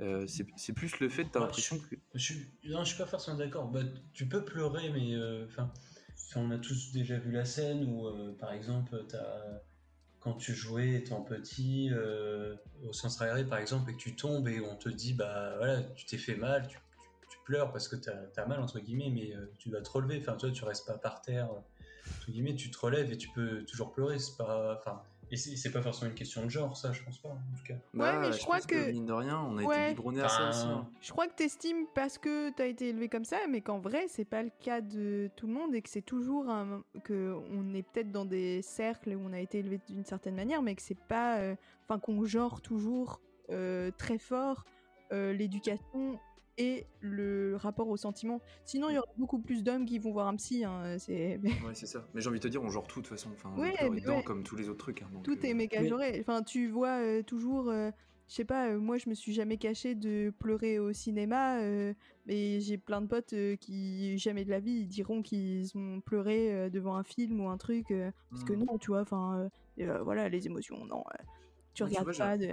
Euh, 0.00 0.26
c'est 0.26 0.72
plus 0.72 0.98
le 1.00 1.08
fait, 1.08 1.24
t'as 1.24 1.40
Ouais, 1.40 1.46
l'impression 1.46 1.78
que. 1.78 1.96
Je 2.14 2.34
non, 2.64 2.84
je 2.84 2.88
suis 2.90 2.98
pas 2.98 3.06
forcément 3.06 3.36
d'accord. 3.36 3.68
Bah, 3.68 3.80
tu 4.12 4.28
peux 4.28 4.44
pleurer, 4.44 4.90
mais 4.90 5.14
euh, 5.14 5.46
enfin, 5.46 5.72
on 6.36 6.50
a 6.50 6.58
tous 6.58 6.92
déjà 6.92 7.18
vu 7.18 7.32
la 7.32 7.44
scène 7.44 7.84
où, 7.90 8.06
euh, 8.06 8.36
par 8.38 8.52
exemple, 8.52 9.04
t'as- 9.08 9.62
quand 10.20 10.34
tu 10.34 10.52
jouais 10.54 10.94
étant 10.94 11.22
petit 11.22 11.90
au 12.84 12.92
sens 12.92 13.20
aéré, 13.22 13.44
par 13.44 13.58
exemple, 13.58 13.90
et 13.90 13.94
que 13.94 13.98
tu 13.98 14.16
tombes 14.16 14.48
et 14.48 14.60
on 14.60 14.76
te 14.76 14.88
dit, 14.88 15.14
bah 15.14 15.56
voilà, 15.58 15.82
tu 15.82 16.06
t'es 16.06 16.18
fait 16.18 16.34
mal, 16.36 16.66
tu, 16.68 16.76
pleures 17.44 17.72
parce 17.72 17.88
que 17.88 17.96
t'as 17.96 18.12
as 18.36 18.46
mal 18.46 18.60
entre 18.60 18.78
guillemets, 18.78 19.08
mais 19.08 19.32
tu 19.58 19.70
dois 19.70 19.80
te 19.80 19.88
relever. 19.88 20.18
Enfin, 20.20 20.36
toi, 20.36 20.50
tu 20.50 20.64
restes 20.64 20.86
pas 20.86 20.98
par 20.98 21.22
terre 21.22 21.48
entre 22.16 22.30
guillemets, 22.30 22.54
tu 22.54 22.70
te 22.70 22.78
relèves 22.78 23.12
et 23.12 23.16
tu 23.16 23.28
peux 23.30 23.64
toujours 23.64 23.92
pleurer. 23.92 24.18
C'est 24.18 24.36
pas, 24.36 24.76
enfin, 24.78 25.02
et 25.30 25.36
c'est 25.36 25.56
c'est 25.56 25.70
pas 25.70 25.82
forcément 25.82 26.10
une 26.10 26.16
question 26.16 26.42
de 26.44 26.48
genre, 26.48 26.74
ça, 26.76 26.92
je 26.92 27.02
pense 27.02 27.18
pas, 27.18 27.28
en 27.28 27.34
tout 27.34 27.64
cas. 27.66 27.74
Ouais, 27.94 28.18
mais 28.18 28.32
je 28.32 28.38
crois 28.42 28.56
pense 28.56 28.66
que- 28.66 28.90
mine 28.90 29.04
de 29.06 29.12
rien, 29.12 29.38
on 29.40 29.58
a 29.58 29.62
Ouais. 29.62 29.82
été 29.82 29.88
biberonné 29.90 30.22
à 30.22 30.28
ça 30.28 30.48
aussi. 30.48 30.66
Hein. 30.66 30.88
Je 31.02 31.10
crois 31.12 31.26
que 31.28 31.34
t'estimes 31.34 31.84
parce 31.94 32.16
que 32.18 32.50
t'as 32.50 32.66
été 32.66 32.88
élevé 32.88 33.08
comme 33.08 33.24
ça, 33.24 33.36
mais 33.48 33.60
qu'en 33.60 33.78
vrai, 33.78 34.06
c'est 34.08 34.24
pas 34.24 34.42
le 34.42 34.50
cas 34.60 34.80
de 34.80 35.30
tout 35.36 35.46
le 35.46 35.52
monde 35.52 35.74
et 35.74 35.82
que 35.82 35.90
c'est 35.90 36.00
toujours 36.02 36.48
un... 36.48 36.82
que 37.04 37.34
on 37.52 37.74
est 37.74 37.82
peut-être 37.82 38.10
dans 38.10 38.24
des 38.24 38.62
cercles 38.62 39.10
où 39.10 39.20
on 39.22 39.32
a 39.34 39.40
été 39.40 39.58
élevé 39.58 39.80
d'une 39.88 40.04
certaine 40.04 40.34
manière, 40.34 40.62
mais 40.62 40.74
que 40.74 40.82
c'est 40.82 40.98
pas, 41.08 41.38
euh, 41.38 41.54
enfin, 41.88 41.98
qu'on 41.98 42.24
genre 42.24 42.62
toujours 42.62 43.20
euh, 43.50 43.90
très 43.98 44.18
fort 44.18 44.64
euh, 45.12 45.32
l'éducation 45.32 46.18
et 46.58 46.86
le 47.00 47.56
rapport 47.56 47.88
au 47.88 47.96
sentiment. 47.96 48.40
Sinon, 48.64 48.90
il 48.90 48.96
y 48.96 48.98
aurait 48.98 49.06
beaucoup 49.16 49.38
plus 49.38 49.62
d'hommes 49.62 49.86
qui 49.86 49.98
vont 49.98 50.10
voir 50.12 50.26
un 50.28 50.36
psy. 50.36 50.64
hein, 50.64 50.96
c'est 50.98 51.40
Ouais, 51.64 51.74
c'est 51.74 51.86
ça. 51.86 52.06
Mais 52.14 52.20
j'ai 52.20 52.28
envie 52.28 52.38
de 52.40 52.42
te 52.44 52.48
dire, 52.48 52.62
on 52.62 52.68
genre 52.68 52.86
tout 52.86 53.00
de 53.00 53.06
toute 53.06 53.16
façon. 53.16 53.30
Enfin, 53.32 53.50
Ouais, 53.56 53.72
dedans 54.00 54.16
ouais. 54.18 54.22
comme 54.24 54.42
tous 54.42 54.56
les 54.56 54.68
autres 54.68 54.78
trucs. 54.78 55.02
hein, 55.02 55.08
donc, 55.12 55.22
tout 55.22 55.38
euh, 55.38 55.48
est 55.48 55.54
méga 55.54 55.80
mais- 55.80 55.88
genré. 55.88 56.18
Enfin, 56.20 56.42
tu 56.42 56.68
vois 56.68 57.00
euh, 57.00 57.22
toujours. 57.22 57.70
euh, 57.70 57.90
je 58.28 58.34
sais 58.34 58.44
pas, 58.44 58.68
euh, 58.68 58.78
moi 58.78 58.98
je 58.98 59.08
me 59.08 59.14
suis 59.14 59.32
jamais 59.32 59.56
caché 59.56 59.94
de 59.94 60.30
pleurer 60.38 60.78
au 60.78 60.92
cinéma, 60.92 61.60
euh, 61.62 61.94
mais 62.26 62.60
j'ai 62.60 62.76
plein 62.76 63.00
de 63.00 63.06
potes 63.06 63.32
euh, 63.32 63.56
qui 63.56 64.18
jamais 64.18 64.44
de 64.44 64.50
la 64.50 64.60
vie 64.60 64.80
ils 64.80 64.86
diront 64.86 65.22
qu'ils 65.22 65.70
ont 65.78 66.02
pleuré 66.02 66.52
euh, 66.52 66.68
devant 66.68 66.96
un 66.96 67.04
film 67.04 67.40
ou 67.40 67.48
un 67.48 67.56
truc, 67.56 67.90
euh, 67.90 68.10
parce 68.28 68.44
que 68.44 68.52
Hmm. 68.52 68.64
non, 68.66 68.76
tu 68.76 68.88
vois, 68.88 69.00
enfin, 69.00 69.48
euh, 69.78 69.82
euh, 69.84 70.02
voilà, 70.02 70.28
les 70.28 70.44
émotions, 70.46 70.84
non, 70.84 70.98
euh, 71.14 71.22
tu 71.72 71.76
tu 71.76 71.84
regardes 71.84 72.04
vois, 72.04 72.26
pas 72.26 72.36
de... 72.36 72.50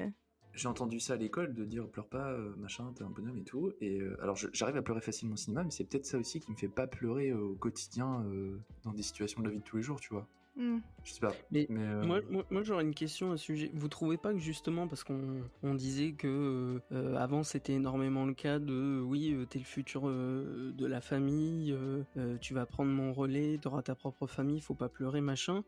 J'ai 0.56 0.68
entendu 0.68 1.00
ça 1.00 1.14
à 1.14 1.18
l'école 1.18 1.54
de 1.54 1.66
dire 1.66 1.88
pleure 1.88 2.08
pas, 2.08 2.32
euh, 2.32 2.54
machin, 2.58 2.92
t'es 2.96 3.04
un 3.04 3.10
bonhomme 3.10 3.38
et 3.38 3.44
tout. 3.44 3.72
Et 3.82 4.00
euh, 4.00 4.18
alors 4.22 4.36
j'arrive 4.54 4.78
à 4.78 4.82
pleurer 4.82 5.02
facilement 5.02 5.34
au 5.34 5.38
cinéma, 5.38 5.64
mais 5.64 5.72
c'est 5.72 5.84
peut-être 5.84 6.06
ça 6.06 6.18
aussi 6.18 6.40
qui 6.40 6.52
me 6.52 6.58
fait 6.58 6.70
pas 6.70 6.88
pleurer 6.88 7.30
euh, 7.30 7.40
au 7.40 7.56
quotidien 7.56 8.24
euh, 8.26 8.58
dans 8.84 8.94
des 8.94 9.04
situations 9.04 9.42
de 9.42 9.48
la 9.48 9.54
vie 9.54 9.60
de 9.60 9.64
tous 9.64 9.78
les 9.78 9.84
jours, 9.84 10.00
tu 10.00 10.14
vois. 10.14 10.28
Hmm. 10.58 10.78
Je 11.04 11.12
sais 11.12 11.20
pas. 11.20 11.34
Mais 11.52 11.68
euh, 11.70 12.06
Moi, 12.06 12.22
moi, 12.30 12.46
moi, 12.50 12.64
j'aurais 12.64 12.86
une 12.86 12.94
question 12.96 13.34
à 13.34 13.38
ce 13.38 13.44
sujet. 13.44 13.72
Vous 13.74 13.90
trouvez 13.90 14.16
pas 14.16 14.32
que 14.32 14.40
justement, 14.40 14.88
parce 14.88 15.04
qu'on 15.04 15.42
on 15.64 15.74
disait 15.74 16.14
que 16.14 16.80
euh, 16.94 17.16
avant 17.18 17.44
c'était 17.44 17.74
énormément 17.74 18.26
le 18.26 18.34
cas 18.34 18.60
de 18.60 19.02
oui, 19.06 19.34
euh, 19.34 19.46
t'es 19.46 19.60
le 19.60 19.66
futur 19.66 20.04
euh, 20.06 20.72
de 20.72 20.86
la 20.86 21.02
famille, 21.02 21.74
euh, 21.74 22.04
euh, 22.16 22.38
tu 22.38 22.54
vas 22.54 22.66
prendre 22.66 22.90
mon 22.90 23.12
relais, 23.12 23.60
t'auras 23.62 23.82
ta 23.82 23.96
propre 23.96 24.28
famille, 24.28 24.62
faut 24.62 24.76
pas 24.76 24.88
pleurer, 24.88 25.20
machin. 25.20 25.64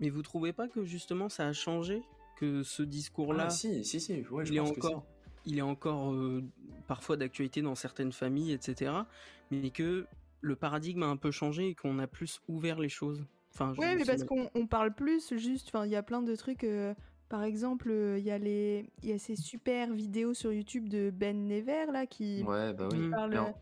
Mais 0.00 0.10
vous 0.10 0.22
trouvez 0.22 0.52
pas 0.52 0.66
que 0.66 0.82
justement 0.84 1.28
ça 1.28 1.46
a 1.46 1.52
changé 1.52 2.02
Que 2.36 2.62
ce 2.62 2.82
discours-là, 2.82 3.44
ah, 3.46 3.50
si, 3.50 3.84
si, 3.84 3.98
si, 4.00 4.22
ouais, 4.30 4.44
je 4.44 4.52
il, 4.52 4.58
est 4.58 4.60
que 4.60 4.68
encore, 4.68 5.06
il 5.46 5.58
est 5.58 5.62
encore 5.62 6.12
euh, 6.12 6.44
parfois 6.86 7.16
d'actualité 7.16 7.62
dans 7.62 7.74
certaines 7.74 8.12
familles, 8.12 8.52
etc. 8.52 8.92
Mais 9.50 9.70
que 9.70 10.06
le 10.42 10.56
paradigme 10.56 11.02
a 11.02 11.06
un 11.06 11.16
peu 11.16 11.30
changé 11.30 11.68
et 11.70 11.74
qu'on 11.74 11.98
a 11.98 12.06
plus 12.06 12.40
ouvert 12.48 12.78
les 12.78 12.88
choses. 12.90 13.24
Enfin, 13.54 13.72
je- 13.74 13.80
Ouais, 13.80 13.96
mais 13.96 14.04
parce 14.04 14.22
qu'on 14.24 14.50
on 14.54 14.66
parle 14.66 14.94
plus, 14.94 15.32
juste, 15.34 15.68
enfin, 15.68 15.86
il 15.86 15.92
y 15.92 15.96
a 15.96 16.02
plein 16.02 16.22
de 16.22 16.36
trucs. 16.36 16.62
euh, 16.64 16.94
par 17.28 17.42
exemple, 17.42 17.90
euh, 17.90 18.18
il 18.18 18.24
y 18.24 18.30
a 18.30 18.38
les, 18.38 18.84
il 19.02 19.08
y 19.08 19.12
a 19.12 19.18
ces 19.18 19.34
super 19.34 19.92
vidéos 19.92 20.34
sur 20.34 20.52
YouTube 20.52 20.88
de 20.88 21.10
Ben 21.10 21.48
Never 21.48 21.86
là 21.90 22.06
qui 22.06 22.42
Ouais, 22.44 22.72
bah 22.74 22.88
oui. 22.92 22.98
Mm. 22.98 23.10
parlent. 23.10 23.54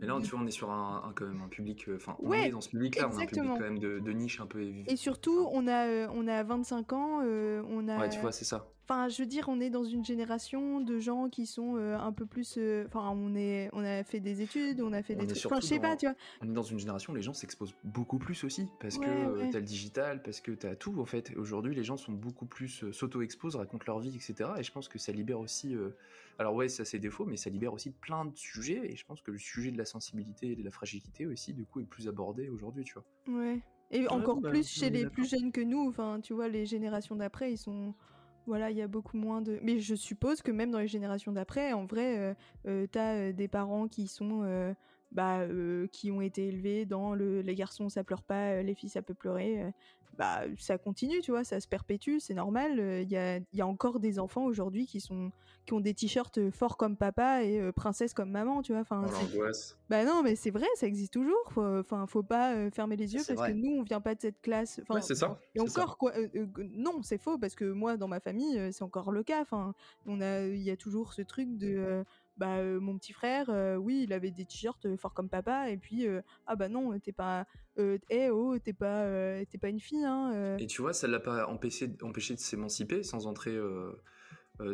Mais, 0.00 0.06
là, 0.06 0.18
tu 0.22 0.30
vois, 0.30 0.40
on 0.40 0.46
est 0.46 0.50
sur 0.50 0.70
un, 0.70 1.02
un- 1.04 1.12
quand 1.12 1.26
même 1.26 1.42
un 1.42 1.48
public. 1.48 1.88
euh, 1.88 1.96
Enfin, 1.96 2.16
on 2.22 2.30
Ouais, 2.30 2.48
est 2.48 2.50
dans 2.50 2.60
ce 2.60 2.68
public-là, 2.70 3.08
on 3.12 3.18
a 3.18 3.22
un 3.22 3.26
public 3.26 3.52
quand 3.56 3.64
même 3.64 3.78
de, 3.78 3.98
de 3.98 4.12
niche 4.12 4.40
un 4.40 4.46
peu. 4.46 4.62
Et 4.86 4.96
surtout, 4.96 5.48
on 5.52 5.66
a, 5.66 5.86
euh, 5.86 6.08
on 6.14 6.26
a 6.28 6.42
25 6.42 6.92
ans, 6.92 7.20
euh, 7.24 7.62
on 7.68 7.88
a. 7.88 7.98
Ouais, 7.98 8.08
tu 8.08 8.20
vois, 8.20 8.32
c'est 8.32 8.44
ça. 8.44 8.68
Enfin, 8.90 9.08
je 9.08 9.20
veux 9.22 9.26
dire, 9.26 9.44
on 9.50 9.60
est 9.60 9.68
dans 9.68 9.84
une 9.84 10.02
génération 10.02 10.80
de 10.80 10.98
gens 10.98 11.28
qui 11.28 11.44
sont 11.44 11.76
euh, 11.76 11.98
un 11.98 12.10
peu 12.12 12.24
plus. 12.24 12.54
euh, 12.56 12.86
Enfin, 12.86 13.10
on 13.14 13.34
est, 13.34 13.68
on 13.74 13.84
a 13.84 14.02
fait 14.02 14.18
des 14.18 14.40
études, 14.40 14.80
on 14.80 14.94
a 14.94 15.02
fait 15.02 15.14
On 15.14 15.18
des 15.20 15.26
trucs. 15.26 15.44
Enfin, 15.44 15.60
je 15.60 15.66
sais 15.66 15.78
pas, 15.78 15.94
tu 15.94 16.06
vois. 16.06 16.14
On 16.40 16.48
est 16.48 16.54
dans 16.54 16.62
une 16.62 16.78
génération 16.78 17.12
où 17.12 17.16
les 17.16 17.20
gens 17.20 17.34
s'exposent 17.34 17.74
beaucoup 17.84 18.18
plus 18.18 18.44
aussi, 18.44 18.66
parce 18.80 18.96
que 18.96 19.04
Ouais, 19.04 19.26
euh, 19.26 19.36
ouais. 19.42 19.50
t'as 19.50 19.58
le 19.58 19.64
digital, 19.66 20.22
parce 20.22 20.40
que 20.40 20.52
t'as 20.52 20.74
tout 20.74 20.98
en 21.00 21.04
fait. 21.04 21.32
Aujourd'hui, 21.36 21.74
les 21.74 21.84
gens 21.84 21.98
sont 21.98 22.12
beaucoup 22.12 22.46
plus 22.46 22.82
euh, 22.84 22.92
s'auto-exposent, 22.92 23.56
racontent 23.56 23.84
leur 23.86 23.98
vie, 23.98 24.16
etc. 24.16 24.50
Et 24.58 24.62
je 24.62 24.72
pense 24.72 24.88
que 24.88 24.98
ça 24.98 25.12
libère 25.12 25.40
aussi. 25.40 25.74
euh, 25.74 25.90
Alors 26.38 26.54
ouais, 26.54 26.70
ça 26.70 26.86
c'est 26.86 26.98
défaut, 26.98 27.26
mais 27.26 27.36
ça 27.36 27.50
libère 27.50 27.74
aussi 27.74 27.90
plein 27.90 28.24
de 28.24 28.34
sujets. 28.36 28.80
Et 28.90 28.96
je 28.96 29.04
pense 29.04 29.20
que 29.20 29.30
le 29.30 29.38
sujet 29.38 29.70
de 29.70 29.76
la 29.76 29.84
sensibilité 29.84 30.52
et 30.52 30.56
de 30.56 30.64
la 30.64 30.70
fragilité 30.70 31.26
aussi, 31.26 31.52
du 31.52 31.66
coup, 31.66 31.80
est 31.80 31.84
plus 31.84 32.08
abordé 32.08 32.48
aujourd'hui, 32.48 32.84
tu 32.84 32.94
vois. 32.94 33.04
Ouais. 33.38 33.60
Et 33.90 34.08
encore 34.08 34.40
bah, 34.40 34.48
plus 34.48 34.66
chez 34.66 34.88
les 34.88 35.06
plus 35.06 35.28
jeunes 35.28 35.52
que 35.52 35.60
nous. 35.60 35.86
Enfin, 35.88 36.20
tu 36.22 36.32
vois, 36.32 36.48
les 36.48 36.64
générations 36.64 37.16
d'après, 37.16 37.52
ils 37.52 37.58
sont. 37.58 37.94
Voilà, 38.48 38.70
il 38.70 38.78
y 38.78 38.82
a 38.82 38.88
beaucoup 38.88 39.18
moins 39.18 39.42
de. 39.42 39.58
Mais 39.62 39.78
je 39.78 39.94
suppose 39.94 40.40
que 40.40 40.50
même 40.50 40.70
dans 40.70 40.78
les 40.78 40.88
générations 40.88 41.32
d'après, 41.32 41.74
en 41.74 41.84
vrai, 41.84 42.16
euh, 42.18 42.34
euh, 42.66 42.86
t'as 42.90 43.14
euh, 43.14 43.32
des 43.32 43.46
parents 43.46 43.88
qui 43.88 44.08
sont. 44.08 44.74
Bah, 45.12 45.40
euh, 45.40 45.86
qui 45.88 46.10
ont 46.10 46.20
été 46.20 46.48
élevés 46.48 46.84
dans 46.86 47.14
le 47.14 47.40
les 47.40 47.54
garçons 47.54 47.88
ça 47.88 48.04
pleure 48.04 48.22
pas, 48.22 48.52
euh, 48.52 48.62
les 48.62 48.74
filles 48.74 48.90
ça 48.90 49.02
peut 49.02 49.14
pleurer. 49.14 49.62
euh, 49.62 49.70
bah, 50.16 50.40
ça 50.58 50.78
continue, 50.78 51.20
tu 51.20 51.30
vois, 51.30 51.44
ça 51.44 51.60
se 51.60 51.68
perpétue, 51.68 52.16
c'est 52.18 52.34
normal. 52.34 52.80
euh, 52.80 53.02
Il 53.02 53.08
y, 53.10 53.16
a, 53.16 53.36
il 53.36 53.44
y 53.52 53.60
a 53.60 53.66
encore 53.68 54.00
des 54.00 54.18
enfants 54.18 54.44
aujourd'hui 54.46 54.84
qui 54.86 55.00
sont 55.00 55.30
qui 55.64 55.74
ont 55.74 55.80
des 55.80 55.94
t-shirts 55.94 56.50
forts 56.50 56.76
comme 56.76 56.96
papa 56.96 57.44
et 57.44 57.70
princesse 57.72 58.14
comme 58.14 58.30
maman, 58.30 58.62
tu 58.62 58.72
vois. 58.72 58.80
Enfin, 58.80 59.04
Oh, 59.06 59.46
bah 59.88 60.04
non, 60.04 60.22
mais 60.24 60.34
c'est 60.34 60.50
vrai, 60.50 60.66
ça 60.74 60.86
existe 60.88 61.12
toujours. 61.12 61.36
Faut- 61.50 61.78
Enfin, 61.78 62.06
faut 62.08 62.22
pas 62.24 62.54
euh, 62.56 62.70
fermer 62.72 62.96
les 62.96 63.14
yeux 63.14 63.20
parce 63.28 63.38
vrai. 63.38 63.52
que 63.52 63.56
nous, 63.58 63.78
on 63.78 63.82
vient 63.84 64.00
pas 64.00 64.14
de 64.16 64.20
cette 64.20 64.40
classe. 64.40 64.80
Enfin, 64.82 64.94
Ouais, 64.94 65.02
c'est 65.02 65.14
ça. 65.14 65.38
et 65.54 65.58
ça. 65.60 65.82
encore 65.82 65.98
quoi 65.98 66.12
Non, 66.72 67.02
c'est 67.02 67.18
faux 67.18 67.38
parce 67.38 67.54
que 67.54 67.66
moi, 67.70 67.96
dans 67.96 68.08
ma 68.08 68.18
famille, 68.18 68.58
c'est 68.72 68.82
encore 68.82 69.12
le 69.12 69.22
cas. 69.22 69.40
Enfin, 69.42 69.72
on 70.06 70.20
a, 70.20 70.46
il 70.46 70.62
y 70.62 70.70
a 70.70 70.76
toujours 70.76 71.12
ce 71.12 71.22
truc 71.22 71.56
de. 71.58 72.02
Bah, 72.38 72.62
mon 72.62 72.96
petit 72.96 73.12
frère, 73.12 73.48
oui, 73.80 74.04
il 74.04 74.12
avait 74.12 74.30
des 74.30 74.44
t-shirts 74.44 74.96
forts 74.96 75.14
comme 75.14 75.28
papa, 75.28 75.70
et 75.70 75.76
puis 75.76 76.06
ah 76.46 76.56
bah 76.56 76.68
non, 76.68 76.98
t'es 76.98 77.12
pas, 77.12 77.46
eh 77.76 78.30
oh, 78.30 78.58
t'es 78.58 78.72
pas, 78.72 79.06
t'es 79.50 79.58
pas 79.58 79.68
une 79.68 79.80
fille, 79.80 80.04
hein. 80.04 80.56
Et 80.58 80.66
tu 80.66 80.80
vois, 80.82 80.92
ça 80.92 81.06
l'a 81.08 81.20
pas 81.20 81.46
empêché, 81.46 81.90
empêché 82.02 82.34
de 82.34 82.40
s'émanciper 82.40 83.02
sans 83.02 83.26
entrer 83.26 83.56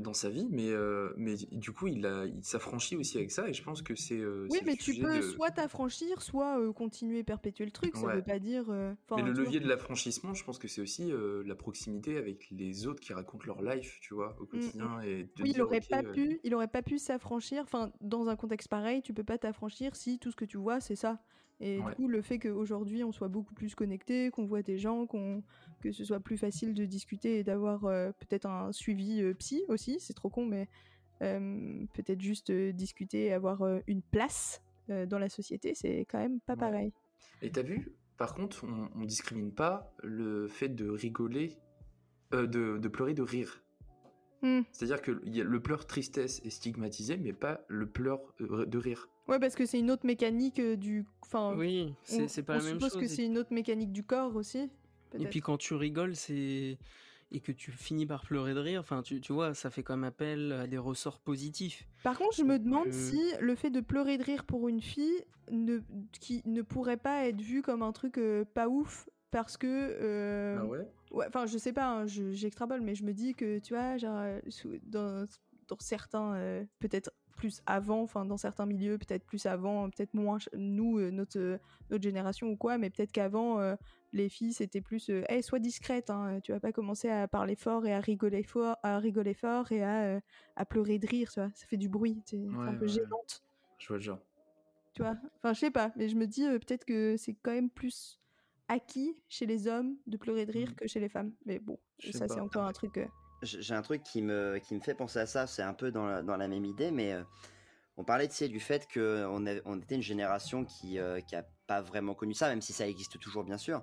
dans 0.00 0.14
sa 0.14 0.30
vie, 0.30 0.48
mais, 0.50 0.70
euh, 0.70 1.12
mais 1.16 1.34
du 1.36 1.70
coup, 1.72 1.86
il, 1.88 2.06
a- 2.06 2.24
il 2.24 2.42
s'affranchit 2.42 2.96
aussi 2.96 3.18
avec 3.18 3.30
ça, 3.30 3.48
et 3.48 3.52
je 3.52 3.62
pense 3.62 3.82
que 3.82 3.94
c'est. 3.94 4.18
euh, 4.18 4.46
Oui, 4.50 4.58
mais 4.64 4.76
tu 4.76 4.94
peux 4.94 5.16
de- 5.16 5.20
soit 5.22 5.50
t'affranchir, 5.50 6.22
soit 6.22 6.58
euh, 6.58 6.72
continuer 6.72 7.22
perpétuer 7.22 7.64
le 7.64 7.70
truc. 7.70 7.94
Ça 7.96 8.06
Ouais. 8.06 8.16
veut 8.16 8.22
pas 8.22 8.38
dire. 8.38 8.64
euh, 8.70 8.94
Mais 9.14 9.22
le 9.22 9.32
levier 9.32 9.60
de 9.60 9.68
l'affranchissement, 9.68 10.32
je 10.34 10.42
pense 10.44 10.58
que 10.58 10.68
c'est 10.68 10.80
aussi 10.80 11.12
euh, 11.12 11.42
la 11.46 11.54
proximité 11.54 12.16
avec 12.16 12.48
les 12.50 12.86
autres 12.86 13.00
qui 13.00 13.12
racontent 13.12 13.44
leur 13.46 13.62
life, 13.62 13.98
tu 14.00 14.14
vois, 14.14 14.36
au 14.40 14.46
quotidien. 14.46 15.00
Et 15.02 15.24
de 15.24 15.28
Mm, 15.38 15.42
Oui, 15.42 15.52
il 15.54 15.60
aurait 15.62 15.80
pas 15.80 16.02
euh, 16.02 16.12
pu, 16.12 16.40
il 16.44 16.54
aurait 16.54 16.68
pas 16.68 16.82
pu 16.82 16.98
s'affranchir. 16.98 17.62
Enfin, 17.64 17.92
dans 18.00 18.28
un 18.28 18.36
contexte 18.36 18.68
pareil, 18.68 19.02
tu 19.02 19.12
peux 19.12 19.24
pas 19.24 19.38
t'affranchir 19.38 19.96
si 19.96 20.18
tout 20.18 20.30
ce 20.30 20.36
que 20.36 20.44
tu 20.44 20.56
vois 20.56 20.80
c'est 20.80 20.96
ça. 20.96 21.22
Et 21.60 21.78
Ouais. 21.78 21.84
du 21.90 21.94
coup, 21.94 22.08
le 22.08 22.20
fait 22.20 22.38
qu'aujourd'hui 22.40 23.04
on 23.04 23.12
soit 23.12 23.28
beaucoup 23.28 23.54
plus 23.54 23.74
connecté, 23.76 24.30
qu'on 24.30 24.44
voit 24.44 24.62
des 24.62 24.76
gens, 24.76 25.06
qu'on 25.06 25.42
que 25.84 25.92
ce 25.92 26.02
soit 26.04 26.20
plus 26.20 26.38
facile 26.38 26.72
de 26.72 26.86
discuter 26.86 27.38
et 27.40 27.44
d'avoir 27.44 27.84
euh, 27.84 28.10
peut-être 28.18 28.46
un 28.46 28.72
suivi 28.72 29.20
euh, 29.22 29.34
psy 29.34 29.62
aussi, 29.68 29.98
c'est 30.00 30.14
trop 30.14 30.30
con, 30.30 30.46
mais 30.46 30.66
euh, 31.22 31.84
peut-être 31.92 32.20
juste 32.22 32.48
euh, 32.50 32.72
discuter 32.72 33.26
et 33.26 33.32
avoir 33.34 33.62
euh, 33.62 33.80
une 33.86 34.00
place 34.02 34.62
euh, 34.90 35.04
dans 35.04 35.18
la 35.18 35.28
société, 35.28 35.74
c'est 35.74 36.00
quand 36.08 36.18
même 36.18 36.40
pas 36.40 36.54
Ouais. 36.54 36.58
pareil. 36.60 36.92
Et 37.42 37.50
t'as 37.50 37.62
vu, 37.62 37.92
par 38.16 38.34
contre, 38.34 38.64
on, 38.64 38.88
on 38.98 39.04
discrimine 39.04 39.52
pas 39.52 39.92
le 40.02 40.48
fait 40.48 40.70
de 40.70 40.88
rigoler, 40.88 41.58
euh, 42.32 42.46
de, 42.46 42.78
de 42.78 42.88
pleurer 42.88 43.12
de 43.14 43.22
rire. 43.22 43.62
Hmm. 44.42 44.62
C'est-à-dire 44.72 45.00
que 45.02 45.20
il 45.24 45.36
y 45.36 45.40
a- 45.40 45.44
le 45.44 45.60
pleur 45.60 45.86
tristesse 45.86 46.40
est 46.44 46.50
stigmatisé, 46.50 47.16
mais 47.18 47.32
pas 47.32 47.60
le 47.68 47.86
pleur 47.86 48.20
de 48.40 48.78
rire. 48.78 49.08
Ouais, 49.28 49.38
parce 49.38 49.54
que 49.54 49.64
c'est 49.64 49.78
une 49.78 49.90
autre 49.90 50.04
mécanique 50.06 50.60
du. 50.60 51.06
Enfin, 51.22 51.54
Oui, 51.56 51.94
c'est 52.04 52.42
pas 52.42 52.54
on 52.54 52.58
la 52.58 52.64
même 52.64 52.74
suppose 52.74 52.92
chose. 52.92 53.00
que 53.00 53.04
et- 53.06 53.08
c'est 53.08 53.24
une 53.24 53.38
autre 53.38 53.52
mécanique 53.54 53.90
du 53.92 54.02
corps 54.02 54.36
aussi. 54.36 54.70
Et 55.18 55.26
puis 55.26 55.40
quand 55.40 55.56
tu 55.58 55.74
rigoles, 55.74 56.16
c'est 56.16 56.78
et 57.32 57.40
que 57.40 57.50
tu 57.52 57.72
finis 57.72 58.06
par 58.06 58.22
pleurer 58.24 58.54
de 58.54 58.60
rire, 58.60 58.80
enfin 58.80 59.02
tu, 59.02 59.20
tu 59.20 59.32
vois, 59.32 59.54
ça 59.54 59.70
fait 59.70 59.82
quand 59.82 59.96
même 59.96 60.04
appel 60.04 60.52
à 60.52 60.66
des 60.66 60.78
ressorts 60.78 61.18
positifs. 61.18 61.84
Par 62.04 62.16
contre, 62.18 62.36
je 62.36 62.44
me 62.44 62.58
demande 62.58 62.86
euh, 62.86 62.92
si 62.92 63.20
le 63.40 63.54
fait 63.56 63.70
de 63.70 63.80
pleurer 63.80 64.18
de 64.18 64.22
rire 64.22 64.44
pour 64.44 64.68
une 64.68 64.80
fille 64.80 65.24
ne, 65.50 65.80
qui 66.20 66.42
ne 66.44 66.62
pourrait 66.62 66.96
pas 66.98 67.26
être 67.26 67.40
vu 67.40 67.60
comme 67.62 67.82
un 67.82 67.92
truc 67.92 68.18
euh, 68.18 68.44
pas 68.44 68.68
ouf 68.68 69.08
parce 69.30 69.56
que. 69.56 69.66
euh, 69.68 70.58
Ah 70.60 70.66
ouais? 70.66 70.86
Ouais, 71.10 71.26
enfin, 71.28 71.46
je 71.46 71.58
sais 71.58 71.72
pas, 71.72 71.86
hein, 71.88 72.06
je- 72.06 72.32
j'extrapole, 72.32 72.80
mais 72.80 72.94
je 72.94 73.04
me 73.04 73.12
dis 73.12 73.34
que, 73.34 73.58
tu 73.60 73.74
vois, 73.74 73.96
genre, 73.98 74.24
dans, 74.84 75.26
dans 75.68 75.76
certains, 75.78 76.34
euh, 76.34 76.64
peut-être 76.80 77.10
plus 77.34 77.60
avant, 77.66 78.02
enfin, 78.02 78.24
dans 78.24 78.36
certains 78.36 78.66
milieux, 78.66 78.98
peut-être 78.98 79.24
plus 79.24 79.46
avant, 79.46 79.90
peut-être 79.90 80.14
moins, 80.14 80.38
nous, 80.54 80.98
euh, 80.98 81.10
notre, 81.10 81.38
euh, 81.38 81.58
notre 81.90 82.02
génération 82.02 82.48
ou 82.48 82.56
quoi, 82.56 82.78
mais 82.78 82.90
peut-être 82.90 83.12
qu'avant, 83.12 83.60
euh, 83.60 83.74
les 84.12 84.28
filles, 84.28 84.52
c'était 84.52 84.80
plus, 84.80 85.10
euh, 85.10 85.22
hey, 85.28 85.42
sois 85.42 85.58
discrète, 85.58 86.10
hein, 86.10 86.40
tu 86.42 86.52
vas 86.52 86.60
pas 86.60 86.72
commencer 86.72 87.08
à 87.08 87.26
parler 87.28 87.56
fort 87.56 87.86
et 87.86 87.92
à 87.92 88.00
rigoler 88.00 88.42
fort, 88.42 88.76
à 88.82 88.98
rigoler 88.98 89.34
fort 89.34 89.70
et 89.72 89.82
à, 89.82 90.04
euh, 90.04 90.20
à 90.56 90.64
pleurer 90.64 90.98
de 90.98 91.06
rire, 91.06 91.30
tu 91.32 91.40
vois, 91.40 91.50
ça 91.54 91.66
fait 91.66 91.76
du 91.76 91.88
bruit, 91.88 92.22
c'est 92.26 92.36
un 92.66 92.74
peu 92.74 92.86
ouais. 92.86 92.88
gênante, 92.92 93.42
Je 93.78 93.88
vois 93.88 93.96
le 93.96 94.02
genre. 94.02 94.20
tu 94.94 95.02
vois? 95.02 95.16
Enfin, 95.36 95.52
je 95.52 95.60
sais 95.60 95.70
pas, 95.70 95.92
mais 95.96 96.08
je 96.08 96.16
me 96.16 96.26
dis 96.26 96.42
peut-être 96.46 96.84
que 96.84 97.16
c'est 97.16 97.34
quand 97.34 97.52
même 97.52 97.70
plus 97.70 98.20
acquis 98.68 99.16
chez 99.28 99.44
les 99.46 99.66
hommes 99.66 99.96
de 100.06 100.16
pleurer 100.16 100.46
de 100.46 100.52
rire 100.52 100.70
Mhm. 100.70 100.74
que 100.76 100.86
chez 100.86 101.00
les 101.00 101.08
femmes, 101.08 101.32
mais 101.44 101.58
bon, 101.58 101.78
ça, 102.12 102.28
c'est 102.28 102.40
encore 102.40 102.64
un 102.64 102.72
truc. 102.72 102.98
Euh, 103.44 103.60
J'ai 103.60 103.74
un 103.74 103.82
truc 103.82 104.02
qui 104.02 104.22
me, 104.22 104.58
qui 104.58 104.74
me 104.74 104.80
fait 104.80 104.94
penser 104.94 105.18
à 105.20 105.26
ça, 105.26 105.46
c'est 105.46 105.62
un 105.62 105.74
peu 105.74 105.90
dans 105.90 106.06
la, 106.06 106.22
dans 106.22 106.36
la 106.36 106.48
même 106.48 106.64
idée, 106.64 106.90
mais 106.90 107.12
euh, 107.12 107.22
on 107.96 108.04
parlait 108.04 108.28
tu 108.28 108.34
sais, 108.34 108.48
du 108.48 108.60
fait 108.60 108.86
qu'on 108.92 109.44
on 109.64 109.78
était 109.80 109.94
une 109.94 110.02
génération 110.02 110.64
qui 110.64 110.94
n'a 110.96 111.20
qui 111.22 111.36
a 111.36 111.44
pas 111.66 111.80
vraiment 111.80 112.14
connu 112.14 112.34
ça, 112.34 112.48
même 112.48 112.60
si 112.62 112.72
ça 112.72 112.86
existe 112.88 113.18
toujours 113.20 113.44
bien 113.44 113.58
sûr. 113.58 113.82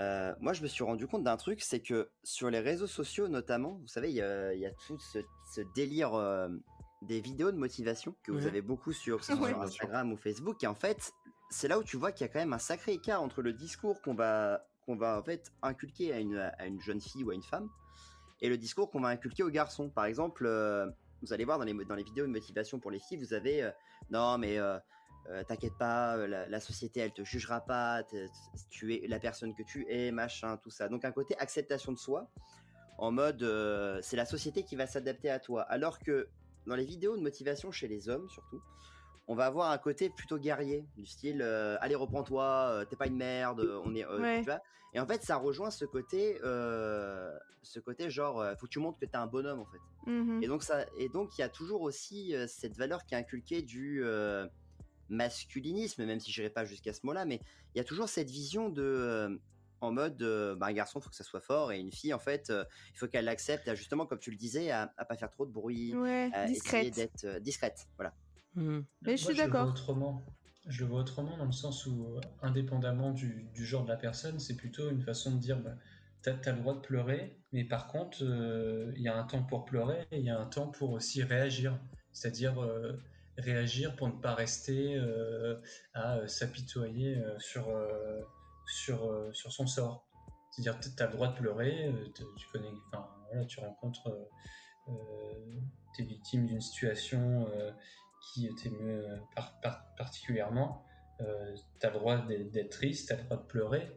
Euh, 0.00 0.34
moi, 0.40 0.52
je 0.52 0.62
me 0.62 0.66
suis 0.66 0.82
rendu 0.82 1.06
compte 1.06 1.22
d'un 1.22 1.36
truc, 1.36 1.62
c'est 1.62 1.78
que 1.80 2.10
sur 2.24 2.50
les 2.50 2.58
réseaux 2.58 2.88
sociaux 2.88 3.28
notamment, 3.28 3.74
vous 3.80 3.86
savez, 3.86 4.08
il 4.10 4.16
y 4.16 4.22
a, 4.22 4.52
il 4.52 4.58
y 4.60 4.66
a 4.66 4.72
tout 4.86 4.98
ce, 4.98 5.20
ce 5.54 5.60
délire 5.76 6.14
euh, 6.14 6.48
des 7.02 7.20
vidéos 7.20 7.52
de 7.52 7.56
motivation 7.56 8.14
que 8.24 8.32
vous 8.32 8.46
avez 8.46 8.60
beaucoup 8.60 8.90
Ouais. 8.90 8.94
sur 8.96 9.20
Instagram 9.62 10.12
ou 10.12 10.16
Facebook, 10.16 10.64
et 10.64 10.66
en 10.66 10.74
fait, 10.74 11.12
c'est 11.48 11.68
là 11.68 11.78
où 11.78 11.84
tu 11.84 11.96
vois 11.96 12.10
qu'il 12.10 12.26
y 12.26 12.28
a 12.28 12.32
quand 12.32 12.40
même 12.40 12.52
un 12.54 12.58
sacré 12.58 12.94
écart 12.94 13.22
entre 13.22 13.40
le 13.40 13.52
discours 13.52 14.02
qu'on 14.02 14.14
va, 14.14 14.66
qu'on 14.84 14.96
va 14.96 15.16
en 15.18 15.22
fait 15.22 15.52
inculquer 15.62 16.12
à 16.12 16.18
une, 16.18 16.38
à 16.38 16.66
une 16.66 16.80
jeune 16.80 17.00
fille 17.00 17.22
ou 17.22 17.30
à 17.30 17.34
une 17.34 17.42
femme 17.44 17.68
et 18.40 18.48
le 18.48 18.56
discours 18.56 18.90
qu'on 18.90 19.00
va 19.00 19.08
inculquer 19.08 19.42
aux 19.42 19.50
garçons. 19.50 19.90
Par 19.90 20.04
exemple, 20.04 20.46
euh, 20.46 20.88
vous 21.22 21.32
allez 21.32 21.44
voir 21.44 21.58
dans 21.58 21.64
les, 21.64 21.74
dans 21.84 21.94
les 21.94 22.02
vidéos 22.02 22.26
de 22.26 22.32
motivation 22.32 22.78
pour 22.78 22.90
les 22.90 22.98
filles, 22.98 23.18
vous 23.18 23.34
avez 23.34 23.62
euh, 23.62 23.70
non 24.10 24.38
mais 24.38 24.58
euh, 24.58 24.78
t'inquiète 25.48 25.76
pas, 25.78 26.16
la, 26.26 26.60
société 26.60 27.00
elle 27.00 27.12
te 27.12 27.24
jugera 27.24 27.62
pas, 27.62 28.02
tu 28.68 28.94
es 28.94 29.08
la 29.08 29.18
personne 29.18 29.54
que 29.54 29.62
tu 29.62 29.86
es, 29.88 30.10
machin, 30.10 30.58
tout 30.58 30.70
ça. 30.70 30.88
Donc 30.88 31.04
un 31.04 31.12
côté 31.12 31.34
acceptation 31.38 31.92
de 31.92 31.98
soi, 31.98 32.30
en 32.98 33.10
mode 33.10 33.40
c'est 34.02 34.16
la 34.16 34.26
société 34.26 34.64
qui 34.64 34.76
va 34.76 34.86
s'adapter 34.86 35.30
à 35.30 35.38
toi. 35.38 35.62
Alors 35.62 35.98
que 35.98 36.28
dans 36.66 36.76
les 36.76 36.84
vidéos 36.84 37.16
de 37.16 37.22
motivation 37.22 37.72
chez 37.72 37.88
les 37.88 38.10
hommes 38.10 38.28
surtout, 38.28 38.60
on 39.26 39.34
va 39.34 39.46
avoir 39.46 39.70
un 39.70 39.78
côté 39.78 40.10
plutôt 40.10 40.38
guerrier, 40.38 40.84
du 40.96 41.06
style 41.06 41.40
euh, 41.42 41.76
allez 41.80 41.94
reprends-toi, 41.94 42.44
euh, 42.70 42.84
t'es 42.84 42.96
pas 42.96 43.06
une 43.06 43.16
merde, 43.16 43.60
euh, 43.60 43.80
on 43.84 43.94
est, 43.94 44.04
euh, 44.04 44.20
Ouais. 44.20 44.38
tu 44.40 44.44
vois. 44.46 44.60
Et 44.92 45.00
en 45.00 45.06
fait 45.06 45.22
ça 45.22 45.36
rejoint 45.36 45.70
ce 45.70 45.84
côté, 45.84 46.38
ce 46.42 47.80
côté 47.80 48.10
genre 48.10 48.44
faut 48.58 48.66
que 48.66 48.70
tu 48.70 48.78
montres 48.78 48.98
que 48.98 49.06
t'es 49.06 49.16
un 49.16 49.26
bonhomme 49.26 49.60
en 49.60 49.66
fait. 49.66 50.10
mhm. 50.10 50.42
Et 50.42 50.46
donc 50.46 50.62
ça, 50.62 50.84
et 50.98 51.08
donc 51.08 51.36
il 51.36 51.40
y 51.40 51.44
a 51.44 51.48
toujours 51.48 51.80
aussi 51.82 52.34
cette 52.46 52.76
valeur 52.76 53.04
qui 53.06 53.14
est 53.14 53.18
inculquée 53.18 53.62
du 53.62 54.04
masculinisme, 55.08 56.04
même 56.04 56.20
si 56.20 56.30
je 56.32 56.40
n'irai 56.40 56.50
pas 56.52 56.64
jusqu'à 56.64 56.92
ce 56.92 57.00
mot-là, 57.04 57.24
mais 57.24 57.40
il 57.74 57.78
y 57.78 57.80
a 57.80 57.84
toujours 57.84 58.08
cette 58.08 58.30
vision 58.30 58.68
de 58.68 59.40
en 59.80 59.92
mode 59.92 60.16
bah, 60.58 60.66
un 60.66 60.72
garçon 60.72 60.98
faut 61.00 61.10
que 61.10 61.16
ça 61.16 61.24
soit 61.24 61.40
fort 61.42 61.70
et 61.70 61.78
une 61.78 61.92
fille 61.92 62.14
en 62.14 62.18
fait 62.18 62.50
il 62.50 62.98
faut 62.98 63.06
qu'elle 63.06 63.26
l'accepte 63.26 63.74
justement 63.74 64.06
comme 64.06 64.18
tu 64.18 64.30
le 64.30 64.36
disais 64.36 64.70
à, 64.70 64.94
à 64.96 65.04
pas 65.04 65.14
faire 65.14 65.28
trop 65.30 65.44
de 65.44 65.50
bruit 65.52 65.94
Ouais, 65.94 66.30
à 66.32 66.44
essayer 66.44 66.54
discrète. 66.90 66.94
d'être 66.94 67.24
euh, 67.24 67.38
discrète 67.38 67.86
voilà 67.96 68.14
Hmm. 68.54 68.80
Mais 69.02 69.16
je 69.16 69.24
suis 69.24 69.34
le 69.34 69.34
vois 69.34 69.46
d'accord. 69.46 69.68
autrement. 69.68 70.24
Je 70.66 70.80
le 70.80 70.90
vois 70.90 71.00
autrement 71.00 71.36
dans 71.36 71.44
le 71.44 71.52
sens 71.52 71.86
où, 71.86 72.06
euh, 72.06 72.20
indépendamment 72.40 73.10
du, 73.10 73.48
du 73.52 73.66
genre 73.66 73.84
de 73.84 73.88
la 73.90 73.96
personne, 73.96 74.38
c'est 74.38 74.56
plutôt 74.56 74.90
une 74.90 75.02
façon 75.02 75.32
de 75.32 75.38
dire 75.38 75.58
bah, 75.58 75.76
t'as 76.22 76.32
as 76.32 76.52
le 76.52 76.60
droit 76.60 76.74
de 76.74 76.80
pleurer, 76.80 77.36
mais 77.52 77.64
par 77.64 77.88
contre, 77.88 78.18
euh, 78.22 78.92
il 78.96 79.02
y 79.02 79.08
a 79.08 79.16
un 79.16 79.24
temps 79.24 79.42
pour 79.42 79.64
pleurer 79.64 80.06
et 80.10 80.18
il 80.18 80.24
y 80.24 80.30
a 80.30 80.38
un 80.38 80.46
temps 80.46 80.68
pour 80.68 80.90
aussi 80.92 81.22
réagir. 81.22 81.78
C'est-à-dire 82.12 82.62
euh, 82.62 82.92
réagir 83.36 83.94
pour 83.96 84.08
ne 84.08 84.12
pas 84.12 84.34
rester 84.34 84.96
euh, 84.96 85.60
à 85.92 86.16
euh, 86.16 86.26
s'apitoyer 86.28 87.16
euh, 87.16 87.38
sur, 87.38 87.68
euh, 87.68 88.20
sur, 88.66 89.04
euh, 89.04 89.30
sur 89.32 89.52
son 89.52 89.66
sort. 89.66 90.06
C'est-à-dire 90.50 90.78
tu 90.80 91.02
as 91.02 91.06
le 91.06 91.12
droit 91.12 91.28
de 91.28 91.36
pleurer, 91.36 91.92
tu 92.14 92.46
connais, 92.52 92.70
enfin, 92.92 93.08
voilà, 93.28 93.44
tu 93.44 93.58
rencontres, 93.58 94.08
t'es 95.96 96.04
victime 96.04 96.46
d'une 96.46 96.60
situation 96.60 97.48
euh, 97.52 97.72
qui 98.32 98.52
t'émeut 98.54 99.04
par- 99.36 99.60
par- 99.60 99.84
particulièrement, 99.96 100.84
euh, 101.20 101.54
tu 101.80 101.86
as 101.86 101.90
le 101.90 101.98
droit 101.98 102.16
d'être 102.18 102.70
triste, 102.70 103.08
tu 103.08 103.12
as 103.14 103.16
le 103.16 103.22
droit 103.24 103.36
de 103.36 103.42
pleurer, 103.46 103.92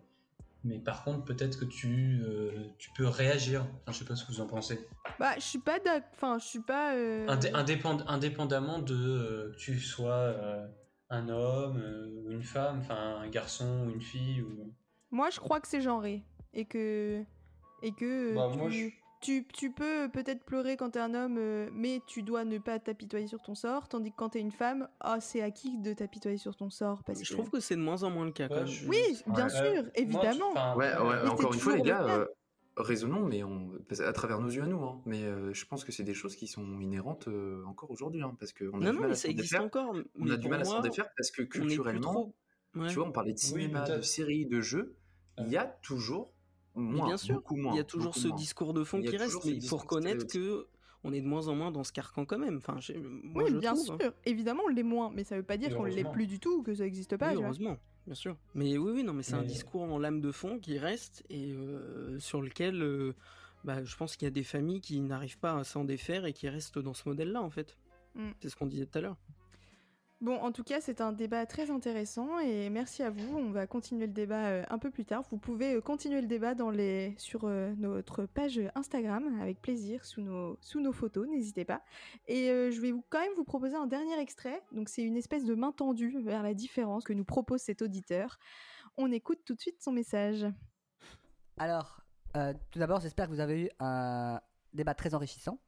mais 0.64 0.80
par 0.80 1.04
contre, 1.04 1.24
peut-être 1.24 1.60
que 1.60 1.66
tu, 1.66 2.22
euh, 2.24 2.68
tu 2.78 2.90
peux 2.96 3.08
réagir. 3.08 3.62
Enfin, 3.84 3.92
je 3.92 4.00
sais 4.00 4.06
pas 4.06 4.16
ce 4.16 4.26
que 4.26 4.32
vous 4.32 4.42
en 4.42 4.48
pensez. 4.48 4.88
Bah, 5.20 5.34
je 5.36 5.42
suis 5.42 5.60
pas 5.60 5.80
d'accord. 5.80 6.10
Enfin, 6.14 6.38
je 6.40 6.46
suis 6.46 6.62
pas. 6.62 6.96
euh, 6.96 7.26
Indé- 7.28 7.52
indépend- 7.54 8.06
indépendamment 8.08 8.80
de 8.80 8.94
euh, 8.96 9.52
que 9.54 9.58
tu 9.58 9.80
sois 9.80 10.12
euh, 10.14 10.68
un 11.10 11.30
homme 11.30 11.78
euh, 11.78 12.08
ou 12.16 12.32
une 12.32 12.44
femme, 12.44 12.80
enfin 12.80 13.20
un 13.22 13.30
garçon 13.30 13.86
ou 13.88 13.92
une 13.92 14.02
fille. 14.02 14.42
Ou... 14.42 14.74
Moi, 15.12 15.30
je 15.30 15.40
crois 15.40 15.60
que 15.62 15.68
c'est 15.68 15.82
genré. 15.82 16.24
Et 16.54 16.66
que. 16.66 17.24
Et 17.82 17.94
que. 17.94 18.36
Bah, 18.36 18.50
tu... 18.52 18.58
moi, 18.58 18.70
je- 18.70 18.90
Tu, 19.20 19.46
tu 19.48 19.72
peux 19.72 20.10
peut-être 20.10 20.44
pleurer 20.44 20.78
quand 20.78 20.92
t'es 20.92 21.00
un 21.00 21.14
homme, 21.16 21.38
euh, 21.40 21.70
mais 21.74 22.02
tu 22.06 22.22
dois 22.22 22.46
ne 22.46 22.60
pas 22.60 22.78
t'apitoyer 22.80 23.26
sur 23.28 23.42
ton 23.42 23.56
sort, 23.56 23.88
tandis 23.88 24.12
que 24.12 24.16
quand 24.16 24.30
t'es 24.30 24.40
une 24.40 24.52
femme, 24.52 24.88
ah, 25.00 25.20
c'est 25.20 25.42
acquis 25.42 25.78
de 25.80 25.92
t'apitoyer 25.94 26.38
sur 26.38 26.56
ton 26.56 26.70
sort. 26.70 27.04
Parce 27.04 27.24
Je 27.24 27.30
que... 27.30 27.34
trouve 27.34 27.50
que 27.50 27.60
c'est 27.60 27.76
de 27.76 27.82
moins 27.82 28.04
en 28.04 28.12
moins 28.12 28.26
le 28.26 28.32
cas 28.32 28.48
Ouais, 28.48 28.68
je- 28.68 28.88
Oui, 28.88 28.98
bien 29.28 29.46
Ouais, 29.46 29.50
sûr, 29.50 29.64
euh, 29.66 29.82
moi, 29.82 29.92
évidemment. 29.96 30.52
enfin, 30.52 30.76
Ouais, 30.76 30.94
encore 31.28 31.54
une 31.54 31.60
fois, 31.60 31.76
les 31.78 31.82
gars, 31.82 32.04
euh, 32.08 32.26
raisonnons, 32.78 33.26
mais 33.26 33.44
on, 33.44 33.72
à 34.06 34.14
travers 34.14 34.40
nos 34.40 34.50
yeux 34.50 34.62
à 34.62 34.68
nous. 34.68 34.84
hein. 34.84 35.02
mais 35.08 35.24
euh, 35.24 35.52
je 35.52 35.66
pense 35.66 35.84
que 35.84 35.92
c'est 35.92 36.04
des 36.04 36.14
choses 36.14 36.36
qui 36.36 36.46
sont 36.48 36.80
inhérentes 36.80 37.28
euh, 37.28 37.64
encore 37.66 37.90
aujourd'hui, 37.90 38.22
hein, 38.22 38.36
parce 38.40 38.54
qu'on 38.54 38.68
a 38.68 38.70
Non, 38.72 38.80
du 38.80 38.86
non, 38.86 38.94
mal 38.94 39.08
mais 39.08 39.12
à 39.14 39.16
ça 39.16 39.24
s'en 39.24 39.30
existe 39.30 39.52
défaire. 39.54 39.66
encore. 39.66 39.96
On 40.20 40.30
a 40.30 40.38
du 40.38 40.48
mal 40.48 40.62
à 40.62 40.64
s'en 40.66 40.80
défaire 40.82 41.10
parce 41.18 41.32
que 41.32 41.42
culturellement, 41.42 42.14
trop- 42.14 42.36
Ouais. 42.76 42.88
tu 42.90 42.96
vois, 42.96 43.08
on 43.08 43.12
parlait 43.12 43.34
de 43.34 43.40
cinéma, 43.40 43.82
de 43.90 44.02
séries, 44.02 44.46
de 44.46 44.62
jeux. 44.62 44.96
Il 45.40 45.48
y 45.50 45.58
a 45.58 45.66
toujours 45.66 46.34
Mais 46.78 46.98
moins, 46.98 47.08
bien 47.08 47.18
sûr, 47.18 47.36
beaucoup 47.36 47.56
moins. 47.56 47.74
il 47.74 47.78
y 47.78 47.80
a 47.80 47.84
toujours 47.84 48.16
ce 48.16 48.28
moins. 48.28 48.38
discours 48.38 48.74
de 48.74 48.84
fond 48.84 49.02
qui 49.02 49.16
reste, 49.18 49.44
mais 49.46 49.52
il 49.54 49.68
faut 49.68 49.78
reconnaître 49.78 50.28
que 50.28 50.68
on 51.04 51.14
est 51.14 51.22
de 51.22 51.28
moins 51.28 51.48
en 51.48 51.56
moins 51.56 51.72
dans 51.72 51.84
ce 51.84 51.92
carcan 51.92 52.26
quand 52.26 52.40
même. 52.40 52.58
Enfin, 52.58 52.80
moi, 53.24 53.44
oui, 53.44 53.52
je 53.52 53.58
bien 53.58 53.74
trouve, 53.74 53.92
hein. 53.92 53.98
sûr. 54.02 54.14
Évidemment, 54.26 54.64
on 54.66 54.70
l'est 54.70 54.84
moins, 54.84 55.12
mais 55.14 55.24
ça 55.24 55.38
veut 55.38 55.44
pas 55.44 55.58
dire 55.58 55.70
qu'on 55.76 55.86
l'est 55.86 55.94
heureusement. 55.94 56.12
plus 56.12 56.28
du 56.28 56.40
tout, 56.40 56.64
que 56.64 56.74
ça 56.74 56.86
existe 56.86 57.16
pas. 57.18 57.34
Oui, 57.34 57.42
heureusement, 57.44 57.78
bien 58.06 58.16
sûr. 58.16 58.36
Mais 58.56 58.78
oui, 58.78 58.92
oui, 58.96 59.04
non, 59.04 59.14
mais 59.14 59.24
c'est 59.24 59.36
un 59.36 59.42
Mais- 59.42 59.48
discours 59.48 59.84
en 59.84 60.00
lame 60.00 60.22
de 60.22 60.32
fond 60.32 60.60
qui 60.60 60.78
reste 60.78 61.24
et 61.30 61.52
euh, 61.52 62.20
sur 62.20 62.42
lequel 62.42 62.82
euh, 62.82 63.14
bah, 63.64 63.84
je 63.84 63.96
pense 63.96 64.16
qu'il 64.18 64.26
y 64.26 64.28
a 64.28 64.32
des 64.32 64.44
familles 64.44 64.82
qui 64.82 65.00
n'arrivent 65.00 65.40
pas 65.40 65.56
à 65.58 65.64
s'en 65.64 65.84
défaire 65.86 66.26
et 66.26 66.34
qui 66.34 66.50
restent 66.50 66.80
dans 66.80 66.94
ce 66.94 67.08
modèle-là, 67.08 67.42
en 67.42 67.50
fait. 67.50 67.78
Mm. 68.16 68.30
C'est 68.42 68.50
ce 68.50 68.56
qu'on 68.56 68.66
disait 68.66 68.86
tout 68.86 68.98
à 68.98 69.02
l'heure. 69.02 69.18
Bon, 70.20 70.36
en 70.38 70.52
tout 70.52 70.64
cas, 70.64 70.82
c'est 70.82 71.00
un 71.00 71.12
débat 71.12 71.46
très 71.46 71.70
intéressant 71.70 72.40
et 72.40 72.72
merci 72.72 73.04
à 73.04 73.12
vous. 73.12 73.38
On 73.38 73.52
va 73.52 73.68
continuer 73.68 74.08
le 74.08 74.14
débat 74.14 74.48
euh, 74.48 74.64
un 74.72 74.80
peu 74.80 74.90
plus 74.90 75.06
tard. 75.06 75.22
Vous 75.30 75.38
pouvez 75.38 75.76
euh, 75.76 75.82
continuer 75.82 76.22
le 76.22 76.28
débat 76.28 76.56
sur 77.18 77.42
euh, 77.44 77.72
notre 77.78 78.26
page 78.26 78.60
Instagram 78.74 79.40
avec 79.40 79.62
plaisir 79.62 80.04
sous 80.06 80.22
nos, 80.22 80.92
photos, 80.92 81.28
n'hésitez 81.28 81.66
pas. 81.66 81.84
Et 82.28 82.48
je 82.48 82.82
vais 82.82 82.94
quand 83.10 83.20
même 83.20 83.34
vous 83.36 83.44
proposer 83.44 83.76
un 83.76 83.86
dernier 83.86 84.20
extrait. 84.20 84.64
Donc, 84.72 84.90
c'est 84.90 85.04
une 85.04 85.18
espèce 85.18 85.46
de 85.46 85.54
main 85.54 85.72
tendue 85.72 86.20
vers 86.24 86.42
la 86.42 86.56
différence 86.56 87.04
que 87.04 87.14
nous 87.14 87.26
propose 87.26 87.62
cet 87.62 87.84
auditeur. 87.84 88.40
On 88.98 89.12
écoute 89.12 89.40
tout 89.46 89.54
de 89.54 89.60
suite 89.60 89.84
son 89.84 89.92
message. 89.92 90.48
Alors, 91.58 92.02
tout 92.34 92.80
d'abord, 92.80 93.02
j'espère 93.02 93.28
que 93.28 93.34
vous 93.34 93.40
avez 93.40 93.66
eu 93.66 93.70
un 93.80 94.42
débat 94.74 94.96
très 94.96 95.14
enrichissant. 95.14 95.60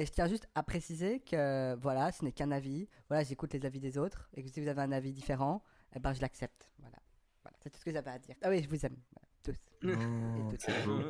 Et 0.00 0.06
je 0.06 0.12
tiens 0.12 0.26
juste 0.28 0.48
à 0.54 0.62
préciser 0.62 1.20
que 1.20 1.74
voilà, 1.82 2.10
ce 2.10 2.24
n'est 2.24 2.32
qu'un 2.32 2.50
avis. 2.52 2.88
Voilà, 3.08 3.22
j'écoute 3.22 3.52
les 3.52 3.66
avis 3.66 3.80
des 3.80 3.98
autres. 3.98 4.30
Et 4.34 4.42
que 4.42 4.48
si 4.48 4.58
vous 4.58 4.66
avez 4.68 4.80
un 4.80 4.92
avis 4.92 5.12
différent, 5.12 5.62
eh 5.94 5.98
ben, 5.98 6.14
je 6.14 6.22
l'accepte. 6.22 6.70
Voilà. 6.78 6.96
voilà. 7.42 7.54
C'est 7.62 7.68
tout 7.68 7.78
ce 7.78 7.84
que 7.84 7.92
j'avais 7.92 8.10
à 8.10 8.18
dire. 8.18 8.34
Ah 8.40 8.48
oui, 8.48 8.62
je 8.62 8.68
vous 8.70 8.86
aime. 8.86 8.96
Voilà, 9.12 9.28
tous. 9.44 9.56
Oh, 9.84 10.50
toutes. 10.52 10.86
beau. 10.86 11.02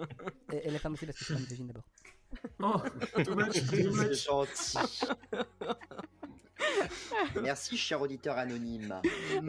Et, 0.52 0.66
et 0.66 0.70
les 0.72 0.78
femmes 0.78 0.94
aussi, 0.94 1.06
parce 1.06 1.16
que 1.18 1.24
je 1.24 1.34
suis 1.34 1.40
misogyne 1.42 1.68
d'abord. 1.68 1.84
Oh, 2.58 3.22
too 3.22 3.34
much, 3.36 3.52
too 3.52 3.76
C'est 3.76 3.84
much. 3.90 4.24
gentil. 4.24 4.78
Merci, 7.42 7.76
cher 7.76 8.00
auditeur 8.02 8.36
anonyme. 8.38 9.00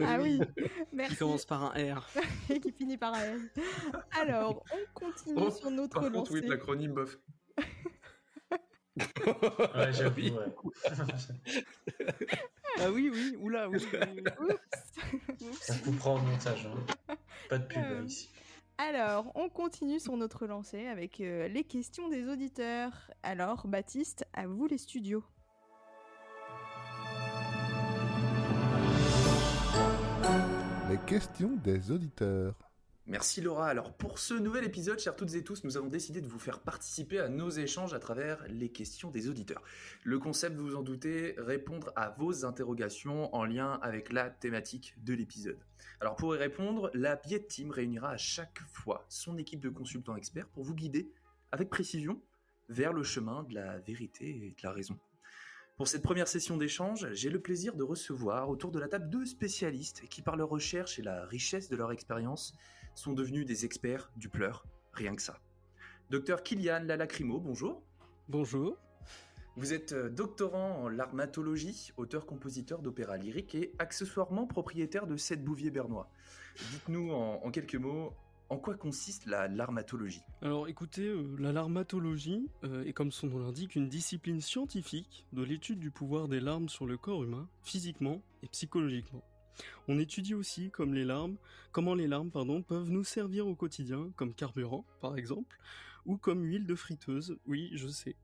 Ah 0.04 0.18
oui, 0.20 0.38
Qui 0.56 0.70
merci. 0.92 1.16
commence 1.16 1.46
par 1.46 1.64
un 1.64 1.94
R. 1.96 2.08
et 2.48 2.60
qui 2.60 2.70
finit 2.70 2.96
par 2.96 3.14
un 3.14 3.20
L. 3.22 3.50
Alors, 4.20 4.62
on 4.72 4.78
continue 5.00 5.34
Oh, 5.36 5.50
sur 5.50 5.68
notre 5.72 6.00
Par 6.00 6.12
contre, 6.12 6.30
oui, 6.30 6.40
lancée. 6.42 6.48
l'acronyme 6.50 6.92
bof. 6.92 7.18
Ouais, 8.96 9.92
j'avoue, 9.92 10.16
Oui. 10.20 10.30
ouais. 10.32 10.54
Ah 12.80 12.90
oui, 12.90 13.10
oui, 13.12 13.36
oula, 13.40 13.68
oui. 13.68 13.78
Oups. 14.40 15.58
Ça 15.60 15.74
coupera 15.76 16.14
au 16.14 16.18
montage. 16.18 16.66
hein. 16.66 17.14
Pas 17.48 17.58
de 17.58 17.66
pub 17.66 17.82
Euh. 17.82 18.02
ici. 18.04 18.30
Alors, 18.78 19.30
on 19.34 19.48
continue 19.50 20.00
sur 20.00 20.16
notre 20.16 20.46
lancée 20.46 20.86
avec 20.86 21.20
euh, 21.20 21.46
les 21.48 21.64
questions 21.64 22.08
des 22.08 22.26
auditeurs. 22.28 23.10
Alors, 23.22 23.66
Baptiste, 23.66 24.24
à 24.32 24.46
vous 24.46 24.66
les 24.66 24.78
studios. 24.78 25.22
Les 30.90 30.98
questions 31.06 31.56
des 31.56 31.90
auditeurs. 31.90 32.54
Merci 33.12 33.42
Laura. 33.42 33.66
Alors 33.68 33.92
pour 33.92 34.18
ce 34.18 34.32
nouvel 34.32 34.64
épisode, 34.64 34.98
chers 34.98 35.14
toutes 35.14 35.34
et 35.34 35.44
tous, 35.44 35.64
nous 35.64 35.76
avons 35.76 35.88
décidé 35.88 36.22
de 36.22 36.26
vous 36.26 36.38
faire 36.38 36.60
participer 36.60 37.18
à 37.18 37.28
nos 37.28 37.50
échanges 37.50 37.92
à 37.92 37.98
travers 37.98 38.42
les 38.48 38.70
questions 38.70 39.10
des 39.10 39.28
auditeurs. 39.28 39.62
Le 40.02 40.18
concept, 40.18 40.56
vous 40.56 40.68
vous 40.68 40.76
en 40.76 40.82
doutez, 40.82 41.34
répondre 41.36 41.92
à 41.94 42.08
vos 42.08 42.46
interrogations 42.46 43.32
en 43.34 43.44
lien 43.44 43.78
avec 43.82 44.14
la 44.14 44.30
thématique 44.30 44.94
de 45.04 45.12
l'épisode. 45.12 45.58
Alors 46.00 46.16
pour 46.16 46.34
y 46.34 46.38
répondre, 46.38 46.90
la 46.94 47.16
Biette 47.16 47.48
Team 47.48 47.70
réunira 47.70 48.08
à 48.08 48.16
chaque 48.16 48.62
fois 48.72 49.04
son 49.10 49.36
équipe 49.36 49.60
de 49.60 49.68
consultants 49.68 50.16
experts 50.16 50.48
pour 50.48 50.64
vous 50.64 50.74
guider 50.74 51.12
avec 51.50 51.68
précision 51.68 52.18
vers 52.70 52.94
le 52.94 53.02
chemin 53.02 53.42
de 53.42 53.52
la 53.52 53.78
vérité 53.80 54.30
et 54.30 54.56
de 54.58 54.62
la 54.62 54.72
raison. 54.72 54.98
Pour 55.76 55.86
cette 55.86 56.02
première 56.02 56.28
session 56.28 56.56
d'échange, 56.56 57.12
j'ai 57.12 57.28
le 57.28 57.42
plaisir 57.42 57.74
de 57.76 57.82
recevoir 57.82 58.48
autour 58.48 58.70
de 58.70 58.78
la 58.78 58.88
table 58.88 59.10
deux 59.10 59.26
spécialistes 59.26 60.08
qui, 60.08 60.22
par 60.22 60.36
leur 60.36 60.48
recherche 60.48 60.98
et 60.98 61.02
la 61.02 61.26
richesse 61.26 61.68
de 61.68 61.76
leur 61.76 61.92
expérience, 61.92 62.54
sont 62.94 63.12
devenus 63.12 63.46
des 63.46 63.64
experts 63.64 64.10
du 64.16 64.28
pleur, 64.28 64.66
rien 64.92 65.14
que 65.14 65.22
ça. 65.22 65.40
Docteur 66.10 66.42
Kylian 66.42 66.84
Lalacrimo, 66.84 67.40
bonjour. 67.40 67.82
Bonjour. 68.28 68.76
Vous 69.56 69.74
êtes 69.74 69.92
euh, 69.92 70.08
doctorant 70.08 70.82
en 70.82 70.88
larmatologie, 70.88 71.92
auteur-compositeur 71.96 72.80
d'opéra 72.80 73.18
lyrique 73.18 73.54
et 73.54 73.72
accessoirement 73.78 74.46
propriétaire 74.46 75.06
de 75.06 75.16
sept 75.16 75.44
bouviers 75.44 75.70
bernois. 75.70 76.10
Dites-nous 76.70 77.12
en, 77.12 77.44
en 77.44 77.50
quelques 77.50 77.74
mots, 77.74 78.14
en 78.48 78.58
quoi 78.58 78.74
consiste 78.74 79.26
la 79.26 79.48
larmatologie? 79.48 80.22
Alors 80.42 80.68
écoutez, 80.68 81.06
euh, 81.06 81.36
la 81.38 81.52
larmatologie 81.52 82.48
euh, 82.64 82.84
est 82.84 82.92
comme 82.92 83.12
son 83.12 83.26
nom 83.26 83.38
l'indique 83.38 83.74
une 83.74 83.88
discipline 83.88 84.40
scientifique 84.40 85.26
de 85.32 85.42
l'étude 85.42 85.78
du 85.78 85.90
pouvoir 85.90 86.28
des 86.28 86.40
larmes 86.40 86.68
sur 86.68 86.86
le 86.86 86.96
corps 86.96 87.24
humain, 87.24 87.48
physiquement 87.62 88.22
et 88.42 88.48
psychologiquement. 88.48 89.22
On 89.88 89.98
étudie 89.98 90.34
aussi 90.34 90.70
comme 90.70 90.94
les 90.94 91.04
larmes, 91.04 91.36
comment 91.72 91.94
les 91.94 92.06
larmes 92.08 92.30
pardon, 92.30 92.62
peuvent 92.62 92.90
nous 92.90 93.04
servir 93.04 93.46
au 93.46 93.54
quotidien, 93.54 94.10
comme 94.16 94.34
carburant 94.34 94.84
par 95.00 95.16
exemple, 95.16 95.58
ou 96.04 96.16
comme 96.16 96.42
huile 96.44 96.66
de 96.66 96.74
friteuse, 96.74 97.36
oui 97.46 97.70
je 97.74 97.86
sais. 97.86 98.16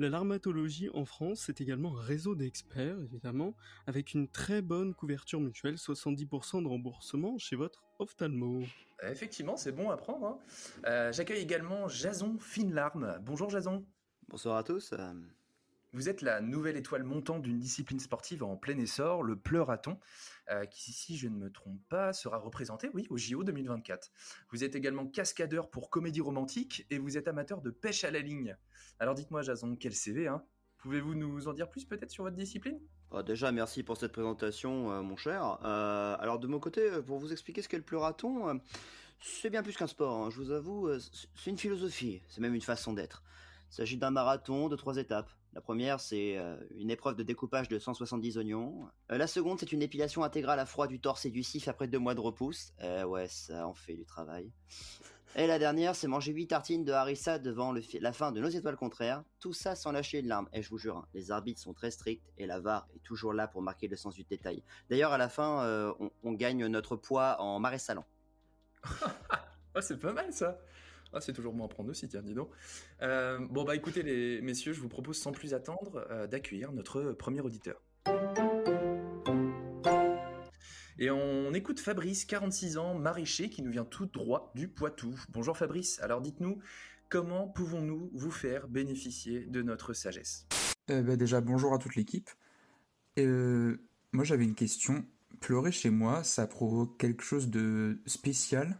La 0.00 0.08
larmatologie 0.08 0.88
en 0.94 1.04
France, 1.04 1.42
c'est 1.46 1.60
également 1.60 1.96
un 1.96 2.00
réseau 2.00 2.34
d'experts, 2.34 2.98
évidemment, 3.00 3.54
avec 3.86 4.14
une 4.14 4.26
très 4.26 4.62
bonne 4.62 4.94
couverture 4.94 5.40
mutuelle, 5.40 5.76
70% 5.76 6.62
de 6.62 6.68
remboursement 6.68 7.38
chez 7.38 7.54
votre 7.54 7.84
ophtalmo. 8.00 8.62
Euh, 9.04 9.10
Effectivement, 9.12 9.56
c'est 9.56 9.72
bon 9.72 9.90
à 9.90 9.96
prendre. 9.96 10.26
hein. 10.26 10.38
Euh, 10.86 11.12
J'accueille 11.12 11.42
également 11.42 11.86
Jason 11.88 12.36
Finelarme. 12.40 13.18
Bonjour 13.22 13.48
Jason. 13.48 13.84
Bonsoir 14.28 14.56
à 14.56 14.64
tous. 14.64 14.92
Vous 15.92 16.08
êtes 16.08 16.22
la 16.22 16.40
nouvelle 16.40 16.76
étoile 16.76 17.02
montante 17.02 17.42
d'une 17.42 17.58
discipline 17.58 17.98
sportive 17.98 18.44
en 18.44 18.56
plein 18.56 18.78
essor, 18.78 19.22
le 19.22 19.36
pleurathon, 19.36 19.98
euh, 20.50 20.64
qui, 20.66 20.92
si 20.92 21.16
je 21.16 21.28
ne 21.28 21.36
me 21.36 21.50
trompe 21.50 21.80
pas, 21.88 22.12
sera 22.12 22.38
représenté, 22.38 22.90
oui, 22.94 23.06
au 23.10 23.16
JO 23.16 23.42
2024. 23.42 24.12
Vous 24.50 24.62
êtes 24.62 24.76
également 24.76 25.06
cascadeur 25.06 25.68
pour 25.68 25.90
comédie 25.90 26.20
romantique 26.20 26.86
et 26.90 26.98
vous 26.98 27.18
êtes 27.18 27.26
amateur 27.26 27.60
de 27.60 27.70
pêche 27.70 28.04
à 28.04 28.10
la 28.10 28.20
ligne. 28.20 28.56
Alors 29.00 29.14
dites-moi, 29.14 29.42
Jason, 29.42 29.74
quel 29.74 29.94
CV, 29.94 30.28
hein? 30.28 30.44
Pouvez-vous 30.78 31.14
nous 31.14 31.46
en 31.46 31.52
dire 31.52 31.68
plus 31.68 31.84
peut-être 31.84 32.10
sur 32.10 32.24
votre 32.24 32.36
discipline? 32.36 32.78
Bah, 33.10 33.22
déjà, 33.22 33.52
merci 33.52 33.82
pour 33.82 33.96
cette 33.96 34.12
présentation, 34.12 34.92
euh, 34.92 35.02
mon 35.02 35.16
cher. 35.16 35.58
Euh, 35.64 36.16
alors, 36.18 36.38
de 36.38 36.46
mon 36.46 36.58
côté, 36.58 36.88
pour 37.06 37.18
vous 37.18 37.32
expliquer 37.32 37.60
ce 37.60 37.68
qu'est 37.68 37.76
le 37.76 37.82
pleurathon, 37.82 38.48
euh, 38.48 38.54
c'est 39.20 39.50
bien 39.50 39.62
plus 39.62 39.76
qu'un 39.76 39.86
sport, 39.86 40.26
hein, 40.26 40.30
je 40.30 40.36
vous 40.36 40.50
avoue, 40.52 40.88
c'est 41.34 41.50
une 41.50 41.58
philosophie, 41.58 42.22
c'est 42.28 42.40
même 42.40 42.54
une 42.54 42.62
façon 42.62 42.94
d'être. 42.94 43.22
Il 43.70 43.74
s'agit 43.74 43.96
d'un 43.96 44.10
marathon 44.10 44.68
de 44.68 44.76
trois 44.76 44.96
étapes. 44.96 45.30
La 45.52 45.60
première, 45.60 46.00
c'est 46.00 46.36
euh, 46.36 46.56
une 46.76 46.90
épreuve 46.90 47.16
de 47.16 47.22
découpage 47.22 47.68
de 47.68 47.78
170 47.78 48.38
oignons. 48.38 48.88
Euh, 49.10 49.18
la 49.18 49.26
seconde, 49.26 49.58
c'est 49.58 49.72
une 49.72 49.82
épilation 49.82 50.22
intégrale 50.22 50.58
à 50.58 50.66
froid 50.66 50.86
du 50.86 51.00
torse 51.00 51.24
et 51.24 51.30
du 51.30 51.42
sif 51.42 51.68
après 51.68 51.88
deux 51.88 51.98
mois 51.98 52.14
de 52.14 52.20
repousse. 52.20 52.72
Eh 52.82 53.04
ouais, 53.04 53.28
ça 53.28 53.66
en 53.66 53.74
fait 53.74 53.94
du 53.94 54.04
travail. 54.04 54.52
Et 55.36 55.46
la 55.46 55.60
dernière, 55.60 55.94
c'est 55.94 56.08
manger 56.08 56.32
8 56.32 56.48
tartines 56.48 56.84
de 56.84 56.92
harissa 56.92 57.38
devant 57.38 57.72
la 58.00 58.12
fin 58.12 58.32
de 58.32 58.40
nos 58.40 58.48
étoiles 58.48 58.76
contraires. 58.76 59.22
Tout 59.38 59.52
ça 59.52 59.76
sans 59.76 59.92
lâcher 59.92 60.18
une 60.18 60.26
larme. 60.26 60.48
Et 60.52 60.62
je 60.62 60.68
vous 60.70 60.78
jure, 60.78 60.96
hein, 60.96 61.06
les 61.14 61.30
arbitres 61.30 61.60
sont 61.60 61.72
très 61.72 61.92
stricts 61.92 62.28
et 62.36 62.46
la 62.46 62.58
VAR 62.58 62.88
est 62.96 63.02
toujours 63.04 63.32
là 63.32 63.46
pour 63.46 63.62
marquer 63.62 63.86
le 63.86 63.96
sens 63.96 64.14
du 64.16 64.24
détail. 64.24 64.64
D'ailleurs, 64.88 65.12
à 65.12 65.18
la 65.18 65.28
fin, 65.28 65.62
euh, 65.64 65.92
on, 66.24 66.32
gagne 66.32 66.66
notre 66.66 66.96
poids 66.96 67.40
en 67.40 67.60
marais 67.60 67.78
salant. 67.78 68.06
C'est 69.80 70.00
pas 70.00 70.12
mal 70.12 70.32
ça 70.32 70.58
ah, 71.12 71.20
c'est 71.20 71.32
toujours 71.32 71.52
bon 71.52 71.64
à 71.64 71.68
prendre 71.68 71.90
aussi, 71.90 72.08
tiens, 72.08 72.22
dis 72.22 72.34
donc. 72.34 72.50
Euh, 73.02 73.38
bon, 73.50 73.64
bah 73.64 73.74
écoutez, 73.74 74.02
les 74.02 74.40
messieurs, 74.40 74.72
je 74.72 74.80
vous 74.80 74.88
propose 74.88 75.18
sans 75.18 75.32
plus 75.32 75.54
attendre 75.54 76.06
euh, 76.10 76.26
d'accueillir 76.26 76.72
notre 76.72 77.12
premier 77.12 77.40
auditeur. 77.40 77.82
Et 80.98 81.10
on 81.10 81.54
écoute 81.54 81.80
Fabrice, 81.80 82.26
46 82.26 82.76
ans, 82.76 82.94
maraîcher, 82.94 83.48
qui 83.48 83.62
nous 83.62 83.70
vient 83.70 83.86
tout 83.86 84.06
droit 84.06 84.52
du 84.54 84.68
Poitou. 84.68 85.18
Bonjour 85.30 85.56
Fabrice, 85.56 85.98
alors 86.02 86.20
dites-nous, 86.20 86.58
comment 87.08 87.48
pouvons-nous 87.48 88.10
vous 88.12 88.30
faire 88.30 88.68
bénéficier 88.68 89.46
de 89.46 89.62
notre 89.62 89.94
sagesse? 89.94 90.46
Euh, 90.90 91.02
bah, 91.02 91.16
déjà, 91.16 91.40
bonjour 91.40 91.72
à 91.72 91.78
toute 91.78 91.96
l'équipe. 91.96 92.28
Euh, 93.18 93.78
moi, 94.12 94.24
j'avais 94.24 94.44
une 94.44 94.54
question. 94.54 95.04
Pleurer 95.40 95.72
chez 95.72 95.90
moi, 95.90 96.22
ça 96.22 96.46
provoque 96.46 96.98
quelque 96.98 97.22
chose 97.22 97.48
de 97.48 97.98
spécial 98.06 98.78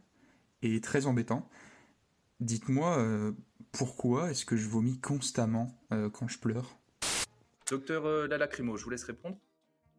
et 0.62 0.81
très 0.81 1.07
embêtant. 1.07 1.49
Dites-moi, 2.41 2.99
euh, 2.99 3.32
pourquoi 3.70 4.30
est-ce 4.30 4.47
que 4.47 4.57
je 4.57 4.66
vomis 4.66 4.99
constamment 4.99 5.78
euh, 5.93 6.09
quand 6.09 6.26
je 6.26 6.38
pleure? 6.38 6.78
Docteur 7.68 8.07
euh, 8.07 8.26
Lalacrimo, 8.26 8.78
je 8.78 8.84
vous 8.84 8.91
laisse 8.91 9.05
répondre. 9.05 9.36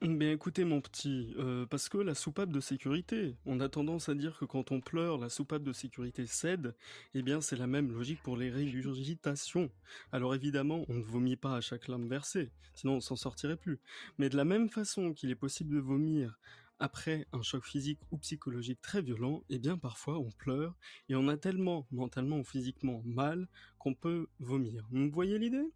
Bien 0.02 0.32
écoutez 0.32 0.66
mon 0.66 0.82
petit, 0.82 1.36
euh, 1.38 1.68
parce 1.68 1.88
que 1.88 2.00
la 2.00 2.16
soupape 2.16 2.52
de 2.52 2.60
sécurité, 2.60 3.36
on 3.46 3.60
a 3.60 3.70
tendance 3.70 4.10
à 4.10 4.16
dire 4.16 4.36
que 4.39 4.46
quand 4.46 4.72
on 4.72 4.82
pleure, 4.82 5.20
la 5.20 5.30
soupape 5.30 5.62
de 5.62 5.72
sécurité 5.72 6.26
cède, 6.26 6.74
eh 7.14 7.22
bien 7.22 7.39
c'est 7.39 7.56
la 7.56 7.68
même 7.68 7.92
logique 7.92 8.24
pour 8.24 8.36
les 8.36 8.50
régurgitations. 8.50 9.70
Alors 10.12 10.34
évidemment, 10.34 10.84
on 10.89 10.96
ne 10.96 11.04
vomit 11.04 11.36
pas 11.36 11.56
à 11.56 11.62
chaque 11.62 11.88
larme 11.88 12.08
versée, 12.08 12.50
sinon 12.74 12.96
on 12.96 13.00
s'en 13.00 13.16
sortirait 13.16 13.58
plus. 13.58 13.80
Mais 14.18 14.30
de 14.30 14.38
la 14.38 14.46
même 14.46 14.70
façon 14.70 15.14
qu'il 15.14 15.30
est 15.30 15.36
possible 15.36 15.76
de 15.76 15.80
vomir 15.80 16.39
après 16.82 17.28
un 17.32 17.42
choc 17.42 17.64
physique 17.64 18.00
ou 18.12 18.18
psychologique 18.18 18.82
très 18.82 19.02
violent, 19.02 19.44
eh 19.50 19.60
bien 19.60 19.78
parfois 19.78 20.18
on 20.18 20.32
pleure 20.32 20.76
et 21.08 21.16
on 21.16 21.28
a 21.28 21.38
tellement 21.38 21.88
mentalement 21.92 22.40
ou 22.40 22.44
physiquement 22.44 23.02
mal 23.06 23.48
qu'on 23.80 23.94
peut 23.94 24.28
vomir. 24.40 24.88
Vous 24.92 25.10
voyez 25.12 25.38
l'idée? 25.38 25.72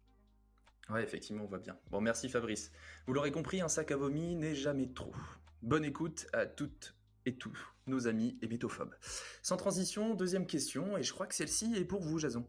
Ouais, 0.90 1.02
effectivement, 1.02 1.44
on 1.44 1.48
voit 1.48 1.58
bien. 1.58 1.76
Bon, 1.90 2.00
merci 2.00 2.28
Fabrice. 2.28 2.70
Vous 3.06 3.12
l'aurez 3.12 3.32
compris, 3.32 3.60
un 3.60 3.68
sac 3.68 3.90
à 3.90 3.96
vomi 3.96 4.36
n'est 4.36 4.54
jamais 4.54 4.92
trop. 4.92 5.14
Bonne 5.62 5.84
écoute 5.84 6.26
à 6.32 6.46
toutes 6.46 6.94
et 7.24 7.36
tous 7.36 7.56
nos 7.86 8.06
amis 8.06 8.36
hémétophobes. 8.42 8.94
Sans 9.42 9.56
transition, 9.56 10.14
deuxième 10.14 10.46
question, 10.46 10.96
et 10.96 11.02
je 11.02 11.12
crois 11.12 11.26
que 11.26 11.34
celle-ci 11.34 11.74
est 11.74 11.84
pour 11.84 12.02
vous, 12.02 12.18
Jason. 12.18 12.46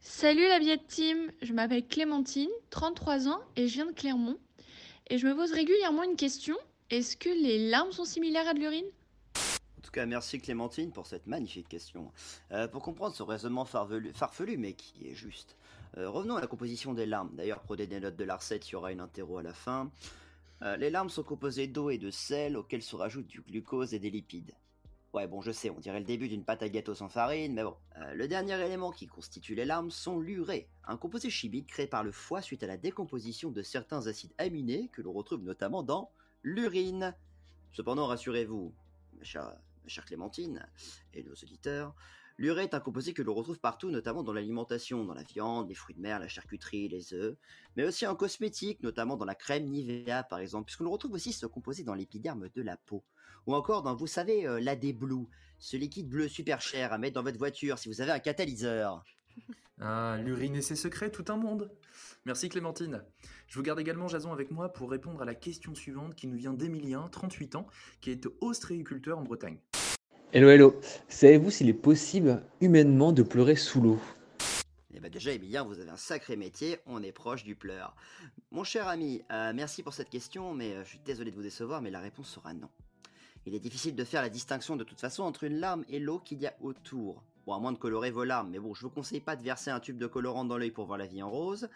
Salut 0.00 0.46
la 0.48 0.58
Biette 0.58 0.86
Team, 0.86 1.32
je 1.42 1.52
m'appelle 1.52 1.86
Clémentine, 1.86 2.50
33 2.70 3.28
ans 3.28 3.40
et 3.56 3.68
je 3.68 3.74
viens 3.74 3.86
de 3.86 3.92
Clermont. 3.92 4.38
Et 5.08 5.18
je 5.18 5.26
me 5.26 5.34
pose 5.34 5.52
régulièrement 5.52 6.02
une 6.02 6.16
question, 6.16 6.56
est-ce 6.90 7.16
que 7.16 7.30
les 7.30 7.70
larmes 7.70 7.92
sont 7.92 8.04
similaires 8.04 8.46
à 8.46 8.54
de 8.54 8.60
l'urine? 8.60 8.86
En 9.78 9.82
tout 9.82 9.90
cas, 9.90 10.04
merci 10.06 10.38
Clémentine 10.38 10.92
pour 10.92 11.06
cette 11.06 11.26
magnifique 11.26 11.68
question. 11.68 12.12
Euh, 12.52 12.68
pour 12.68 12.82
comprendre 12.82 13.14
ce 13.14 13.22
raisonnement 13.22 13.64
farfelu, 13.64 14.56
mais 14.58 14.74
qui 14.74 15.08
est 15.08 15.14
juste. 15.14 15.56
Euh, 15.96 16.10
revenons 16.10 16.36
à 16.36 16.40
la 16.40 16.46
composition 16.46 16.92
des 16.92 17.06
larmes. 17.06 17.30
D'ailleurs, 17.34 17.62
prenez 17.62 17.86
des 17.86 18.00
notes 18.00 18.16
de 18.16 18.24
la 18.24 18.36
recette, 18.36 18.68
il 18.68 18.72
y 18.72 18.74
aura 18.76 18.92
une 18.92 19.00
interro 19.00 19.38
à 19.38 19.42
la 19.42 19.54
fin. 19.54 19.90
Euh, 20.62 20.76
les 20.76 20.90
larmes 20.90 21.08
sont 21.08 21.22
composées 21.22 21.66
d'eau 21.66 21.90
et 21.90 21.98
de 21.98 22.10
sel, 22.10 22.56
auxquels 22.56 22.82
se 22.82 22.96
rajoutent 22.96 23.26
du 23.26 23.40
glucose 23.40 23.94
et 23.94 23.98
des 23.98 24.10
lipides. 24.10 24.52
Ouais, 25.14 25.26
bon, 25.26 25.40
je 25.40 25.52
sais, 25.52 25.70
on 25.70 25.78
dirait 25.78 26.00
le 26.00 26.04
début 26.04 26.28
d'une 26.28 26.44
pâte 26.44 26.62
à 26.62 26.68
gâteau 26.68 26.94
sans 26.94 27.08
farine, 27.08 27.54
mais 27.54 27.62
bon. 27.62 27.76
Le 28.14 28.26
dernier 28.26 28.60
élément 28.60 28.90
qui 28.90 29.06
constitue 29.06 29.54
les 29.54 29.64
larmes 29.64 29.92
sont 29.92 30.18
l'urée, 30.18 30.68
un 30.88 30.96
composé 30.96 31.30
chimique 31.30 31.68
créé 31.68 31.86
par 31.86 32.02
le 32.02 32.10
foie 32.10 32.42
suite 32.42 32.64
à 32.64 32.66
la 32.66 32.76
décomposition 32.76 33.50
de 33.50 33.62
certains 33.62 34.08
acides 34.08 34.32
aminés 34.38 34.88
que 34.88 35.02
l'on 35.02 35.12
retrouve 35.12 35.44
notamment 35.44 35.84
dans 35.84 36.10
l'urine. 36.44 37.16
Cependant, 37.72 38.06
rassurez-vous, 38.06 38.72
ma 39.18 39.24
chère, 39.24 39.56
Clémentine 40.06 40.64
et 41.12 41.24
nos 41.24 41.32
auditeurs, 41.32 41.94
l'urée 42.38 42.64
est 42.64 42.74
un 42.74 42.80
composé 42.80 43.12
que 43.12 43.22
l'on 43.22 43.34
retrouve 43.34 43.58
partout, 43.58 43.90
notamment 43.90 44.22
dans 44.22 44.32
l'alimentation, 44.32 45.04
dans 45.04 45.14
la 45.14 45.24
viande, 45.24 45.68
les 45.68 45.74
fruits 45.74 45.96
de 45.96 46.00
mer, 46.00 46.20
la 46.20 46.28
charcuterie, 46.28 46.88
les 46.88 47.12
œufs, 47.12 47.36
mais 47.76 47.84
aussi 47.84 48.06
en 48.06 48.14
cosmétique, 48.14 48.82
notamment 48.82 49.16
dans 49.16 49.24
la 49.24 49.34
crème 49.34 49.64
Nivea 49.64 50.22
par 50.22 50.38
exemple, 50.38 50.66
puisqu'on 50.66 50.88
retrouve 50.88 51.12
aussi 51.12 51.32
ce 51.32 51.46
composé 51.46 51.82
dans 51.82 51.94
l'épiderme 51.94 52.48
de 52.54 52.62
la 52.62 52.76
peau, 52.76 53.02
ou 53.46 53.54
encore 53.54 53.82
dans, 53.82 53.96
vous 53.96 54.06
savez, 54.06 54.46
euh, 54.46 54.60
l'AD 54.60 54.92
Blue, 54.96 55.26
ce 55.58 55.76
liquide 55.76 56.08
bleu 56.08 56.28
super 56.28 56.60
cher 56.60 56.92
à 56.92 56.98
mettre 56.98 57.14
dans 57.14 57.22
votre 57.22 57.38
voiture 57.38 57.78
si 57.78 57.88
vous 57.88 58.00
avez 58.00 58.12
un 58.12 58.20
catalyseur. 58.20 59.04
Ah, 59.80 60.18
l'urine 60.22 60.54
et 60.54 60.62
ses 60.62 60.76
secrets, 60.76 61.10
tout 61.10 61.24
un 61.28 61.36
monde. 61.36 61.70
Merci 62.24 62.48
Clémentine. 62.48 63.02
Je 63.48 63.56
vous 63.56 63.62
garde 63.62 63.80
également 63.80 64.08
Jason 64.08 64.32
avec 64.32 64.50
moi 64.50 64.72
pour 64.72 64.90
répondre 64.90 65.22
à 65.22 65.24
la 65.24 65.34
question 65.34 65.74
suivante 65.74 66.14
qui 66.14 66.26
nous 66.26 66.36
vient 66.36 66.52
d'Emilien, 66.52 67.08
38 67.10 67.56
ans, 67.56 67.66
qui 68.00 68.10
est 68.10 68.26
ostréiculteur 68.40 69.18
en 69.18 69.22
Bretagne. 69.22 69.58
Hello, 70.32 70.48
hello. 70.48 70.80
Savez-vous 71.08 71.50
s'il 71.50 71.68
est 71.68 71.74
possible 71.74 72.42
humainement 72.60 73.12
de 73.12 73.22
pleurer 73.22 73.56
sous 73.56 73.80
l'eau? 73.80 74.00
Eh 74.92 75.00
ben 75.00 75.10
déjà, 75.10 75.32
Emilien, 75.32 75.64
vous 75.64 75.78
avez 75.80 75.90
un 75.90 75.96
sacré 75.96 76.36
métier, 76.36 76.78
on 76.86 77.02
est 77.02 77.12
proche 77.12 77.44
du 77.44 77.54
pleur. 77.56 77.94
Mon 78.50 78.64
cher 78.64 78.88
ami, 78.88 79.22
euh, 79.32 79.52
merci 79.54 79.82
pour 79.82 79.92
cette 79.92 80.08
question, 80.08 80.54
mais 80.54 80.72
euh, 80.72 80.84
je 80.84 80.90
suis 80.90 81.00
désolé 81.04 81.30
de 81.30 81.36
vous 81.36 81.42
décevoir, 81.42 81.82
mais 81.82 81.90
la 81.90 82.00
réponse 82.00 82.28
sera 82.30 82.54
non. 82.54 82.68
Il 83.46 83.54
est 83.54 83.60
difficile 83.60 83.94
de 83.94 84.04
faire 84.04 84.22
la 84.22 84.28
distinction 84.28 84.76
de 84.76 84.84
toute 84.84 85.00
façon 85.00 85.22
entre 85.22 85.44
une 85.44 85.58
larme 85.58 85.84
et 85.88 85.98
l'eau 85.98 86.18
qu'il 86.18 86.40
y 86.40 86.46
a 86.46 86.54
autour. 86.60 87.22
Bon, 87.46 87.52
à 87.52 87.58
moins 87.58 87.72
de 87.72 87.78
colorer 87.78 88.10
vos 88.10 88.24
larmes, 88.24 88.50
mais 88.50 88.58
bon, 88.58 88.72
je 88.72 88.82
vous 88.82 88.90
conseille 88.90 89.20
pas 89.20 89.36
de 89.36 89.42
verser 89.42 89.70
un 89.70 89.80
tube 89.80 89.98
de 89.98 90.06
colorant 90.06 90.44
dans 90.44 90.56
l'œil 90.56 90.70
pour 90.70 90.86
voir 90.86 90.96
la 90.96 91.06
vie 91.06 91.22
en 91.22 91.30
rose, 91.30 91.68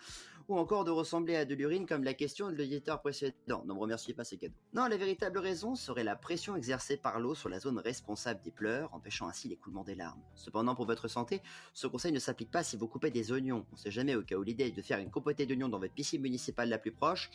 ou 0.49 0.57
encore 0.57 0.85
de 0.85 0.91
ressembler 0.91 1.37
à 1.37 1.45
de 1.45 1.55
l'urine 1.55 1.85
comme 1.85 2.05
la 2.05 2.15
question 2.15 2.51
de 2.51 2.57
l'éditeur 2.57 3.03
précédent. 3.03 3.65
Non, 3.67 3.75
me 3.75 3.81
remerciez 3.81 4.15
pas, 4.15 4.25
c'est 4.25 4.39
cadeau. 4.39 4.55
Non, 4.73 4.87
la 4.87 4.97
véritable 4.97 5.39
raison 5.39 5.75
serait 5.75 6.05
la 6.05 6.17
pression 6.17 6.57
exercée 6.57 6.97
par 6.97 7.21
l'eau 7.21 7.35
sur 7.35 7.51
la 7.51 7.61
zone 7.61 7.79
responsable 7.79 8.41
des 8.43 8.51
pleurs, 8.51 8.95
empêchant 8.95 9.29
ainsi 9.29 9.49
l'écoulement 9.49 9.85
des 9.85 9.95
larmes. 9.95 10.23
Cependant, 10.35 10.75
pour 10.75 10.87
votre 10.87 11.07
santé, 11.07 11.43
ce 11.75 11.87
conseil 11.87 12.13
ne 12.13 12.19
s'applique 12.19 12.51
pas 12.51 12.63
si 12.63 12.79
vous 12.79 12.89
coupez 12.89 13.11
des 13.11 13.31
oignons. 13.31 13.67
On 13.73 13.77
sait 13.77 13.91
jamais 13.91 14.15
au 14.15 14.23
cas 14.23 14.37
où 14.37 14.43
l'idée 14.43 14.69
est 14.69 14.77
de 14.77 14.83
faire 14.83 15.01
une 15.01 15.11
compotée 15.11 15.45
d'oignons 15.45 15.69
dans 15.69 15.79
votre 15.79 15.95
piscine 15.95 16.23
municipale 16.23 16.71
la 16.71 16.79
plus 16.79 16.93
proche, 16.93 17.31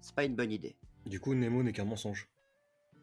c'est 0.00 0.14
pas 0.14 0.24
une 0.24 0.36
bonne 0.36 0.52
idée. 0.52 0.76
Du 1.06 1.18
coup, 1.18 1.34
Nemo 1.34 1.62
n'est 1.62 1.72
qu'un 1.72 1.84
mensonge. 1.84 2.28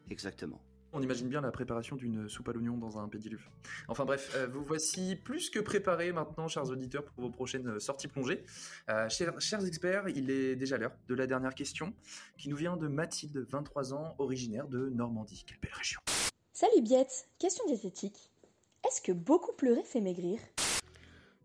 Exactement. 0.10 0.62
On 0.94 1.02
imagine 1.02 1.30
bien 1.30 1.39
la 1.39 1.52
préparation 1.52 1.96
d'une 1.96 2.28
soupe 2.28 2.50
à 2.50 2.52
l'oignon 2.52 2.78
dans 2.78 2.98
un 3.00 3.08
pédiluve. 3.08 3.48
Enfin 3.88 4.04
bref, 4.04 4.34
euh, 4.36 4.48
vous 4.48 4.64
voici 4.64 5.16
plus 5.16 5.50
que 5.50 5.60
préparés 5.60 6.12
maintenant, 6.12 6.50
chers 6.50 6.70
auditeurs, 6.70 7.06
pour 7.06 7.24
vos 7.24 7.30
prochaines 7.30 7.80
sorties 7.80 8.10
plongées. 8.10 8.44
Euh, 8.89 9.08
chers, 9.08 9.39
chers 9.39 9.66
experts, 9.66 10.10
il 10.10 10.30
est 10.30 10.56
déjà 10.58 10.78
l'heure 10.78 10.96
de 11.08 11.16
la 11.16 11.28
dernière 11.28 11.56
question, 11.56 11.94
qui 12.38 12.50
nous 12.50 12.58
vient 12.58 12.76
de 12.76 12.89
Mathilde, 12.89 13.46
23 13.50 13.94
ans, 13.94 14.16
originaire 14.18 14.68
de 14.68 14.89
Normandie. 14.89 15.46
Quelle 15.48 15.60
belle 15.60 15.74
région. 15.74 16.02
Salut 16.52 16.82
Biette, 16.82 17.30
question 17.39 17.66
diététique. 17.68 18.30
Est-ce 18.86 19.02
que 19.02 19.14
beaucoup 19.14 19.54
pleurer 19.54 19.84
fait 19.84 20.02
maigrir? 20.02 20.39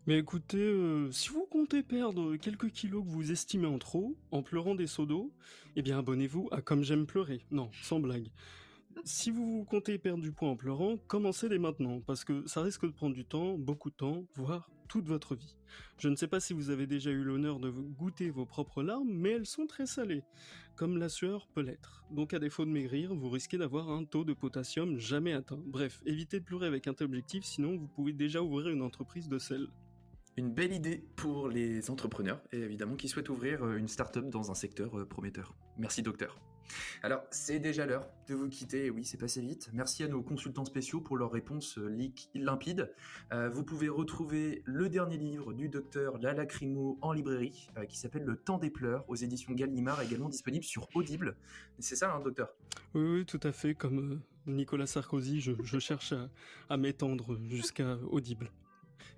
Mais 0.07 0.19
écoutez, 0.19 0.57
euh, 0.57 1.09
si 1.11 1.29
vous 1.29 1.45
comptez 1.45 1.83
perdre 1.83 2.35
quelques 2.35 2.71
kilos 2.71 3.03
que 3.03 3.09
vous 3.09 3.31
estimez 3.31 3.67
en 3.67 3.77
trop, 3.77 4.17
en 4.31 4.41
pleurant 4.41 4.75
des 4.75 4.87
seaux 4.87 5.05
d'eau, 5.05 5.33
eh 5.77 5.81
bien 5.81 5.99
abonnez-vous 5.99 6.49
à 6.51 6.61
Comme 6.61 6.83
j'aime 6.83 7.05
pleurer. 7.05 7.45
Non, 7.51 7.69
sans 7.81 7.99
blague. 7.99 8.29
Si 9.03 9.31
vous 9.31 9.65
comptez 9.65 9.97
perdre 9.97 10.21
du 10.21 10.31
poids 10.31 10.49
en 10.49 10.55
pleurant, 10.55 10.97
commencez 11.07 11.49
dès 11.49 11.59
maintenant, 11.59 12.01
parce 12.01 12.23
que 12.23 12.45
ça 12.47 12.61
risque 12.61 12.85
de 12.85 12.91
prendre 12.91 13.15
du 13.15 13.25
temps, 13.25 13.57
beaucoup 13.57 13.89
de 13.89 13.95
temps, 13.95 14.25
voire 14.35 14.69
toute 14.87 15.07
votre 15.07 15.35
vie. 15.35 15.57
Je 15.97 16.09
ne 16.09 16.15
sais 16.15 16.27
pas 16.27 16.39
si 16.39 16.53
vous 16.53 16.69
avez 16.69 16.87
déjà 16.87 17.11
eu 17.11 17.23
l'honneur 17.23 17.59
de 17.59 17.69
goûter 17.69 18.29
vos 18.29 18.45
propres 18.45 18.83
larmes, 18.83 19.11
mais 19.11 19.31
elles 19.31 19.45
sont 19.45 19.67
très 19.67 19.85
salées, 19.85 20.23
comme 20.75 20.97
la 20.97 21.09
sueur 21.09 21.47
peut 21.47 21.61
l'être. 21.61 22.05
Donc 22.11 22.33
à 22.33 22.39
défaut 22.39 22.65
de 22.65 22.71
maigrir, 22.71 23.13
vous 23.13 23.29
risquez 23.29 23.57
d'avoir 23.57 23.89
un 23.89 24.05
taux 24.05 24.23
de 24.23 24.33
potassium 24.33 24.97
jamais 24.97 25.33
atteint. 25.33 25.61
Bref, 25.65 26.01
évitez 26.05 26.39
de 26.39 26.45
pleurer 26.45 26.67
avec 26.67 26.87
un 26.87 26.93
tel 26.93 27.07
objectif, 27.07 27.43
sinon 27.43 27.77
vous 27.77 27.87
pouvez 27.87 28.13
déjà 28.13 28.41
ouvrir 28.41 28.69
une 28.69 28.81
entreprise 28.81 29.27
de 29.27 29.39
sel. 29.39 29.67
Une 30.37 30.53
belle 30.53 30.71
idée 30.71 31.03
pour 31.15 31.49
les 31.49 31.89
entrepreneurs, 31.89 32.41
et 32.51 32.59
évidemment 32.59 32.95
qui 32.95 33.07
souhaitent 33.07 33.29
ouvrir 33.29 33.63
euh, 33.63 33.77
une 33.77 33.87
start-up 33.87 34.29
dans 34.29 34.51
un 34.51 34.55
secteur 34.55 34.97
euh, 34.99 35.05
prometteur. 35.05 35.55
Merci 35.77 36.03
docteur. 36.03 36.39
Alors, 37.03 37.21
c'est 37.31 37.59
déjà 37.59 37.85
l'heure 37.85 38.07
de 38.27 38.35
vous 38.35 38.49
quitter, 38.49 38.89
oui, 38.89 39.05
c'est 39.05 39.17
passé 39.17 39.41
vite. 39.41 39.69
Merci 39.73 40.03
à 40.03 40.07
nos 40.07 40.21
consultants 40.21 40.65
spéciaux 40.65 40.99
pour 40.99 41.17
leurs 41.17 41.31
réponses 41.31 41.77
euh, 41.77 42.11
limpides. 42.35 42.91
Euh, 43.31 43.49
vous 43.49 43.63
pouvez 43.63 43.89
retrouver 43.89 44.61
le 44.65 44.89
dernier 44.89 45.17
livre 45.17 45.53
du 45.53 45.69
docteur 45.69 46.17
La 46.19 46.33
Lacrymo 46.33 46.97
en 47.01 47.13
librairie, 47.13 47.69
euh, 47.77 47.85
qui 47.85 47.97
s'appelle 47.97 48.23
Le 48.23 48.35
Temps 48.35 48.57
des 48.57 48.69
pleurs, 48.69 49.05
aux 49.07 49.15
éditions 49.15 49.53
Gallimard, 49.53 50.01
également 50.01 50.29
disponible 50.29 50.65
sur 50.65 50.87
Audible. 50.95 51.37
C'est 51.79 51.95
ça, 51.95 52.13
hein, 52.13 52.19
docteur? 52.19 52.49
Oui, 52.93 53.01
oui, 53.01 53.25
tout 53.25 53.39
à 53.43 53.51
fait, 53.51 53.75
comme 53.75 54.21
Nicolas 54.45 54.87
Sarkozy, 54.87 55.41
je, 55.41 55.79
cherche 55.79 56.13
à 56.69 56.77
m'étendre 56.77 57.39
jusqu'à 57.49 57.97
Audible. 58.09 58.51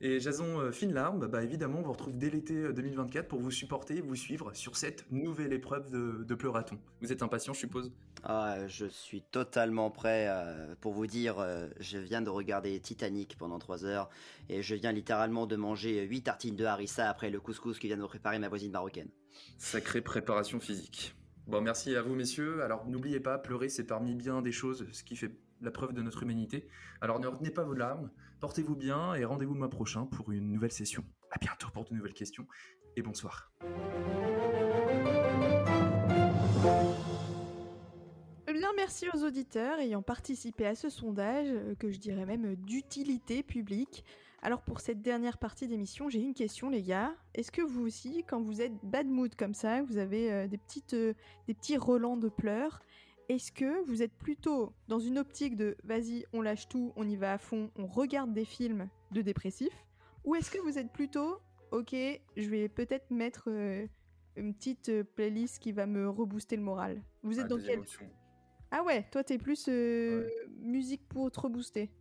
Et 0.02 0.20
Jason 0.20 0.60
euh, 0.60 0.72
Fine 0.72 0.94
Larme, 0.94 1.28
bah 1.28 1.44
évidemment, 1.44 1.80
on 1.80 1.84
vous 1.84 1.92
retrouve 1.92 2.18
dès 2.18 2.30
l'été 2.30 2.56
euh, 2.56 2.74
2024 2.74 3.28
pour 3.28 3.40
vous 3.40 3.52
supporter 3.52 3.98
et 3.98 4.02
vous 4.02 4.16
suivre 4.16 4.54
sur 4.54 4.78
cette 4.78 5.10
nouvelle 5.12 5.54
épreuve 5.54 5.90
de, 5.90 6.24
de 6.24 6.36
pleurathon. 6.36 6.78
Vous 7.02 7.12
êtes 7.12 7.22
impatient, 7.22 7.54
je 7.54 7.60
suppose? 7.60 7.92
Ah, 8.24 8.68
je 8.68 8.86
suis 8.86 9.22
totalement 9.22 9.92
prêt 9.92 10.28
euh, 10.30 10.76
pour 10.82 10.94
vous 10.94 11.08
dire, 11.08 11.40
euh, 11.40 11.68
je 11.80 11.98
viens 11.98 12.22
de 12.22 12.30
regarder 12.30 12.80
Titanic 12.80 13.38
pendant 13.38 13.60
3 13.60 13.86
heures 13.86 14.10
et 14.50 14.62
je 14.62 14.76
viens 14.76 14.92
littéralement 14.92 15.46
de 15.46 15.56
manger 15.56 16.04
8 16.04 16.24
tartines 16.24 16.56
de 16.56 16.66
harissa 16.66 17.10
après 17.10 17.30
le 17.30 17.40
couscous 17.40 17.80
que 17.80 17.88
vient 17.88 17.98
de 17.98 18.06
préparer 18.06 18.40
ma 18.40 18.50
voisine 18.50 18.72
marocaine. 18.72 19.10
Sacrée 19.58 20.02
préparation 20.02 20.60
physique. 20.60 21.16
Bon, 21.48 21.62
merci 21.62 21.96
à 21.96 22.02
vous, 22.02 22.14
messieurs. 22.14 22.62
Alors, 22.62 22.86
n'oubliez 22.88 23.20
pas, 23.20 23.38
pleurer, 23.38 23.70
c'est 23.70 23.86
parmi 23.86 24.16
bien 24.16 24.42
des 24.42 24.52
choses, 24.52 24.86
ce 24.92 25.04
qui 25.04 25.16
fait 25.16 25.32
la 25.62 25.72
preuve 25.72 25.94
de 25.94 26.02
notre 26.02 26.24
humanité. 26.24 26.68
Alors, 27.02 27.20
ne 27.20 27.28
retenez 27.28 27.52
pas 27.52 27.64
vos 27.64 27.74
larmes, 27.74 28.10
portez-vous 28.40 28.76
bien 28.76 29.14
et 29.16 29.26
rendez-vous 29.26 29.54
le 29.54 29.60
mois 29.60 29.70
prochain 29.70 30.06
pour 30.06 30.32
une 30.32 30.52
nouvelle 30.52 30.72
session. 30.72 31.04
À 31.32 31.38
bientôt 31.40 31.68
pour 31.74 31.86
de 31.86 31.94
nouvelles 31.94 32.14
questions 32.14 32.48
et 32.96 33.02
bonsoir. 33.02 33.52
Eh 38.48 38.54
bien, 38.54 38.70
merci 38.76 39.08
aux 39.14 39.24
auditeurs 39.24 39.80
ayant 39.80 40.02
participé 40.02 40.66
à 40.66 40.76
ce 40.76 40.90
sondage, 40.90 41.48
euh, 41.50 41.76
que 41.76 41.92
je 41.92 42.00
dirais 42.00 42.26
même 42.26 42.56
d'utilité 42.56 43.44
publique. 43.44 44.04
Alors 44.42 44.62
pour 44.62 44.80
cette 44.80 45.02
dernière 45.02 45.38
partie 45.38 45.68
d'émission, 45.68 46.10
j'ai 46.10 46.22
une 46.22 46.34
question 46.34 46.70
les 46.70 46.82
gars. 46.82 47.14
Est-ce 47.36 47.52
que 47.52 47.62
vous 47.62 47.86
aussi, 47.86 48.24
quand 48.28 48.42
vous 48.42 48.62
êtes 48.62 48.74
bad 48.84 49.08
mood 49.08 49.36
comme 49.36 49.54
ça, 49.54 49.82
vous 49.84 49.98
avez 49.98 50.32
euh, 50.32 50.48
des, 50.48 50.58
petites, 50.58 50.94
euh, 50.94 51.14
des 51.48 51.54
petits 51.54 51.78
relents 51.78 52.16
de 52.16 52.30
pleurs, 52.30 52.80
est-ce 53.30 53.52
que 53.52 53.86
vous 53.86 54.02
êtes 54.02 54.14
plutôt 54.14 54.74
dans 54.88 55.00
une 55.00 55.20
optique 55.20 55.56
de 55.56 55.78
vas-y, 55.84 56.26
on 56.34 56.42
lâche 56.42 56.68
tout, 56.68 56.92
on 56.96 57.08
y 57.08 57.16
va 57.16 57.34
à 57.34 57.38
fond, 57.38 57.72
on 57.76 57.86
regarde 57.86 58.34
des 58.34 58.44
films 58.44 58.90
de 59.12 59.22
dépressifs 59.22 59.86
Ou 60.26 60.36
est-ce 60.36 60.50
que 60.50 60.58
vous 60.58 60.78
êtes 60.80 60.92
plutôt 60.92 61.38
ok, 61.72 61.96
je 62.36 62.50
vais 62.50 62.68
peut-être 62.68 63.12
mettre 63.12 63.50
euh, 63.52 63.86
une 64.36 64.56
petite 64.56 64.90
euh, 64.90 65.04
playlist 65.04 65.60
qui 65.60 65.72
va 65.72 65.86
me 65.86 66.10
rebooster 66.10 66.56
le 66.56 66.64
moral 66.64 67.04
Vous 67.22 67.40
êtes 67.40 67.48
dans 67.48 67.60
quel... 67.60 67.84
Ah 68.72 68.84
ouais, 68.84 69.06
toi 69.12 69.24
t'es 69.24 69.38
plus 69.38 69.68
euh, 69.70 70.28
musique 70.60 71.08
pour 71.08 71.30
te 71.32 71.40
rebooster. 71.40 71.92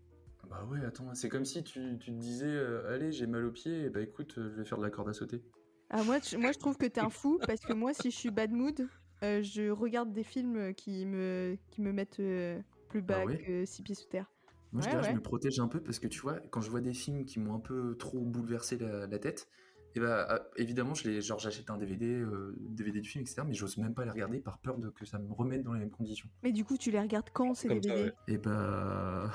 Bah 0.49 0.65
ouais, 0.71 0.83
attends, 0.87 1.15
c'est 1.15 1.29
comme 1.29 1.45
si 1.45 1.63
tu, 1.63 1.99
tu 1.99 2.11
te 2.11 2.19
disais 2.19 2.47
euh, 2.47 2.95
Allez, 2.95 3.13
j'ai 3.13 3.27
mal 3.27 3.45
aux 3.45 3.53
pieds, 3.53 3.85
et 3.85 3.91
bah 3.91 4.01
écoute, 4.01 4.35
je 4.37 4.61
vais 4.61 4.65
faire 4.65 4.79
de 4.79 4.83
la 4.83 4.91
corde 4.91 5.11
à 5.11 5.13
sauter. 5.13 5.43
Ah 5.91 6.03
moi, 6.05 6.19
moi 6.39 6.53
je 6.53 6.59
trouve 6.59 6.79
que 6.79 6.87
t'es 6.87 7.01
un 7.01 7.11
fou 7.11 7.39
parce 7.47 7.61
que 7.61 7.75
moi 7.75 7.93
si 7.93 8.11
je 8.11 8.17
suis 8.17 8.31
bad 8.31 8.51
mood, 8.51 8.89
euh, 9.23 9.43
je 9.43 9.71
regarde 9.71 10.13
des 10.13 10.23
films 10.25 10.75
qui 10.75 11.05
me, 11.07 11.57
qui 11.71 11.81
me 11.83 11.93
mettent 11.93 12.21
euh, 12.21 12.61
plus 12.89 13.03
bas 13.03 13.19
Ah 13.23 13.27
ouais 13.27 13.39
que 13.39 13.65
six 13.65 13.83
pieds 13.83 13.95
sous 13.95 14.09
terre. 14.09 14.31
Moi, 14.73 14.83
je 14.83 14.87
Ouais, 14.89 14.93
dirais, 14.93 15.03
ouais. 15.05 15.11
je 15.11 15.17
me 15.17 15.23
protège 15.23 15.59
un 15.61 15.69
peu 15.69 15.81
parce 15.81 15.99
que 15.99 16.07
tu 16.09 16.21
vois, 16.21 16.41
quand 16.51 16.61
je 16.61 16.71
vois 16.71 16.81
des 16.83 16.93
films 16.93 17.25
qui 17.25 17.39
m'ont 17.41 17.55
un 17.55 17.61
peu 17.61 17.97
trop 17.99 18.21
bouleversé 18.21 18.77
la, 18.77 19.07
la 19.07 19.19
tête, 19.19 19.49
et 19.95 20.01
bah 20.01 20.29
euh, 20.31 20.39
évidemment, 20.57 20.93
je 20.93 21.09
les, 21.09 21.23
genre 21.23 21.39
j'achète 21.39 21.71
un 21.71 21.79
DVD, 21.79 22.05
euh, 22.07 22.55
DVD 22.61 23.01
du 23.01 23.09
film, 23.09 23.23
etc. 23.23 23.43
Mais 23.47 23.55
j'ose 23.55 23.79
même 23.79 23.95
pas 23.95 24.05
les 24.05 24.11
regarder 24.11 24.39
par 24.39 24.59
peur 24.59 24.77
de 24.77 24.91
que 24.91 25.07
ça 25.07 25.19
me 25.19 25.33
remette 25.33 25.63
dans 25.63 25.73
les 25.73 25.81
mêmes 25.81 25.91
conditions. 25.91 26.29
Mais 26.43 26.53
du 26.53 26.63
coup, 26.67 26.77
tu 26.77 26.91
les 26.91 27.01
regardes 27.01 27.31
quand 27.33 27.55
ces 27.55 27.69
Comme 27.69 27.83
ça, 27.83 27.89
DVD 27.89 28.05
ouais. 28.11 28.15
Et 28.29 28.37
bah. 28.37 29.33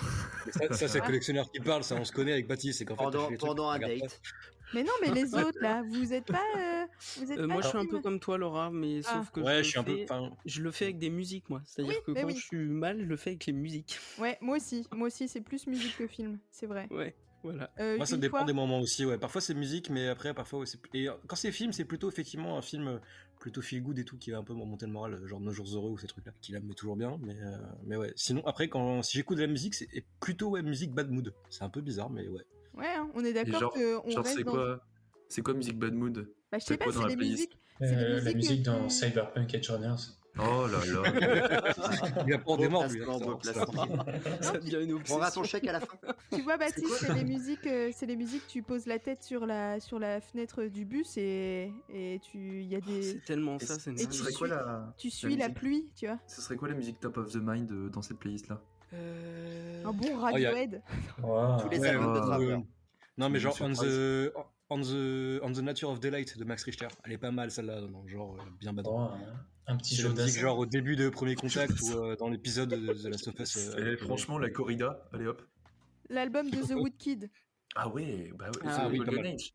Ça, 0.51 0.71
ça, 0.73 0.87
c'est 0.87 0.99
le 0.99 1.05
collectionneur 1.05 1.49
qui 1.51 1.59
parle, 1.59 1.83
ça 1.83 1.95
on 1.95 2.05
se 2.05 2.11
connaît 2.11 2.33
avec 2.33 2.47
Baptiste, 2.47 2.77
c'est 2.77 2.85
qu'en 2.85 2.95
fait, 2.95 3.03
Pendant- 3.03 3.31
pendant 3.39 3.69
un 3.69 3.79
date. 3.79 4.21
Mais 4.73 4.83
non, 4.83 4.91
mais 5.01 5.11
les 5.11 5.33
autres 5.35 5.59
là, 5.61 5.83
vous 5.87 6.13
êtes 6.13 6.25
pas. 6.25 6.41
euh, 6.57 6.85
vous 7.17 7.31
êtes 7.31 7.39
Euh, 7.39 7.47
pas 7.47 7.53
moi, 7.53 7.61
je 7.61 7.67
suis 7.67 7.77
un 7.77 7.85
peu 7.85 7.99
comme 8.01 8.19
toi, 8.19 8.37
Laura, 8.37 8.71
mais 8.71 9.01
Ah. 9.05 9.17
sauf 9.19 9.31
que 9.31 9.39
Ouais, 9.41 9.57
je, 9.59 9.63
je 9.63 9.69
suis 9.69 9.79
un 9.79 9.83
le 9.83 9.87
peu- 9.87 9.97
fais- 9.97 10.03
enfin- 10.11 10.31
je 10.45 10.61
le 10.61 10.71
fais 10.71 10.85
avec 10.85 10.97
des 10.99 11.09
musiques, 11.09 11.49
moi. 11.49 11.61
C'est-à-dire 11.65 11.93
Oui, 12.07 12.13
que 12.15 12.19
quand 12.21 12.27
oui. 12.27 12.35
je 12.35 12.43
suis 12.45 12.57
mal, 12.57 12.99
je 13.01 13.05
le 13.05 13.15
fais 13.17 13.31
avec 13.31 13.45
les 13.45 13.53
musiques. 13.53 13.97
Ouais, 14.19 14.37
moi 14.41 14.57
aussi. 14.57 14.87
Moi 14.91 15.07
aussi, 15.07 15.27
c'est 15.27 15.41
plus 15.41 15.67
musique 15.67 15.97
que 15.97 16.07
film, 16.07 16.39
c'est 16.49 16.65
vrai. 16.65 16.87
Ouais, 16.91 17.15
voilà. 17.43 17.71
Euh, 17.79 17.97
Moi, 17.97 18.05
ça 18.05 18.17
dépend 18.17 18.37
fois- 18.39 18.45
des 18.45 18.53
moments 18.53 18.79
aussi, 18.79 19.05
ouais. 19.05 19.17
Parfois 19.17 19.41
c'est 19.41 19.53
musique, 19.53 19.89
mais 19.89 20.07
après, 20.07 20.33
parfois, 20.33 20.59
ouais, 20.59 20.65
et 20.93 21.07
quand 21.27 21.35
c'est 21.35 21.51
film, 21.51 21.71
c'est 21.71 21.85
plutôt 21.85 22.09
effectivement 22.09 22.57
un 22.57 22.61
film 22.61 22.99
plutôt 23.39 23.61
feel 23.61 23.83
good 23.83 23.99
et 23.99 24.05
tout 24.05 24.17
qui 24.17 24.31
va 24.31 24.37
un 24.37 24.43
peu 24.43 24.53
me 24.53 24.61
remonter 24.61 24.85
le 24.85 24.93
moral, 24.93 25.19
genre 25.25 25.41
Nos 25.41 25.51
jours 25.51 25.67
heureux 25.75 25.89
ou 25.89 25.97
ces 25.97 26.07
trucs-là, 26.07 26.31
qui 26.41 26.53
là 26.53 26.61
me 26.61 26.67
met 26.67 26.73
toujours 26.75 26.95
bien, 26.95 27.19
mais, 27.21 27.35
euh, 27.41 27.57
mais 27.85 27.97
ouais. 27.97 28.13
Sinon, 28.15 28.41
après, 28.45 28.69
quand 28.69 29.01
si 29.03 29.17
j'écoute 29.17 29.35
de 29.37 29.41
la 29.41 29.47
musique, 29.49 29.73
c'est 29.75 29.89
plutôt 30.21 30.51
ouais, 30.51 30.61
musique 30.61 30.93
bad 30.93 31.11
mood. 31.11 31.33
C'est 31.49 31.63
un 31.63 31.69
peu 31.69 31.81
bizarre, 31.81 32.09
mais 32.09 32.25
ouais. 32.29 32.45
Ouais, 32.75 32.85
hein, 32.87 33.09
on 33.15 33.23
est 33.23 33.33
d'accord 33.33 33.59
genre, 33.59 33.73
que 33.73 33.97
on 34.05 34.09
genre 34.09 34.23
reste 34.23 34.37
c'est 34.37 34.43
dans. 34.43 34.51
quoi 34.51 34.79
C'est 35.29 35.41
quoi 35.41 35.53
musique 35.53 35.77
bad 35.79 35.93
mood? 35.93 36.27
Bah, 36.51 36.57
je 36.59 36.65
sais 36.65 36.73
C'est 36.73 36.77
pas, 36.77 36.85
quoi 36.85 36.93
dans 36.93 36.99
c'est 37.01 37.05
la 37.05 37.09
les 37.11 37.15
playlist? 37.17 37.37
musiques. 37.37 37.57
c'est 37.79 37.85
les 37.95 38.03
Euh, 38.03 38.21
la 38.21 38.33
musique 38.33 38.63
dans 38.63 38.83
que- 38.87 38.91
Cyberpunk 38.93 39.53
Edge 39.53 39.69
Runners. 39.69 39.95
Oh 40.39 40.65
là 40.65 40.79
là 40.83 40.83
Il 42.25 42.25
lui. 42.25 42.33
hein, 42.33 42.87
ça- 44.41 44.57
devient 44.57 44.83
une 44.83 44.93
On 44.93 45.13
aura 45.15 45.27
obsession. 45.27 45.43
chèque 45.43 45.67
à 45.67 45.73
la 45.73 45.79
fin. 45.79 45.95
Tu 46.31 46.41
vois, 46.41 46.57
Baptiste, 46.57 46.87
c'est 47.01 47.13
les 47.13 47.23
musiques, 47.23 47.67
euh, 47.67 47.91
c'est 47.93 48.07
les 48.07 48.15
musiques. 48.15 48.47
Tu 48.47 48.63
poses 48.63 48.87
la 48.87 48.97
tête 48.97 49.21
sur 49.23 49.45
la 49.45 49.79
sur 49.79 49.99
la 49.99 50.21
fenêtre 50.21 50.63
du 50.63 50.85
bus 50.85 51.17
et 51.17 51.71
et 51.93 52.19
tu 52.23 52.61
il 52.63 52.67
y 52.67 52.75
a 52.75 52.81
des. 52.81 53.01
C'est 53.03 53.23
tellement 53.25 53.57
Et 53.59 53.65
ça, 53.65 53.77
c'est 53.77 53.91
et 53.91 53.95
tu 54.07 54.11
serait 54.13 54.31
dingue. 54.31 54.37
quoi 54.39 54.47
la. 54.47 54.93
Tu 54.97 55.11
suis 55.11 55.35
la 55.35 55.49
pluie, 55.49 55.91
tu 55.95 56.07
vois. 56.07 56.17
Ce 56.27 56.41
serait 56.41 56.55
quoi 56.55 56.67
la 56.67 56.73
musique 56.75 56.99
top 56.99 57.17
of 57.17 57.31
the 57.31 57.35
mind 57.39 57.71
euh, 57.71 57.89
dans 57.89 58.01
cette 58.01 58.17
playlist 58.17 58.47
là 58.47 58.59
Euh, 58.93 59.83
Un 59.85 59.91
bon 59.91 60.05
Oh, 60.13 60.17
a- 60.19 60.31
Radiohead. 60.31 60.81
Wow. 61.23 61.59
Tous 61.61 61.69
les 61.69 61.79
Ouais, 61.79 61.87
albums 61.89 62.13
de. 62.39 62.57
Non, 63.17 63.29
mais 63.29 63.39
genre 63.39 63.55
on 63.61 63.71
the, 63.73 64.31
on, 64.69 64.81
the, 64.81 65.39
on 65.43 65.51
the 65.53 65.59
Nature 65.59 65.89
of 65.89 65.99
Delight 65.99 66.37
de 66.37 66.43
Max 66.45 66.63
Richter. 66.63 66.87
Elle 67.03 67.11
est 67.13 67.17
pas 67.17 67.31
mal 67.31 67.51
celle-là, 67.51 67.79
genre 68.07 68.35
euh, 68.35 68.43
bien 68.59 68.73
badant. 68.73 69.11
Oh, 69.13 69.17
un 69.67 69.77
petit 69.77 69.95
jeu 69.95 70.03
la 70.03 70.09
musique 70.09 70.25
d'assaut. 70.25 70.39
genre 70.41 70.57
au 70.57 70.65
début 70.65 70.95
de 70.95 71.09
Premier 71.09 71.35
Contact 71.35 71.73
ou 71.83 71.91
euh, 72.03 72.15
dans 72.15 72.29
l'épisode 72.29 72.69
de 72.69 72.93
The 72.93 73.05
Last 73.05 73.27
of 73.27 73.39
Us. 73.39 73.57
euh, 73.77 73.97
franchement, 73.97 74.37
la 74.39 74.49
corrida, 74.49 75.07
allez 75.13 75.27
hop. 75.27 75.41
L'album 76.09 76.49
de 76.49 76.57
The 76.61 76.71
Woodkid. 76.75 77.29
Ah 77.75 77.87
ouais, 77.87 78.31
bah 78.37 78.47
ouais, 78.49 78.61
Ah 78.65 78.85
The 78.87 78.91
oui, 78.91 78.97
pas 78.99 79.05
Golden 79.05 79.23
mal. 79.23 79.33
Age. 79.35 79.53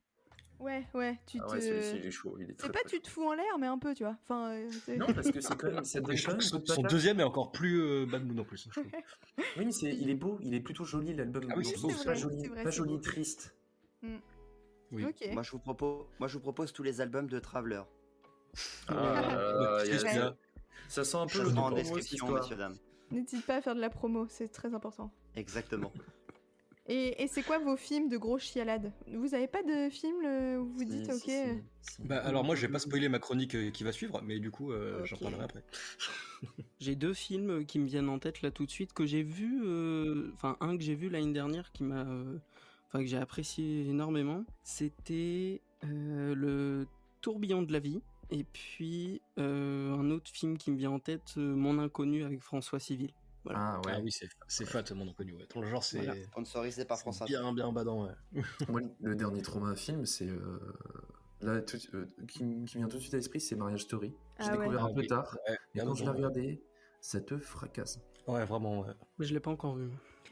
Ouais, 0.60 0.84
ouais, 0.94 1.18
tu 1.26 1.38
Ah 1.40 1.46
te. 1.46 1.54
ouais, 1.54 2.10
chaud, 2.10 2.36
il 2.40 2.50
est 2.50 2.60
C'est 2.60 2.72
pas 2.72 2.80
tu 2.88 3.00
te 3.00 3.08
fous 3.08 3.24
en 3.24 3.34
l'air, 3.34 3.58
mais 3.60 3.66
un 3.68 3.78
peu, 3.78 3.94
tu 3.94 4.02
vois. 4.02 4.16
Enfin, 4.24 4.50
euh, 4.50 4.68
c'est- 4.84 4.96
Non, 4.96 5.06
parce 5.06 5.30
que 5.30 5.40
c'est 5.40 5.56
quand 5.56 5.70
même, 5.70 5.84
ça 5.84 6.00
je 6.00 6.26
quand 6.26 6.40
son 6.40 6.60
patate. 6.60 6.90
deuxième 6.90 7.20
est 7.20 7.24
encore 7.24 7.52
plus 7.52 7.80
euh, 7.80 8.06
bad 8.06 8.26
mood 8.26 8.40
en 8.40 8.44
plus. 8.44 8.64
je 8.64 8.70
trouve. 8.80 8.90
Oui, 9.56 9.64
mais 9.66 9.72
c'est, 9.72 9.90
il 9.94 10.10
est 10.10 10.14
beau, 10.14 10.38
il 10.42 10.54
est 10.54 10.60
plutôt 10.60 10.84
joli 10.84 11.14
l'album. 11.14 11.44
Ah 11.50 11.54
oui, 11.56 11.64
c'est 11.64 11.80
beau, 11.80 11.88
pas 11.88 11.94
c'est 11.94 12.04
vrai, 12.04 12.16
joli, 12.16 12.40
c'est 12.40 12.48
vrai, 12.48 12.62
pas 12.64 12.70
c'est 12.72 12.76
joli 12.76 12.94
beau. 12.94 12.98
triste. 13.00 13.54
Hmm. 14.02 14.16
Oui. 14.90 15.04
Ok. 15.04 15.28
Moi, 15.32 15.42
je 15.42 15.50
vous 15.52 15.58
propose, 15.58 16.06
moi, 16.18 16.28
je 16.28 16.34
vous 16.34 16.40
propose 16.40 16.72
tous 16.72 16.82
les 16.82 17.00
albums 17.00 17.28
de 17.28 17.38
Traveler. 17.38 17.82
Ah, 18.88 19.78
a 19.82 20.34
Ça 20.88 21.04
sent 21.04 21.16
un 21.18 21.26
peu 21.26 21.38
Je 21.38 21.42
le 21.42 21.58
en 21.58 21.70
description, 21.70 22.30
messieurs 22.32 22.56
dames. 22.56 22.76
N'hésite 23.10 23.46
pas 23.46 23.56
à 23.56 23.62
faire 23.62 23.74
de 23.74 23.80
la 23.80 23.90
promo, 23.90 24.26
c'est 24.28 24.48
très 24.48 24.74
important. 24.74 25.12
Exactement. 25.36 25.92
Et, 26.90 27.22
et 27.22 27.26
c'est 27.28 27.42
quoi 27.42 27.58
vos 27.58 27.76
films 27.76 28.08
de 28.08 28.16
gros 28.16 28.38
chialades? 28.38 28.92
Vous 29.12 29.34
avez 29.34 29.46
pas 29.46 29.62
de 29.62 29.90
film 29.90 30.16
euh, 30.24 30.58
où 30.58 30.72
vous 30.72 30.78
Si, 30.80 30.86
dites, 30.86 31.04
si, 31.04 31.12
ok. 31.12 31.20
si, 31.20 31.30
euh, 31.32 31.54
si. 31.82 32.02
Bah, 32.02 32.18
alors 32.24 32.44
moi 32.44 32.54
je 32.54 32.62
vais 32.62 32.72
pas 32.72 32.78
spoiler 32.78 33.10
ma 33.10 33.18
chronique 33.18 33.54
euh, 33.54 33.70
qui 33.70 33.84
va 33.84 33.92
suivre, 33.92 34.22
mais 34.24 34.38
du 34.38 34.50
coup 34.50 34.72
euh, 34.72 35.04
j'en 35.04 35.18
parlerai 35.18 35.44
après. 35.44 35.62
J'ai 36.80 36.94
deux 36.96 37.12
films 37.12 37.66
qui 37.66 37.78
me 37.78 37.86
viennent 37.86 38.08
en 38.08 38.18
tête 38.18 38.40
là 38.42 38.50
tout 38.50 38.64
de 38.64 38.70
suite 38.70 38.92
que 38.94 39.04
j'ai 39.04 39.22
vu, 39.22 39.60
euh, 39.64 40.30
enfin 40.34 40.56
un 40.60 40.76
que 40.78 40.82
j'ai 40.82 40.94
vu 40.94 41.08
l'année 41.10 41.32
dernière 41.32 41.72
qui 41.72 41.82
m'a, 41.82 42.06
euh, 42.06 42.38
enfin 42.86 43.00
que 43.00 43.06
j'ai 43.06 43.16
apprécié 43.18 43.86
énormément. 43.88 44.44
C'était 44.62 45.60
euh, 45.84 46.34
le 46.34 46.86
Tourbillon 47.20 47.62
de 47.62 47.72
la 47.72 47.80
vie 47.80 48.00
et 48.30 48.44
puis 48.44 49.20
euh, 49.38 49.92
un 49.94 50.10
autre 50.10 50.30
film 50.30 50.56
qui 50.56 50.70
me 50.70 50.76
vient 50.78 50.92
en 50.92 51.00
tête, 51.00 51.34
euh, 51.36 51.54
Mon 51.54 51.78
inconnu 51.78 52.22
avec 52.24 52.40
François 52.40 52.78
Civil. 52.78 53.10
Voilà. 53.52 53.74
Ah 53.74 53.80
ouais. 53.86 53.92
Ah 53.96 54.00
oui 54.02 54.10
c'est 54.12 54.28
c'est 54.46 54.64
fat 54.66 54.84
mon 54.94 55.08
inconnu. 55.08 55.32
Ouais. 55.34 55.46
Dans 55.54 55.60
le 55.60 55.68
genre 55.68 55.82
c'est 55.84 55.98
Voilà. 55.98 56.22
Sponsorisé 56.24 56.84
par 56.84 56.98
France 56.98 57.22
Inter. 57.22 57.32
bien 57.32 57.52
bien 57.52 57.72
badant. 57.72 58.06
Ouais. 58.06 58.12
Moi, 58.68 58.80
le 59.00 59.14
dernier 59.14 59.42
trauma 59.42 59.74
film, 59.74 60.04
c'est. 60.06 60.28
euh, 60.28 60.58
Là, 61.40 61.60
tout- 61.62 61.76
euh, 61.94 62.04
qui, 62.26 62.38
qui 62.38 62.44
me 62.44 62.64
vient 62.66 62.88
tout 62.88 62.96
de 62.96 63.02
suite 63.02 63.14
à 63.14 63.16
l'esprit, 63.16 63.40
c'est 63.40 63.54
Mariage 63.54 63.82
Story. 63.84 64.08
J'ai 64.40 64.46
Ah 64.48 64.52
ouais. 64.52 64.58
découvert 64.58 64.84
Ah 64.84 64.88
un 64.88 64.92
peu 64.92 65.00
oui. 65.02 65.06
tard. 65.06 65.38
Ouais, 65.48 65.56
Et 65.74 65.78
quand 65.78 65.94
je 65.94 66.02
l'ai 66.02 66.10
regardé, 66.10 66.64
ça 67.00 67.20
te 67.20 67.38
fracasse. 67.38 68.00
Ouais 68.26 68.44
vraiment. 68.44 68.80
Ouais. 68.80 68.92
Mais 69.18 69.24
je 69.26 69.34
l'ai 69.34 69.38
pas 69.40 69.52
encore 69.52 69.76
vu. 69.76 69.88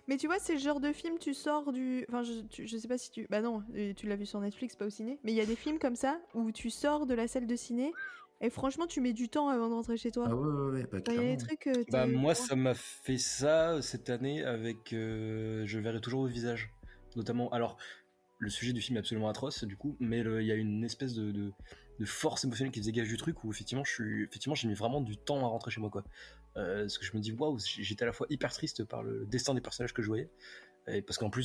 Mais 0.09 0.17
tu 0.17 0.27
vois, 0.27 0.39
c'est 0.41 0.55
le 0.55 0.59
genre 0.61 0.81
de 0.81 0.93
film, 0.93 1.19
tu 1.19 1.33
sors 1.33 1.73
du. 1.73 2.05
Enfin, 2.09 2.23
je, 2.25 2.41
tu- 2.49 2.67
je 2.67 2.77
sais 2.77 2.89
pas 2.89 2.99
si 2.99 3.11
tu. 3.13 3.27
Bah 3.31 3.41
non, 3.41 3.63
tu 3.97 4.07
l'as 4.09 4.17
vu 4.17 4.27
sur 4.27 4.41
Netflix, 4.41 4.75
pas 4.77 4.87
au 4.87 4.91
ciné. 4.91 5.19
Mais 5.23 5.31
il 5.33 5.37
y 5.37 5.41
a 5.41 5.47
des 5.47 5.57
films 5.57 5.79
comme 5.79 5.97
ça 5.97 6.21
où 6.35 6.51
tu 6.51 6.71
sors 6.71 7.07
de 7.07 7.15
la 7.15 7.29
salle 7.29 7.47
de 7.47 7.57
ciné 7.57 7.93
et 8.41 8.51
franchement, 8.51 8.87
tu 8.87 9.01
mets 9.01 9.13
du 9.13 9.29
temps 9.29 9.49
avant 9.49 9.69
de 9.69 9.75
rentrer 9.75 9.97
chez 9.97 10.11
toi. 10.11 10.27
Ah 10.29 10.35
ouais, 10.37 10.47
ouais, 10.47 10.73
ouais, 10.83 10.87
bah 10.91 10.99
Il 11.09 11.15
y 11.15 11.19
a 11.19 11.37
des 11.37 11.37
trucs. 11.37 11.67
euh, 11.67 11.85
Bah 11.91 12.07
moi 12.07 12.35
ça 12.35 12.55
m'a 12.57 12.75
fait 12.75 13.19
ça 13.19 13.81
cette 13.83 14.11
année 14.11 14.43
avec 14.45 14.93
euh, 14.93 15.65
Je 15.67 15.79
verrai 15.79 16.01
toujours 16.01 16.21
au 16.21 16.27
visage. 16.27 16.71
Notamment 17.17 17.49
alors 17.51 17.77
le 18.39 18.51
sujet 18.51 18.73
du 18.75 18.83
film 18.83 18.97
est 18.97 19.01
absolument 19.01 19.29
atroce 19.31 19.65
du 19.65 19.77
coup, 19.77 19.97
mais 20.01 20.21
il 20.21 20.47
y 20.47 20.53
a 20.53 20.55
une 20.55 20.85
espèce 20.85 21.15
de, 21.15 21.33
de, 21.33 21.53
de 21.99 22.05
force 22.05 22.45
émotionnelle 22.45 22.73
qui 22.73 22.81
se 22.81 22.85
dégage 22.85 23.09
du 23.09 23.17
truc 23.17 23.43
où 23.45 23.51
effectivement 23.51 23.85
je 23.85 23.93
suis 23.93 24.25
effectivement 24.25 24.55
j'ai 24.55 24.69
mis 24.69 24.75
vraiment 24.75 25.01
du 25.01 25.17
temps 25.17 25.39
à 25.45 25.49
rentrer 25.49 25.71
chez 25.71 25.81
moi 25.81 25.89
quoi. 25.89 26.05
Euh, 26.59 26.81
parce 26.83 26.99
que 26.99 27.07
je 27.07 27.13
me 27.17 27.21
dis 27.21 27.33
waouh 27.33 27.59
j'étais 27.59 28.03
à 28.03 28.07
la 28.07 28.13
fois 28.13 28.27
hyper 28.29 28.53
triste 28.53 28.85
par 28.85 29.03
le 29.03 29.25
destin 29.27 29.55
des 29.55 29.63
personnages 29.63 29.95
que 29.95 30.03
je 30.03 30.09
voyais 30.09 30.31
et 30.89 31.01
parce 31.03 31.17
qu'en 31.19 31.31
plus 31.31 31.45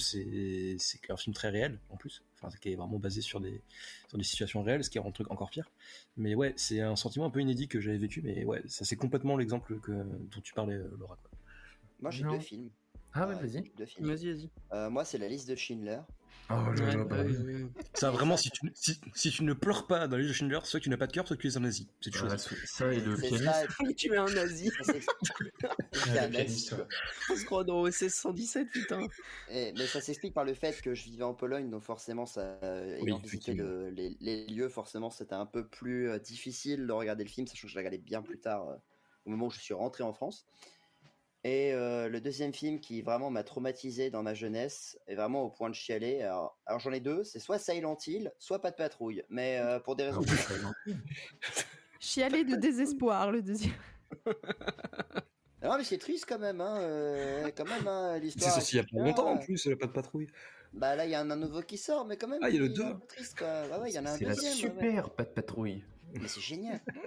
c'est 0.80 1.00
un 1.10 1.18
film 1.18 1.34
très 1.34 1.50
réel 1.50 1.80
en 1.90 1.96
plus 1.98 2.24
enfin 2.42 2.56
qui 2.60 2.72
est 2.72 2.76
vraiment 2.76 3.00
basé 3.00 3.22
sur 3.22 3.40
des 3.40 3.62
sur 4.10 4.18
des 4.18 4.24
situations 4.24 4.64
réelles 4.64 4.84
ce 4.84 4.90
qui 4.90 5.00
rend 5.00 5.08
le 5.08 5.14
truc 5.14 5.30
encore 5.32 5.50
pire 5.50 5.70
mais 6.18 6.36
ouais 6.36 6.54
c'est 6.56 6.82
un 6.82 6.96
sentiment 6.96 7.26
un 7.26 7.30
peu 7.30 7.42
inédit 7.42 7.68
que 7.68 7.80
j'avais 7.80 7.98
vécu 7.98 8.22
mais 8.22 8.44
ouais 8.46 8.62
ça 8.68 8.86
c'est 8.86 8.96
complètement 8.96 9.38
l'exemple 9.38 9.80
que 9.80 9.92
dont 9.92 10.42
tu 10.44 10.54
parlais 10.54 10.76
euh, 10.76 10.96
Laura 11.00 11.18
quoi. 11.22 11.32
Moi, 12.02 12.12
j'ai 12.12 12.24
deux 12.24 12.40
films. 12.40 12.70
Ah 13.14 13.28
ouais, 13.28 13.36
Euh, 13.36 13.38
vas-y. 13.40 13.72
Vas-y, 14.00 14.34
vas-y. 14.34 14.50
Euh, 14.74 14.90
moi, 14.90 15.04
c'est 15.06 15.18
la 15.18 15.28
liste 15.28 15.50
de 15.50 15.56
Schindler. 15.56 16.00
Oh 16.50 16.54
là 16.74 16.96
là, 16.98 17.04
bah 17.06 17.18
oui. 17.26 17.68
ça 17.94 18.12
vraiment 18.12 18.36
si 18.36 18.50
tu, 18.50 18.70
si, 18.74 19.00
si 19.16 19.32
tu 19.32 19.44
ne 19.46 19.54
pleures 19.54 19.88
pas 19.88 20.10
dans 20.10 20.18
les 20.18 20.28
de 20.28 20.34
Schindler 20.34 20.60
soit 20.66 20.82
que 20.82 20.84
tu 20.84 20.90
n'as 20.90 20.98
pas 20.98 21.08
de 21.08 21.14
cœur 21.14 21.26
soit 21.26 21.38
que 21.38 21.42
tu 21.42 21.48
es 21.48 21.56
un 21.56 21.62
nazi 21.62 21.88
c'est 22.02 22.10
une 22.14 22.20
Voilà, 22.20 22.38
chose 22.38 22.50
ça 22.66 22.94
et 22.94 23.00
le 23.00 23.16
pianiste. 23.16 23.68
tu 23.96 24.12
es 24.14 24.18
un 24.18 24.26
nazi. 24.26 24.70
ça, 24.84 24.84
c'est- 24.84 25.06
Ah, 26.18 26.24
un 26.24 26.30
nazi. 26.30 26.70
On 27.30 27.36
se 27.38 27.46
croit 27.46 27.64
dans 27.64 27.80
OSS 27.82 28.10
117, 28.14 28.68
putain. 28.70 29.08
Et- 29.50 29.72
mais 29.78 29.88
ça 29.88 30.02
s'explique 30.02 30.34
par 30.34 30.44
le 30.44 30.54
fait 30.54 30.82
que 30.82 30.94
je 30.94 31.04
vivais 31.06 31.24
en 31.24 31.34
Pologne, 31.34 31.70
donc 31.70 31.84
forcément, 31.84 32.26
ça, 32.26 32.42
euh, 32.64 32.98
Oui, 33.00 33.08
ayant 33.10 33.20
visité 33.20 33.52
effectivement. 33.52 33.70
le- 33.70 33.90
les, 33.92 34.18
les 34.20 34.46
lieux, 34.48 34.68
forcément, 34.68 35.10
c'était 35.10 35.36
un 35.36 35.46
peu 35.46 35.66
plus 35.66 36.10
euh, 36.10 36.20
difficile 36.20 36.86
de 36.86 36.92
regarder 36.92 37.24
le 37.24 37.30
film, 37.30 37.48
sachant 37.48 37.68
que 37.68 37.70
je 37.70 37.76
l'ai 37.76 37.80
regardé 37.80 37.98
bien 37.98 38.22
plus 38.22 38.40
tard, 38.40 38.68
euh, 38.68 38.76
au 39.26 39.30
moment 39.30 39.46
où 39.46 39.52
je 39.52 39.60
suis 39.60 39.74
rentré 39.74 40.04
en 40.04 40.12
France. 40.12 40.46
Et 41.44 41.74
euh, 41.74 42.08
le 42.08 42.22
deuxième 42.22 42.54
film 42.54 42.80
qui 42.80 43.02
vraiment 43.02 43.32
m'a 43.32 43.44
traumatisé 43.44 44.12
dans 44.12 44.22
ma 44.22 44.36
jeunesse, 44.36 45.00
et 45.08 45.16
vraiment 45.16 45.42
au 45.42 45.50
point 45.50 45.70
de 45.70 45.76
chialer, 45.76 46.22
alors, 46.22 46.60
alors 46.68 46.80
j'en 46.80 46.92
ai 46.92 47.00
deux, 47.00 47.24
c'est 47.24 47.40
soit 47.40 47.58
Silent 47.58 47.98
Hill, 48.06 48.32
soit 48.38 48.62
Pas 48.62 48.70
de 48.70 48.76
patrouille, 48.76 49.24
mais 49.30 49.58
euh, 49.60 49.80
pour 49.80 49.96
des 49.96 50.04
raisons... 50.04 50.22
Chialer 52.00 52.44
de 52.44 52.56
désespoir, 52.56 53.32
le 53.32 53.42
deuxième. 53.42 53.74
Non 55.64 55.78
mais 55.78 55.84
c'est 55.84 56.00
triste 56.00 56.26
quand 56.28 56.40
même, 56.40 56.60
hein, 56.60 56.80
euh, 56.80 57.52
quand 57.56 57.70
même, 57.70 57.88
hein, 57.88 58.14
c'est 58.16 58.20
l'histoire... 58.22 58.52
sorti 58.52 58.78
il 58.78 58.78
y 58.78 58.80
a 58.80 58.84
pas 58.84 59.06
longtemps 59.06 59.30
en 59.30 59.38
plus 59.38 59.70
pas 59.80 59.86
de 59.86 59.92
patrouille 59.92 60.28
Bah 60.74 60.96
là, 60.96 61.06
il 61.06 61.12
y 61.12 61.16
en 61.16 61.30
a 61.30 61.34
un 61.36 61.38
nouveau 61.38 61.62
qui 61.62 61.78
sort, 61.78 62.04
mais 62.08 62.18
quand 62.18 62.28
même. 62.28 62.40
Ah, 62.42 62.50
il 62.50 62.56
y 62.56 62.58
a 62.58 62.62
le 62.62 62.70
deux. 62.70 62.96
triste, 63.08 63.38
quoi. 63.38 63.68
Ouais, 63.68 63.78
ouais, 63.84 63.92
il 63.92 63.94
y 63.94 64.00
en 64.00 64.08
a 64.08 64.10
un 64.10 64.18
C'est 64.18 64.26
deuxième. 64.26 64.54
ouais. 64.54 64.58
super 64.58 65.12
pas 65.12 65.24
de 65.24 65.30
patrouille. 65.30 65.84
Mais 66.16 66.28
c'est 66.28 66.42
génial. 66.42 66.82
Eh, 66.96 67.00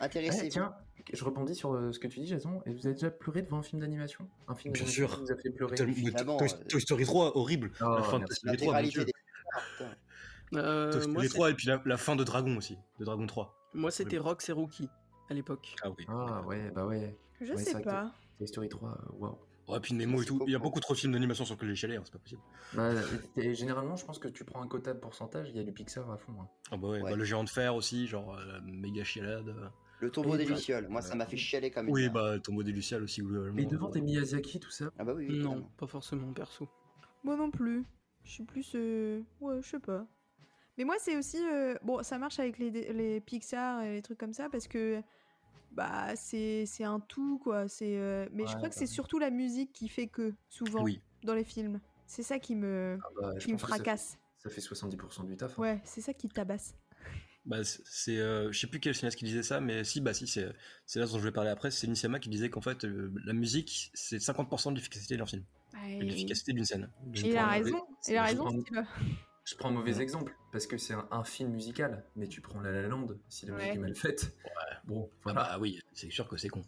Intéressez-vous. 0.00 0.48
tiens, 0.50 0.74
je 1.12 1.24
rebondis 1.24 1.54
sur 1.54 1.72
euh, 1.74 1.92
ce 1.92 1.98
que 1.98 2.06
tu 2.08 2.20
dis, 2.20 2.26
Jason. 2.26 2.62
Et 2.66 2.72
vous 2.74 2.86
avez 2.86 2.94
déjà 2.94 3.10
pleuré 3.10 3.42
devant 3.42 3.58
un 3.58 3.62
film 3.62 3.80
d'animation? 3.80 4.28
Un 4.48 4.54
film 4.54 4.74
Bien 4.74 4.86
sûr. 4.86 5.14
qui 5.14 5.20
vous 5.20 5.32
a 5.32 5.36
fait 5.36 5.50
pleurer 5.50 5.74
Toy, 5.76 5.88
Évidemment, 5.90 6.36
Toy- 6.36 6.48
euh, 6.52 6.64
Toy 6.68 6.80
Story 6.80 7.04
3 7.04 7.36
horrible 7.36 7.70
Oh, 7.80 7.94
la 7.96 8.02
fin 8.02 8.18
de 8.18 8.24
Toy. 8.26 8.36
Story 8.36 8.56
3 8.56 8.72
bien 8.72 8.82
L'intégralité 8.82 8.90
sûr. 8.92 9.04
des. 9.04 9.12
Ah, 9.54 9.58
putain. 9.78 10.58
Euh, 10.58 10.92
Toy 10.92 11.00
moi, 11.00 11.10
Story 11.12 11.28
c'est- 11.28 11.34
3 11.34 11.50
et 11.50 11.54
puis 11.54 11.66
la, 11.68 11.82
la 11.84 11.96
fin 11.96 12.14
de 12.16 12.24
Dragon 12.24 12.56
aussi 12.56 12.76
de 12.98 13.04
Dragon 13.04 13.26
3 13.26 13.58
moi, 13.74 13.90
c'était 13.90 14.18
Rox 14.18 14.46
et 14.50 14.52
Rookie 14.52 14.88
à 15.30 15.34
l'époque. 15.34 15.74
ah 15.82 15.88
oui 15.96 16.04
Ah 16.08 16.42
ouais, 16.42 16.70
bah 16.72 16.84
ouais. 16.86 17.16
Je 17.40 17.52
Ouais, 17.54 17.58
sais 17.62 17.72
que 17.72 17.84
pas. 17.84 18.12
Toy 18.38 18.46
Story 18.46 18.68
3, 18.68 18.90
euh, 18.90 19.12
waouh. 19.18 19.38
Ouais, 19.68 19.80
puis 19.80 19.94
Nemo 19.94 20.20
et 20.20 20.24
tout. 20.26 20.42
Il 20.46 20.52
y 20.52 20.56
a 20.56 20.58
beaucoup. 20.58 20.80
trop 20.80 20.92
de 20.92 20.98
films 20.98 21.12
d'animation 21.12 21.44
sur 21.46 21.54
lesquels 21.54 21.68
j'ai 21.70 21.76
chialé, 21.76 21.96
hein, 21.96 22.02
c'est 22.04 22.12
pas 22.12 22.18
possible. 22.18 22.42
Bah, 22.74 22.90
et- 23.36 23.46
et 23.48 23.54
généralement, 23.54 23.96
je 23.96 24.04
pense 24.04 24.18
que 24.18 24.28
tu 24.28 24.44
prends 24.44 24.60
un 24.60 24.66
quota 24.68 24.92
de 24.92 24.98
pourcentage, 24.98 25.48
il 25.50 25.56
y 25.56 25.60
a 25.60 25.62
du 25.62 25.72
Pixar 25.72 26.10
à 26.10 26.18
fond. 26.18 26.32
hein. 26.42 26.48
Ah 26.72 26.76
bah 26.76 26.88
ouais, 26.88 27.00
Ouais. 27.00 27.10
bah, 27.10 27.16
le 27.16 27.24
géant 27.24 27.44
de 27.44 27.48
fer 27.48 27.74
aussi, 27.74 28.06
genre 28.08 28.34
euh, 28.36 28.44
la 28.44 28.60
méga 28.60 29.04
chialade. 29.04 29.54
Euh. 30.02 30.06
Le 30.06 30.10
tombeau 30.10 30.34
Et 30.34 30.38
des 30.38 30.44
bah- 30.46 30.54
Lucioles. 30.54 30.88
Moi, 30.88 31.00
ça 31.02 31.14
m'a 31.14 31.26
fait 31.26 31.36
chialer 31.36 31.70
comme. 31.70 31.88
Oui, 31.88 32.08
bah 32.08 32.38
ton 32.40 32.52
modèle 32.52 32.74
Lucial 32.74 33.02
aussi. 33.02 33.22
globalement. 33.22 33.58
Et 33.58 33.66
devant 33.66 33.88
des 33.88 34.00
Miyazaki, 34.00 34.60
tout 34.60 34.70
ça. 34.70 34.90
Ah 34.98 35.04
bah 35.04 35.14
oui, 35.16 35.26
oui, 35.28 35.38
Non, 35.38 35.44
totalement. 35.50 35.70
pas 35.76 35.86
forcément 35.86 36.32
perso. 36.32 36.68
Moi 37.24 37.36
non 37.36 37.50
plus. 37.50 37.84
Je 38.24 38.30
suis 38.30 38.44
plus. 38.44 38.72
euh, 38.74 39.20
Ouais, 39.40 39.56
je 39.62 39.68
sais 39.68 39.78
pas. 39.80 40.06
Mais 40.78 40.84
moi, 40.84 40.96
c'est 40.98 41.16
aussi. 41.16 41.38
euh, 41.38 41.74
Bon, 41.82 42.02
ça 42.02 42.18
marche 42.18 42.38
avec 42.38 42.58
les, 42.58 42.70
les 42.70 43.20
Pixar 43.20 43.82
et 43.82 43.92
les 43.94 44.02
trucs 44.02 44.18
comme 44.18 44.32
ça 44.34 44.48
parce 44.48 44.68
que. 44.68 45.02
Bah, 45.72 46.14
c'est 46.16 46.66
c'est 46.66 46.84
un 46.84 47.00
tout, 47.00 47.38
quoi. 47.38 47.66
C'est. 47.68 47.96
euh, 47.98 48.28
Mais 48.32 48.42
je 48.46 48.54
crois 48.56 48.68
que 48.68 48.74
bah 48.74 48.78
c'est 48.78 48.86
surtout 48.86 49.18
la 49.18 49.30
musique 49.30 49.72
qui 49.72 49.88
fait 49.88 50.06
que, 50.06 50.34
souvent, 50.48 50.82
Oui. 50.84 51.00
dans 51.24 51.34
les 51.34 51.44
films. 51.44 51.80
C'est 52.06 52.22
ça 52.22 52.38
qui 52.38 52.54
me, 52.54 52.98
Ah 53.02 53.08
bah, 53.18 53.34
qui 53.38 53.48
me 53.52 53.54
que 53.56 53.60
ça- 53.62 53.66
fracasse. 53.68 54.18
Ça 54.36 54.50
fait 54.50 54.60
70% 54.60 55.24
du 55.24 55.36
taf. 55.36 55.58
hein. 55.58 55.62
Ouais, 55.62 55.80
c'est 55.84 56.00
ça 56.02 56.12
qui 56.12 56.28
tabasse. 56.28 56.74
Bah, 57.44 57.64
c'est- 57.64 58.18
euh, 58.18 58.52
je 58.52 58.58
sais 58.60 58.66
plus 58.68 58.78
quel 58.78 58.94
cinéaste 58.94 59.18
qui 59.18 59.24
disait 59.24 59.42
ça, 59.42 59.60
mais 59.60 59.82
si, 59.82 60.00
bah 60.00 60.14
si, 60.14 60.26
c'est 60.28 60.48
c'est 60.86 61.00
là 61.00 61.06
dont 61.06 61.18
je 61.18 61.24
vais 61.24 61.32
parler 61.32 61.50
après. 61.50 61.70
C'est 61.72 61.88
Nishiyama 61.88 62.20
qui 62.20 62.28
disait 62.28 62.50
qu'en 62.50 62.60
fait, 62.60 62.84
euh, 62.84 63.12
la 63.24 63.32
musique, 63.32 63.90
c'est 63.94 64.18
50% 64.18 64.70
de 64.70 64.76
l'efficacité 64.76 65.16
d'un 65.16 65.26
film, 65.26 65.42
Ouais, 65.74 65.98
de 65.98 66.04
l'efficacité 66.04 66.52
d'une 66.52 66.64
scène. 66.64 66.88
Je 67.12 67.26
Il 67.26 67.36
a 67.36 67.48
raison. 67.48 67.70
mauvais- 67.78 67.82
Il 68.08 68.16
a 68.16 68.26
je 68.26 68.30
raison, 68.30 68.44
prends-. 68.44 68.84
Je 69.44 69.56
prends 69.56 69.70
un 69.70 69.72
mauvais 69.72 70.00
exemple, 70.00 70.36
parce 70.52 70.68
que 70.68 70.78
c'est 70.78 70.94
un, 70.94 71.08
un 71.10 71.24
film 71.24 71.50
musical, 71.50 72.04
mais 72.14 72.28
tu 72.28 72.40
prends 72.40 72.60
La 72.60 72.70
La 72.70 72.82
Land, 72.86 73.08
si 73.28 73.44
la 73.46 73.54
musique 73.54 73.70
Ouais. 73.70 73.74
est 73.74 73.78
mal 73.80 73.94
faite. 73.96 74.32
Bon, 74.84 75.10
Ah 75.12 75.18
voilà. 75.24 75.42
bah 75.42 75.58
oui, 75.60 75.80
c'est 75.94 76.10
sûr 76.10 76.28
que 76.28 76.36
c'est 76.36 76.48
con. 76.48 76.62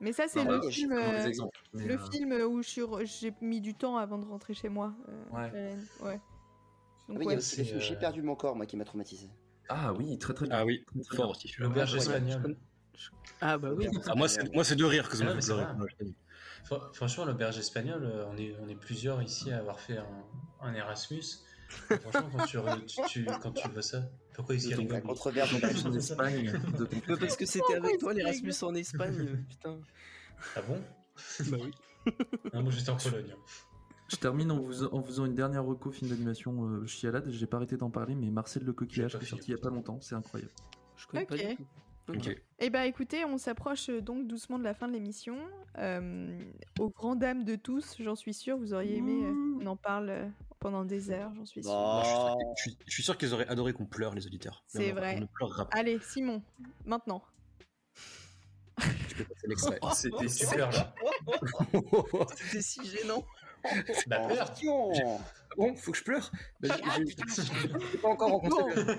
Mais 0.00 0.12
ça, 0.12 0.26
c'est 0.26 0.42
Non, 0.42 0.50
le 0.50 0.56
voilà, 0.56 0.70
je 0.70 0.74
film. 0.74 0.92
euh, 0.92 1.28
Le 1.74 1.94
euh, 1.94 2.10
film 2.10 2.32
où 2.32 2.62
je 2.62 2.68
suis 2.68 2.80
re- 2.80 3.06
j'ai 3.06 3.32
mis 3.40 3.60
du 3.60 3.74
temps 3.74 3.96
avant 3.96 4.18
de 4.18 4.26
rentrer 4.26 4.54
chez 4.54 4.68
moi. 4.68 4.92
euh, 5.08 5.24
Ouais. 5.30 5.76
Ouais. 6.00 6.20
Ah 6.20 7.12
Donc, 7.12 7.18
oui, 7.20 7.26
ouais. 7.26 7.36
le 7.36 7.78
J'ai 7.78 7.94
perdu 7.96 8.22
mon 8.22 8.34
corps, 8.34 8.56
moi, 8.56 8.66
qui 8.66 8.76
m'a 8.76 8.84
traumatisé. 8.84 9.30
Ah 9.68 9.92
oui, 9.92 10.18
très 10.18 10.34
très 10.34 10.46
bien. 10.46 10.56
Ah 10.58 10.64
oui, 10.64 10.84
Très, 10.84 11.00
très 11.02 11.16
fort 11.16 11.30
aussi. 11.30 11.52
L'auberge 11.58 11.94
espagnole. 11.94 12.56
Ah 13.40 13.58
bah 13.58 13.70
oui. 13.74 13.86
Ah, 14.06 14.14
moi, 14.14 14.28
c'est 14.28 14.52
moi, 14.52 14.64
c'est 14.64 14.76
de 14.76 14.84
rire 14.84 15.08
que 15.08 15.16
ça 15.16 15.24
Ah, 15.24 15.28
m'a 15.28 15.34
mais 15.34 15.40
fait 15.40 15.52
pleurer. 15.52 16.14
Franchement, 16.94 17.24
l'auberge 17.24 17.58
espagnole, 17.58 18.04
euh, 18.04 18.26
on 18.28 18.36
est, 18.36 18.54
on 18.60 18.68
est 18.68 18.76
plusieurs 18.76 19.20
ici 19.22 19.50
à 19.50 19.58
avoir 19.58 19.80
fait 19.80 19.98
un, 19.98 20.24
un 20.60 20.74
Erasmus. 20.74 21.22
Franchement, 22.00 22.30
quand 22.30 22.44
tu, 22.44 22.58
tu, 22.86 23.00
tu- 23.08 23.26
quand 23.40 23.52
tu 23.52 23.68
vois 23.70 23.82
ça, 23.82 24.02
pourquoi 24.34 24.54
est-ce 24.54 24.68
qu'il 24.68 24.76
La 24.76 24.82
rigole 24.82 24.98
lui 25.00 25.06
controverse 25.08 25.52
la 25.52 25.68
En 25.88 25.92
Espagne, 25.92 26.52
de 26.78 27.16
parce 27.16 27.36
que 27.36 27.46
c'était 27.46 27.74
avec 27.74 27.98
toi 27.98 28.12
l'Erasmus 28.12 28.52
en 28.62 28.74
Espagne, 28.74 29.38
putain. 29.48 29.80
Ah 30.54 30.62
bon? 30.62 30.82
Bah 31.46 31.56
oui. 31.60 31.70
Ah, 32.52 32.60
Moi 32.60 32.70
j'étais 32.70 32.90
en 32.90 32.96
Pologne. 32.96 33.34
Je 34.12 34.16
termine 34.16 34.50
en, 34.52 34.58
vous, 34.58 34.84
en 34.84 35.02
faisant 35.02 35.24
une 35.24 35.34
dernière 35.34 35.64
reco 35.64 35.90
film 35.90 36.10
d'animation 36.10 36.64
euh, 36.66 36.86
chialade. 36.86 37.30
J'ai 37.30 37.46
pas 37.46 37.56
arrêté 37.56 37.78
d'en 37.78 37.88
parler, 37.90 38.14
mais 38.14 38.30
Marcel 38.30 38.62
le 38.62 38.74
coquillage 38.74 39.18
qui 39.18 39.24
est 39.24 39.28
sorti 39.28 39.46
il 39.48 39.52
y 39.52 39.54
a 39.54 39.58
pas 39.58 39.70
longtemps, 39.70 39.98
c'est 40.02 40.14
incroyable. 40.14 40.52
Je 40.96 41.06
connais 41.06 41.24
pas 41.24 41.34
Ok. 41.34 41.46
du 41.48 41.56
tout. 41.56 41.66
Ok. 42.08 42.42
Eh 42.58 42.68
bah 42.70 42.84
écoutez, 42.86 43.24
on 43.24 43.38
s'approche 43.38 43.88
euh, 43.88 44.02
donc 44.02 44.26
doucement 44.26 44.58
de 44.58 44.64
la 44.64 44.74
fin 44.74 44.86
de 44.86 44.92
l'émission. 44.92 45.38
Euh, 45.78 46.38
aux 46.78 46.90
grandes 46.90 47.20
dames 47.20 47.44
de 47.44 47.54
tous, 47.56 47.96
j'en 48.00 48.14
suis 48.16 48.34
sûre, 48.34 48.58
vous 48.58 48.74
auriez 48.74 48.96
aimé 48.98 49.24
euh, 49.24 49.58
qu'on 49.58 49.66
en 49.66 49.76
parle 49.76 50.10
euh, 50.10 50.28
pendant 50.58 50.84
des 50.84 51.10
heures, 51.10 51.32
j'en 51.34 51.46
suis 51.46 51.62
je 51.62 51.68
suis 51.68 51.72
sûr- 51.72 52.36
je 52.56 52.62
suis- 52.62 52.78
je 52.86 53.02
sûr 53.02 53.16
qu'ils 53.16 53.32
auraient 53.32 53.48
adoré 53.48 53.72
qu'on 53.72 53.86
pleure, 53.86 54.14
les 54.14 54.26
auditeurs. 54.26 54.62
C'est 54.66 54.92
on- 54.92 54.96
vrai. 54.96 55.14
On 55.16 55.20
ne 55.20 55.26
pleurera 55.26 55.64
pas. 55.68 55.78
Allez, 55.78 55.98
Simon, 56.00 56.42
maintenant. 56.84 57.22
Tu 59.08 59.14
peux 59.16 59.24
passer 59.24 59.46
l'extrait. 59.48 59.78
C'était 59.94 60.16
Tu 60.18 60.28
super. 60.28 60.70
là. 60.70 60.94
C'était 62.36 62.62
si 62.62 62.84
gênant. 62.84 63.24
Bah, 64.06 64.20
pleure. 64.28 65.20
Bon, 65.58 65.74
faut 65.76 65.92
que 65.92 65.98
je 65.98 66.04
pleure. 66.04 66.30
Bah, 66.60 66.68
j'ai- 66.96 67.04
j'ai 67.06 67.42
j'ai 67.92 67.98
pas 67.98 68.08
encore 68.08 68.30
rencontré. 68.30 68.74
Bon. 68.74 68.94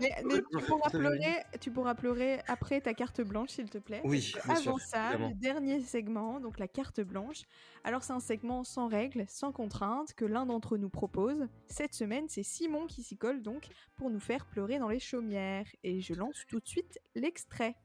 Mais, 0.00 0.10
mais 0.24 0.34
tu, 0.50 0.64
pourras 0.66 0.90
Ça 0.90 0.98
pleurer, 0.98 1.36
tu 1.60 1.70
pourras 1.70 1.94
pleurer 1.94 2.40
après 2.48 2.80
ta 2.80 2.92
carte 2.92 3.20
blanche, 3.20 3.50
s'il 3.50 3.70
te 3.70 3.78
plaît. 3.78 4.00
Oui, 4.02 4.34
bien 4.44 4.56
sûr, 4.56 4.70
Avant 4.72 4.78
ça, 4.78 5.10
évidemment. 5.10 5.28
le 5.28 5.34
dernier 5.36 5.80
segment, 5.80 6.40
donc 6.40 6.58
la 6.58 6.66
carte 6.66 7.00
blanche. 7.00 7.42
Alors 7.84 8.02
c'est 8.02 8.12
un 8.12 8.18
segment 8.20 8.64
sans 8.64 8.88
règles, 8.88 9.24
sans 9.28 9.52
contraintes, 9.52 10.12
que 10.14 10.24
l'un 10.24 10.44
d'entre 10.44 10.76
nous 10.76 10.90
propose. 10.90 11.46
Cette 11.68 11.94
semaine, 11.94 12.24
c'est 12.28 12.42
Simon 12.42 12.86
qui 12.88 13.04
s'y 13.04 13.16
colle 13.16 13.40
donc 13.40 13.68
pour 13.96 14.10
nous 14.10 14.20
faire 14.20 14.46
pleurer 14.46 14.80
dans 14.80 14.88
les 14.88 14.98
chaumières. 15.00 15.66
Et 15.84 16.00
je 16.00 16.14
lance 16.14 16.42
tout 16.48 16.58
de 16.58 16.66
suite 16.66 16.98
l'extrait. 17.14 17.76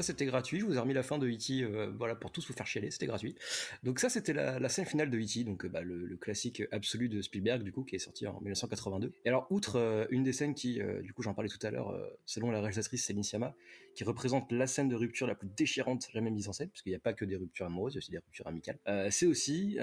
Ça 0.00 0.06
c'était 0.06 0.24
gratuit. 0.24 0.60
Je 0.60 0.64
vous 0.64 0.74
ai 0.74 0.78
remis 0.78 0.94
la 0.94 1.02
fin 1.02 1.18
de 1.18 1.28
E.T. 1.28 1.62
euh, 1.62 1.92
voilà, 1.98 2.14
pour 2.14 2.32
tous 2.32 2.46
vous 2.46 2.54
faire 2.54 2.66
chialer, 2.66 2.90
c'était 2.90 3.06
gratuit. 3.06 3.34
Donc 3.82 3.98
ça 3.98 4.08
c'était 4.08 4.32
la, 4.32 4.68
scène 4.68 4.86
finale 4.86 5.10
de 5.10 5.18
E.T., 5.18 5.44
donc 5.44 5.64
euh, 5.64 5.68
bah, 5.68 5.82
le, 5.82 6.16
classique 6.16 6.62
absolu 6.70 7.08
de 7.08 7.22
Spielberg 7.22 7.62
du 7.62 7.72
coup 7.72 7.84
qui 7.84 7.96
est 7.96 8.00
sorti 8.00 8.26
en 8.26 8.40
1982. 8.40 9.12
Et 9.24 9.28
alors 9.28 9.46
outre 9.50 9.76
euh, 9.76 10.06
une 10.10 10.22
des 10.22 10.32
scènes 10.32 10.54
qui, 10.54 10.80
du 11.02 11.12
coup 11.12 11.22
j'en 11.22 11.34
parlais 11.34 11.50
tout 11.50 11.64
à 11.66 11.70
l'heure, 11.70 11.94
selon 12.24 12.50
la 12.50 12.60
réalisatrice 12.60 13.04
Céline 13.04 13.22
Sciamma, 13.22 13.54
qui 13.94 14.04
représente 14.04 14.50
la 14.52 14.66
scène 14.66 14.88
de 14.88 14.94
rupture 14.94 15.26
la 15.26 15.34
plus 15.34 15.48
déchirante 15.56 16.06
jamais 16.12 16.30
mise 16.30 16.48
en 16.48 16.52
scène, 16.52 16.68
parce 16.68 16.82
qu'il 16.82 16.90
n'y 16.90 16.96
a 16.96 17.00
pas 17.00 17.12
que 17.12 17.24
des 17.24 17.36
ruptures 17.36 17.66
amoureuses, 17.66 17.94
il 17.94 17.96
y 17.96 17.98
a 17.98 18.00
aussi 18.00 18.10
des 18.10 18.18
ruptures 18.18 18.46
amicales. 18.46 18.78
C'est 19.10 19.26
aussi, 19.26 19.78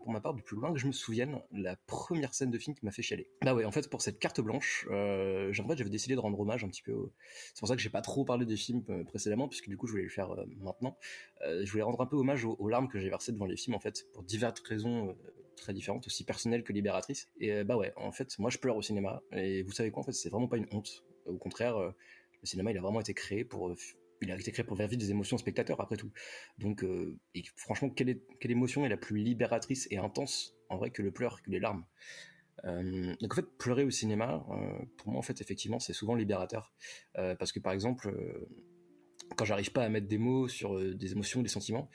pour 0.00 0.10
ma 0.10 0.20
part, 0.20 0.34
du 0.34 0.42
plus 0.42 0.56
loin 0.56 0.72
que 0.72 0.78
je 0.78 0.86
me 0.86 0.92
souvienne, 0.92 1.40
la 1.52 1.76
première 1.86 2.34
scène 2.34 2.50
de 2.50 2.58
film 2.58 2.74
qui 2.74 2.84
m'a 2.84 2.90
fait 2.92 3.02
chialer. 3.02 3.28
Bah 3.42 3.54
ouais, 3.54 3.64
en 3.64 3.72
fait 3.72 3.88
pour 3.88 4.02
cette 4.02 4.18
carte 4.18 4.40
blanche, 4.40 4.86
en 4.90 5.68
fait 5.68 5.76
j'avais 5.76 5.90
décidé 5.90 6.14
de 6.14 6.20
rendre 6.20 6.38
hommage 6.40 6.64
un 6.64 6.68
petit 6.68 6.82
peu. 6.82 6.92
au- 6.92 7.12
C'est 7.54 7.60
pour 7.60 7.68
ça 7.68 7.76
que 7.76 7.82
j'ai 7.82 7.90
pas 7.90 8.02
trop 8.02 8.24
parlé 8.24 8.46
des 8.46 8.56
films 8.56 8.84
euh, 8.90 9.04
précédemment, 9.46 9.48
puisque 9.48 9.68
du 9.68 9.76
coup 9.76 9.86
je 9.86 9.92
voulais 9.92 10.04
le 10.04 10.08
faire 10.08 10.30
euh, 10.32 10.44
maintenant. 10.60 10.96
Euh, 11.42 11.64
je 11.64 11.70
voulais 11.70 11.82
rendre 11.82 12.00
un 12.00 12.06
peu 12.06 12.16
hommage 12.16 12.44
aux, 12.44 12.68
larmes 12.68 12.88
que 12.88 12.98
j'ai 12.98 13.08
versées 13.08 13.32
devant 13.32 13.46
les 13.46 13.56
films 13.56 13.74
en 13.74 13.80
fait, 13.80 14.06
pour 14.12 14.22
diverses 14.22 14.60
raisons. 14.60 15.10
euh, 15.10 15.12
très 15.56 15.72
différentes, 15.72 16.06
aussi 16.06 16.22
personnelles 16.24 16.62
que 16.62 16.74
libératrices. 16.74 17.30
Et 17.40 17.64
bah 17.64 17.78
ouais, 17.78 17.90
en 17.96 18.12
fait, 18.12 18.38
moi 18.38 18.50
je 18.50 18.58
pleure 18.58 18.76
au 18.76 18.82
cinéma. 18.82 19.22
Et 19.32 19.62
vous 19.62 19.72
savez 19.72 19.90
quoi, 19.90 20.02
en 20.02 20.04
fait, 20.04 20.12
c'est 20.12 20.28
vraiment 20.28 20.48
pas 20.48 20.58
une 20.58 20.66
honte. 20.70 21.02
Au 21.24 21.38
contraire, 21.38 21.78
le 21.78 22.46
cinéma, 22.46 22.72
il 22.72 22.76
a 22.76 22.82
vraiment 22.82 23.00
été 23.00 23.14
créé 23.14 23.42
pour, 23.42 23.74
il 24.20 24.30
a 24.30 24.38
été 24.38 24.52
créé 24.52 24.66
pour 24.66 24.76
faire 24.76 24.86
vivre 24.86 25.00
des 25.00 25.10
émotions 25.10 25.36
aux 25.36 25.38
spectateurs 25.38 25.80
après 25.80 25.96
tout. 25.96 26.12
Donc, 26.58 26.84
franchement, 27.56 27.88
quelle, 27.88 28.20
émotion 28.42 28.84
est 28.84 28.90
la 28.90 28.98
plus 28.98 29.16
libératrice 29.16 29.88
et 29.90 29.96
intense 29.96 30.54
en 30.68 30.76
vrai 30.76 30.90
que 30.90 31.00
le 31.00 31.10
pleur, 31.10 31.40
que 31.40 31.50
les 31.50 31.58
larmes? 31.58 31.86
Donc 32.62 33.32
en 33.32 33.36
fait, 33.36 33.46
pleurer 33.56 33.84
au 33.84 33.90
cinéma, 33.90 34.44
pour 34.98 35.08
moi 35.10 35.20
en 35.20 35.22
fait 35.22 35.40
effectivement 35.40 35.78
c'est 35.78 35.94
souvent 35.94 36.14
libérateur, 36.14 36.74
parce 37.14 37.50
que 37.50 37.60
par 37.60 37.72
exemple, 37.72 38.12
quand 39.34 39.44
j'arrive 39.44 39.72
pas 39.72 39.82
à 39.82 39.88
mettre 39.88 40.06
des 40.06 40.18
mots 40.18 40.48
sur 40.48 40.76
euh, 40.76 40.94
des 40.94 41.12
émotions, 41.12 41.42
des 41.42 41.48
sentiments, 41.48 41.88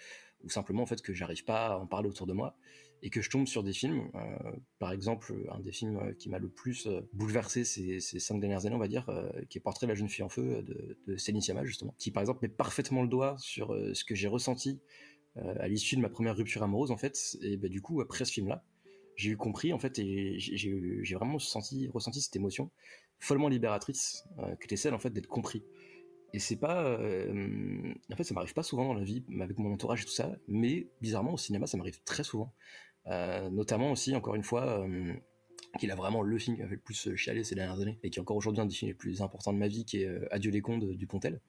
ou 0.44 0.50
simplement 0.50 0.84
en 0.84 0.86
fait 0.86 1.02
que 1.02 1.14
j'arrive 1.14 1.46
pas 1.46 1.68
à 1.68 1.78
en 1.78 1.88
parler 1.88 2.10
autour 2.10 2.28
de 2.28 2.34
moi, 2.34 2.58
et 3.04 3.10
que 3.10 3.22
je 3.22 3.30
tombe 3.30 3.48
sur 3.48 3.64
des 3.64 3.74
films, 3.74 4.12
euh, 4.16 4.52
par 4.80 4.92
exemple 4.92 5.34
un 5.52 5.60
des 5.60 5.72
films 5.72 5.98
euh, 5.98 6.14
qui 6.14 6.30
m'a 6.30 6.40
le 6.40 6.50
plus 6.50 6.88
bouleversé 7.14 7.64
ces, 7.64 8.00
cinq 8.00 8.40
dernières 8.40 8.66
années 8.66 8.76
on 8.76 8.80
va 8.80 8.88
dire, 8.88 9.10
qui 9.50 9.58
est 9.58 9.62
Portrait 9.62 9.88
de 9.88 9.92
la 9.92 9.96
jeune 9.96 10.10
fille 10.10 10.24
en 10.24 10.30
feu 10.30 10.64
de, 10.64 11.18
Céline 11.18 11.42
Sciamma 11.42 11.64
justement, 11.64 11.96
qui 11.98 12.12
par 12.12 12.22
exemple 12.22 12.40
met 12.42 12.50
parfaitement 12.50 13.02
le 13.02 13.08
doigt 13.08 13.36
sur 13.40 13.76
ce 13.94 14.04
que 14.04 14.16
j'ai 14.16 14.28
ressenti 14.28 14.80
à 15.36 15.68
l'issue 15.68 15.96
de 15.96 16.02
ma 16.02 16.10
première 16.10 16.36
rupture 16.36 16.62
amoureuse 16.64 16.92
en 16.92 16.98
fait, 16.98 17.38
et 17.42 17.58
bah, 17.58 17.70
du 17.70 17.82
coup 17.82 18.02
après 18.02 18.26
ce 18.26 18.34
film 18.34 18.48
là, 18.48 18.64
j'ai 19.16 19.32
eu 19.32 19.38
compris 19.38 19.74
en 19.74 19.80
fait 19.80 19.98
et 20.00 20.40
j'ai- 20.40 21.16
vraiment 21.16 21.40
senti, 21.40 21.88
ressenti 21.88 22.22
cette 22.22 22.36
émotion 22.36 22.72
follement 23.20 23.48
libératrice 23.48 24.26
que 24.60 24.66
était 24.66 24.76
celle 24.76 24.94
en 24.94 25.00
fait 25.00 25.12
d'être 25.12 25.28
compris. 25.28 25.64
Et 26.34 26.40
c'est 26.40 26.56
pas, 26.56 26.84
euh, 26.84 27.94
en 28.12 28.16
fait, 28.16 28.24
ça 28.24 28.34
m'arrive 28.34 28.54
pas 28.54 28.64
souvent 28.64 28.86
dans 28.86 28.94
la 28.94 29.04
vie 29.04 29.24
avec 29.40 29.58
mon 29.58 29.74
entourage 29.74 30.04
et 30.04 30.06
tout 30.06 30.12
ça, 30.12 30.32
mais 30.48 30.88
bizarrement 31.02 31.34
au 31.34 31.38
cinéma, 31.38 31.68
ça 31.68 31.78
m'arrive 31.78 32.02
très 32.04 32.24
souvent. 32.24 32.54
Euh, 33.08 33.50
notamment 33.50 33.92
aussi, 33.92 34.16
encore 34.16 34.36
une 34.36 34.44
fois, 34.44 34.86
euh, 34.86 35.14
qu'il 35.80 35.92
a 35.92 35.96
vraiment 35.96 36.22
le 36.22 36.38
film 36.38 36.56
qui 36.56 36.62
m'a 36.62 36.70
fait 36.70 36.76
le 36.76 36.82
plus 36.82 37.16
chialer 37.16 37.44
ces 37.44 37.56
dernières 37.56 37.80
années 37.80 38.00
et 38.04 38.10
qui 38.10 38.20
est 38.20 38.22
encore 38.22 38.38
aujourd'hui 38.38 38.62
un 38.62 38.66
des 38.66 38.74
films 38.74 38.90
les 38.90 38.96
plus 38.96 39.22
importants 39.22 39.52
de 39.52 39.58
ma 39.58 39.68
vie, 39.68 39.84
qui 39.86 40.04
est 40.04 40.32
Adieu 40.32 40.52
les 40.52 40.62
cons 40.62 40.78
de 40.78 40.94
Dupontel, 40.94 41.42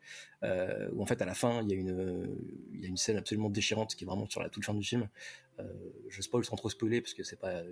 où 0.42 1.02
en 1.02 1.06
fait 1.06 1.20
à 1.22 1.26
la 1.26 1.34
fin 1.34 1.62
il 1.62 1.70
y 1.70 1.72
a 1.72 1.76
une, 1.76 2.38
y 2.74 2.84
a 2.84 2.88
une 2.88 2.96
scène 2.96 3.16
absolument 3.16 3.50
déchirante 3.50 3.94
qui 3.94 4.04
est 4.04 4.06
vraiment 4.06 4.28
sur 4.28 4.40
la 4.42 4.48
toute 4.48 4.64
fin 4.64 4.74
du 4.74 4.84
film. 4.84 5.08
Je 6.08 6.22
spoil 6.22 6.44
sans 6.44 6.54
trop 6.54 6.68
spoiler 6.68 7.00
parce 7.00 7.14
que 7.14 7.24
c'est 7.24 7.40
pas 7.40 7.62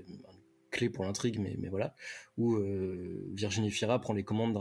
clé 0.71 0.89
pour 0.91 1.05
l'intrigue, 1.05 1.39
mais, 1.39 1.69
voilà, 1.69 1.95
où 2.37 2.55
euh, 2.55 3.29
Virginie 3.33 3.71
Fira 3.71 4.01
prend 4.01 4.13
les 4.13 4.25
commandes 4.25 4.55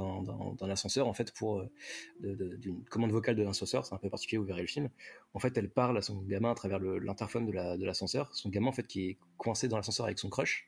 d'un- 0.59 0.69
ascenseur 0.69 1.07
en 1.07 1.13
fait 1.13 1.31
pour 1.33 1.59
euh, 1.59 2.57
d'une 2.57 2.83
commande 2.85 3.11
vocale 3.11 3.35
de 3.35 3.43
l'ascenseur, 3.43 3.85
c'est 3.85 3.95
un 3.95 3.97
peu 3.97 4.09
particulier, 4.09 4.37
vous 4.37 4.45
verrez 4.45 4.61
le 4.61 4.67
film. 4.67 4.89
En 5.33 5.39
fait, 5.39 5.57
elle 5.57 5.69
parle 5.69 5.97
à 5.97 6.01
son 6.01 6.21
gamin 6.21 6.51
à 6.51 6.55
travers 6.55 6.79
l'interphone 6.79 7.45
de 7.45 7.51
la- 7.51 7.77
de 7.77 7.85
l'ascenseur, 7.85 8.33
son 8.35 8.49
gamin 8.49 8.67
en 8.67 8.71
fait 8.71 8.87
qui 8.87 9.09
est 9.09 9.17
coincé 9.37 9.67
dans 9.67 9.77
l'ascenseur 9.77 10.05
avec 10.05 10.19
son 10.19 10.29
crush. 10.29 10.67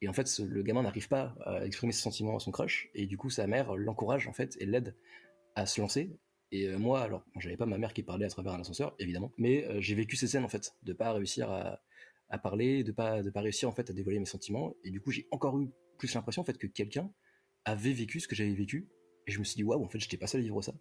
Et 0.00 0.08
en 0.08 0.12
fait, 0.12 0.40
le 0.40 0.62
gamin 0.62 0.82
n'arrive 0.82 1.08
pas 1.08 1.36
à 1.46 1.64
exprimer 1.64 1.92
ses 1.92 2.02
sentiments 2.02 2.36
à 2.36 2.40
son 2.40 2.50
crush, 2.50 2.90
et 2.94 3.06
du 3.06 3.16
coup, 3.16 3.30
sa 3.30 3.46
mère 3.46 3.76
l'encourage 3.76 4.26
en 4.26 4.32
fait 4.32 4.56
et 4.60 4.66
l'aide 4.66 4.96
à 5.54 5.66
se 5.66 5.80
lancer. 5.80 6.10
Et 6.50 6.66
euh, 6.68 6.78
moi, 6.78 7.00
alors, 7.00 7.24
j'avais 7.38 7.56
pas 7.56 7.66
ma 7.66 7.78
mère 7.78 7.94
qui 7.94 8.02
parlait 8.02 8.26
à 8.26 8.28
travers 8.28 8.52
un 8.52 8.60
ascenseur, 8.60 8.94
évidemment, 8.98 9.32
mais 9.38 9.64
euh, 9.64 9.80
j'ai 9.80 9.94
vécu 9.94 10.16
ces 10.16 10.26
scènes 10.26 10.44
en 10.44 10.48
fait, 10.48 10.74
de 10.82 10.92
pas 10.92 11.12
réussir 11.12 11.50
à, 11.50 11.80
à 12.32 12.38
parler, 12.38 12.82
de 12.82 12.90
pas 12.90 13.22
de 13.22 13.30
pas 13.30 13.42
réussir 13.42 13.68
en 13.68 13.72
fait 13.72 13.88
à 13.90 13.92
dévoiler 13.92 14.18
mes 14.18 14.24
sentiments, 14.24 14.74
et 14.82 14.90
du 14.90 15.00
coup, 15.00 15.12
j'ai 15.12 15.28
encore 15.30 15.60
eu 15.60 15.70
plus 15.98 16.12
l'impression 16.14 16.42
en 16.42 16.44
fait 16.44 16.58
que 16.58 16.66
quelqu'un 16.66 17.12
avait 17.64 17.92
vécu 17.92 18.18
ce 18.18 18.26
que 18.26 18.34
j'avais 18.34 18.54
vécu, 18.54 18.88
et 19.26 19.30
je 19.30 19.38
me 19.38 19.44
suis 19.44 19.54
dit 19.54 19.62
waouh, 19.62 19.84
en 19.84 19.88
fait, 19.88 20.00
j'étais 20.00 20.16
pas 20.16 20.26
seul 20.26 20.40
à 20.40 20.44
vivre 20.44 20.60
ça. 20.62 20.74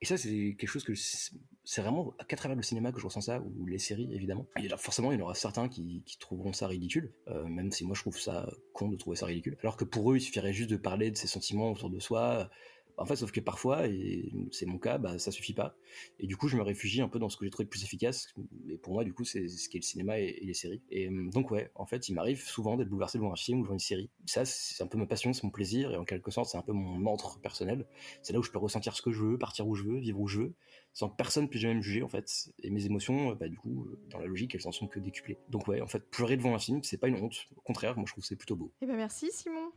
Et 0.00 0.04
ça, 0.04 0.16
c'est 0.16 0.56
quelque 0.58 0.68
chose 0.68 0.82
que 0.82 0.94
c'est 0.96 1.80
vraiment 1.80 2.12
qu'à 2.26 2.36
travers 2.36 2.56
le 2.56 2.62
cinéma 2.62 2.90
que 2.90 2.98
je 2.98 3.04
ressens 3.04 3.20
ça, 3.20 3.40
ou 3.40 3.66
les 3.66 3.78
séries 3.78 4.12
évidemment. 4.14 4.46
Et 4.62 4.68
là, 4.68 4.76
forcément, 4.76 5.12
il 5.12 5.18
y 5.18 5.20
en 5.20 5.24
aura 5.24 5.34
certains 5.34 5.68
qui, 5.68 6.02
qui 6.06 6.18
trouveront 6.18 6.52
ça 6.52 6.66
ridicule, 6.66 7.12
euh, 7.28 7.44
même 7.44 7.70
si 7.70 7.84
moi 7.84 7.94
je 7.94 8.00
trouve 8.00 8.18
ça 8.18 8.50
con 8.72 8.88
de 8.88 8.96
trouver 8.96 9.16
ça 9.16 9.26
ridicule. 9.26 9.58
Alors 9.60 9.76
que 9.76 9.84
pour 9.84 10.10
eux, 10.12 10.16
il 10.16 10.20
suffirait 10.20 10.52
juste 10.52 10.70
de 10.70 10.76
parler 10.76 11.10
de 11.10 11.16
ses 11.16 11.28
sentiments 11.28 11.70
autour 11.70 11.90
de 11.90 12.00
soi. 12.00 12.50
En 12.96 13.06
fait, 13.06 13.16
sauf 13.16 13.32
que 13.32 13.40
parfois, 13.40 13.86
et 13.86 14.32
c'est 14.50 14.66
mon 14.66 14.78
cas, 14.78 14.98
bah, 14.98 15.18
ça 15.18 15.30
suffit 15.30 15.54
pas. 15.54 15.74
Et 16.18 16.26
du 16.26 16.36
coup, 16.36 16.48
je 16.48 16.56
me 16.56 16.62
réfugie 16.62 17.00
un 17.00 17.08
peu 17.08 17.18
dans 17.18 17.28
ce 17.28 17.36
que 17.36 17.44
j'ai 17.44 17.50
trouvé 17.50 17.64
de 17.64 17.70
plus 17.70 17.84
efficace. 17.84 18.32
Et 18.68 18.76
pour 18.78 18.92
moi, 18.92 19.04
du 19.04 19.12
coup, 19.12 19.24
c'est 19.24 19.48
ce 19.48 19.68
qu'est 19.68 19.78
le 19.78 19.84
cinéma 19.84 20.18
et, 20.18 20.38
les 20.42 20.54
séries. 20.54 20.82
Et 20.90 21.08
euh, 21.08 21.30
donc, 21.30 21.50
ouais, 21.50 21.70
en 21.74 21.86
fait, 21.86 22.08
il 22.08 22.14
m'arrive 22.14 22.42
souvent 22.42 22.76
d'être 22.76 22.88
bouleversé 22.88 23.18
devant 23.18 23.32
un 23.32 23.36
film 23.36 23.60
ou 23.60 23.62
devant 23.62 23.74
une 23.74 23.80
série. 23.80 24.10
Ça, 24.26 24.44
c'est 24.44 24.82
un 24.82 24.86
peu 24.86 24.98
ma 24.98 25.06
passion, 25.06 25.32
c'est 25.32 25.44
mon 25.44 25.50
plaisir, 25.50 25.90
et 25.92 25.96
en 25.96 26.04
quelque 26.04 26.30
sorte, 26.30 26.50
c'est 26.50 26.58
un 26.58 26.62
peu 26.62 26.72
mon 26.72 27.04
ordre 27.06 27.38
personnel. 27.40 27.86
C'est 28.22 28.32
là 28.32 28.38
où 28.38 28.42
je 28.42 28.50
peux 28.50 28.58
ressentir 28.58 28.94
ce 28.94 29.02
que 29.02 29.10
je 29.10 29.22
veux, 29.22 29.38
partir 29.38 29.66
où 29.66 29.74
je 29.74 29.84
veux, 29.84 29.98
vivre 29.98 30.20
où 30.20 30.28
je 30.28 30.40
veux, 30.40 30.54
sans 30.92 31.08
que 31.08 31.16
personne 31.16 31.48
puisse 31.48 31.62
jamais 31.62 31.76
me 31.76 31.82
juger, 31.82 32.02
en 32.02 32.08
fait. 32.08 32.52
Et 32.62 32.70
mes 32.70 32.84
émotions, 32.84 33.34
bah, 33.34 33.48
du 33.48 33.56
coup, 33.56 33.88
dans 34.10 34.18
la 34.18 34.26
logique, 34.26 34.54
elles 34.54 34.66
en 34.66 34.72
sont 34.72 34.86
que 34.86 35.00
décuplées. 35.00 35.38
Donc, 35.48 35.66
ouais, 35.68 35.80
en 35.80 35.86
fait, 35.86 36.08
pleurer 36.10 36.36
devant 36.36 36.54
un 36.54 36.58
film, 36.58 36.82
c'est 36.82 36.98
pas 36.98 37.08
une 37.08 37.16
honte. 37.16 37.46
Au 37.56 37.60
contraire, 37.62 37.96
moi, 37.96 38.04
je 38.06 38.12
trouve 38.12 38.24
c'est 38.24 38.36
plutôt 38.36 38.56
beau. 38.56 38.72
Eh 38.82 38.86
ben 38.86 38.96
merci 38.96 39.30
Simon. 39.32 39.72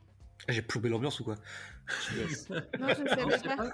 J'ai 0.49 0.61
plombé 0.61 0.89
l'ambiance 0.89 1.19
ou 1.19 1.23
quoi? 1.23 1.35
Non, 2.79 2.87
je 2.95 3.03
ne 3.03 3.07
savais 3.07 3.55
pas. 3.55 3.73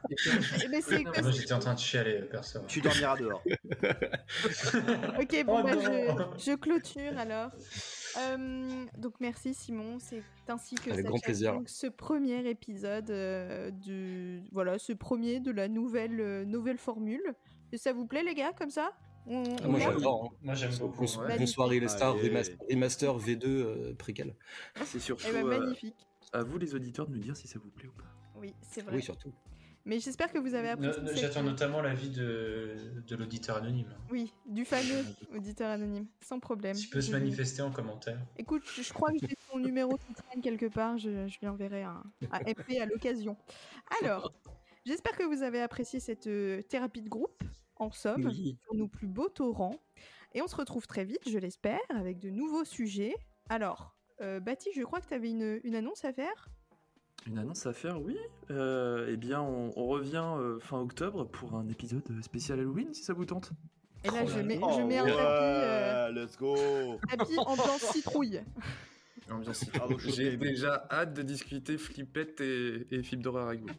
C'est 0.82 1.22
Moi 1.22 1.32
j'étais 1.32 1.54
en 1.54 1.60
train 1.60 1.74
de 1.74 1.80
chialer, 1.80 2.22
perso. 2.30 2.60
Tu 2.68 2.82
dormiras 2.82 3.18
dehors. 3.18 3.42
Ok, 5.20 5.44
bon, 5.46 5.60
Oh 5.60 5.64
bah, 5.64 5.72
je, 6.38 6.52
je 6.52 6.56
clôture 6.56 7.18
alors. 7.18 7.52
Euh, 8.20 8.86
donc 8.98 9.14
merci 9.20 9.54
Simon, 9.54 9.98
c'est 10.00 10.24
ainsi 10.48 10.76
que 10.76 10.92
Avec 10.92 11.06
grand 11.06 11.20
plaisir. 11.20 11.54
donc 11.54 11.70
ce 11.70 11.88
premier 11.88 12.48
épisode 12.50 13.10
euh, 13.10 13.72
du 13.72 14.44
voilà 14.52 14.78
ce 14.80 14.94
premier 14.94 15.40
de 15.40 15.52
la 15.52 15.68
nouvelle 15.68 16.20
euh, 16.20 16.46
nouvelle 16.46 16.78
formule. 16.78 17.24
Et 17.72 17.78
ça 17.78 17.94
vous 17.94 18.06
plaît 18.06 18.24
les 18.24 18.36
gars 18.36 18.52
comme 18.58 18.70
ça? 18.70 18.92
On- 19.28 19.44
Ah, 19.44 19.64
on 19.66 19.70
moi 19.72 19.80
j'adore. 19.80 20.26
hein. 20.34 20.36
Moi, 20.42 20.56
j'aime 20.56 20.76
beaucoup, 20.80 21.06
Bons- 21.06 21.20
ouais. 21.20 21.38
Bonsoir 21.38 21.68
les 21.70 21.88
stars, 21.88 22.16
remaster, 22.16 22.56
remaster 22.70 23.18
V2 23.18 23.46
euh, 23.46 23.94
préquel. 23.96 24.36
C'est 24.86 25.00
surtout 25.00 25.26
Eh 25.30 25.38
euh, 25.38 25.44
magnifique. 25.44 26.08
À 26.34 26.44
vous 26.44 26.58
les 26.58 26.76
auditeurs 26.76 27.08
de 27.08 27.14
nous 27.14 27.20
dire 27.22 27.36
si 27.38 27.48
ça 27.48 27.60
vous 27.60 27.70
plaît 27.70 27.88
ou 27.88 27.92
pas. 28.02 28.08
Oui, 28.36 28.54
c'est 28.62 28.82
vrai. 28.82 28.96
Oui, 28.96 29.02
surtout. 29.02 29.32
Mais 29.84 30.00
j'espère 30.00 30.32
que 30.32 30.38
vous 30.38 30.54
avez 30.54 30.68
No- 30.68 30.74
apprécié. 30.90 31.02
no- 31.02 31.08
cette- 31.10 31.18
J'attends 31.18 31.42
notamment 31.44 31.82
l'avis 31.82 32.10
de, 32.12 32.76
de 33.08 33.16
l'auditeur 33.16 33.58
anonyme. 33.58 33.90
Oui, 34.12 34.32
du 34.46 34.64
fameux 34.64 35.04
auditeur 35.36 35.72
anonyme, 35.72 36.06
sans 36.22 36.40
problème. 36.40 36.76
Tu 36.76 36.88
peux 36.88 37.02
se 37.02 37.12
manifester 37.12 37.64
en 37.64 37.72
commentaire. 37.72 38.20
Écoute, 38.38 38.62
je 38.76 38.84
je 38.84 38.94
crois 38.94 39.12
que 39.12 39.18
j'ai 39.20 39.36
son 39.50 39.58
numéro 39.58 39.98
qui 39.98 40.14
traîne 40.14 40.42
quelque 40.42 40.68
part. 40.68 40.98
Je, 41.00 41.28
je 41.28 41.40
lui 41.40 41.48
enverrai 41.48 41.82
un, 41.84 42.04
un 42.32 42.40
MP 42.42 42.78
à 42.80 42.86
l'occasion. 42.86 43.36
Alors, 44.04 44.32
j'espère 44.86 45.18
que 45.18 45.24
vous 45.24 45.42
avez 45.42 45.62
apprécié 45.62 46.00
cette 46.00 46.28
euh, 46.28 46.62
thérapie 46.62 47.02
de 47.02 47.10
groupe, 47.10 47.42
en 47.78 47.92
somme, 47.92 48.26
Oui. 48.28 48.58
sur 48.64 48.76
nos 48.76 48.88
plus 48.88 49.08
beaux 49.08 49.30
torrents. 49.30 49.80
Et 50.34 50.44
on 50.44 50.48
se 50.48 50.56
retrouve 50.56 50.86
très 50.86 51.04
vite, 51.06 51.28
je 51.28 51.40
l'espère, 51.40 51.80
avec 51.90 52.20
de 52.20 52.30
nouveaux 52.30 52.64
sujets. 52.66 53.16
Alors, 53.50 53.96
euh, 54.22 54.40
je 54.76 54.84
crois 54.84 55.02
que 55.02 55.08
tu 55.08 55.14
avais 55.14 55.30
une, 55.30 55.60
une 55.64 55.76
annonce 55.76 56.06
à 56.06 56.14
faire. 56.14 56.50
Une 57.28 57.38
annonce 57.38 57.66
à 57.66 57.74
faire, 57.74 58.02
oui. 58.02 58.18
Euh, 58.50 59.08
eh 59.10 59.18
bien, 59.18 59.42
on, 59.42 59.72
on 59.76 59.88
revient 59.88 60.24
euh, 60.38 60.60
fin 60.60 60.80
octobre 60.80 61.26
pour 61.26 61.56
un 61.56 61.68
épisode 61.68 62.04
spécial 62.22 62.60
Halloween, 62.60 62.94
si 62.94 63.04
ça 63.04 63.14
vous 63.14 63.26
tente. 63.26 63.52
Et 64.04 64.08
là, 64.08 64.22
Oh 64.24 64.28
je 64.28 64.40
mets, 64.40 64.56
je 64.56 64.82
mets 64.82 64.98
un 64.98 65.06
ouais, 65.06 65.12
tapis, 65.12 65.22
euh, 65.22 66.12
let's 66.12 66.38
go. 66.38 66.56
tapis 67.10 67.38
ambiance 67.38 67.82
citrouille. 67.92 68.42
J'ai 70.08 70.38
déjà 70.38 70.88
hâte 70.90 71.14
de 71.14 71.22
discuter 71.22 71.78
flippette 71.78 72.42
et, 72.42 72.88
et 72.92 73.04
film 73.04 73.22
d'horreur 73.22 73.50
avec 73.50 73.62
vous. 73.62 73.70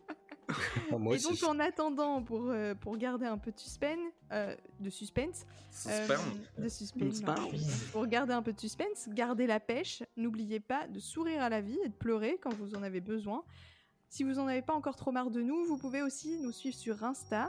Ah, 0.49 0.99
moi 0.99 1.15
Et 1.17 1.19
donc, 1.19 1.33
aussi. 1.33 1.45
en 1.45 1.59
attendant, 1.59 2.23
pour, 2.23 2.51
euh, 2.51 2.75
pour 2.75 2.97
garder 2.99 3.27
un 3.27 3.39
peu 3.39 3.53
de 3.53 3.59
suspense, 3.59 3.99
euh, 4.33 4.55
de 4.81 4.91
suspense, 4.91 5.47
euh, 5.87 6.07
Suspense. 6.07 6.27
de 6.59 6.69
suspense, 6.69 7.15
Suspense. 7.17 7.39
non. 7.39 7.51
pour 7.93 8.07
garder 8.07 8.33
un 8.35 8.43
peu 8.43 8.53
de 8.53 8.61
suspense, 8.61 9.09
gardez 9.09 9.47
la 9.47 9.61
pêche. 9.61 10.03
N'oubliez 10.17 10.61
pas 10.61 10.87
de 10.89 10.99
sourire 11.01 11.43
à 11.43 11.49
la 11.49 11.61
vie 11.61 11.79
et 11.85 11.89
de 11.89 11.95
pleurer 11.95 12.39
quand 12.43 12.53
vous 12.55 12.75
en 12.75 12.83
avez 12.83 13.01
besoin. 13.01 13.45
Si 14.09 14.25
vous 14.25 14.39
en 14.39 14.47
avez 14.47 14.63
pas 14.63 14.75
encore 14.75 14.97
trop 14.97 15.11
marre 15.13 15.31
de 15.31 15.41
nous, 15.41 15.65
vous 15.65 15.79
pouvez 15.79 16.03
aussi 16.03 16.39
nous 16.41 16.53
suivre 16.53 16.77
sur 16.77 17.03
Insta. 17.03 17.49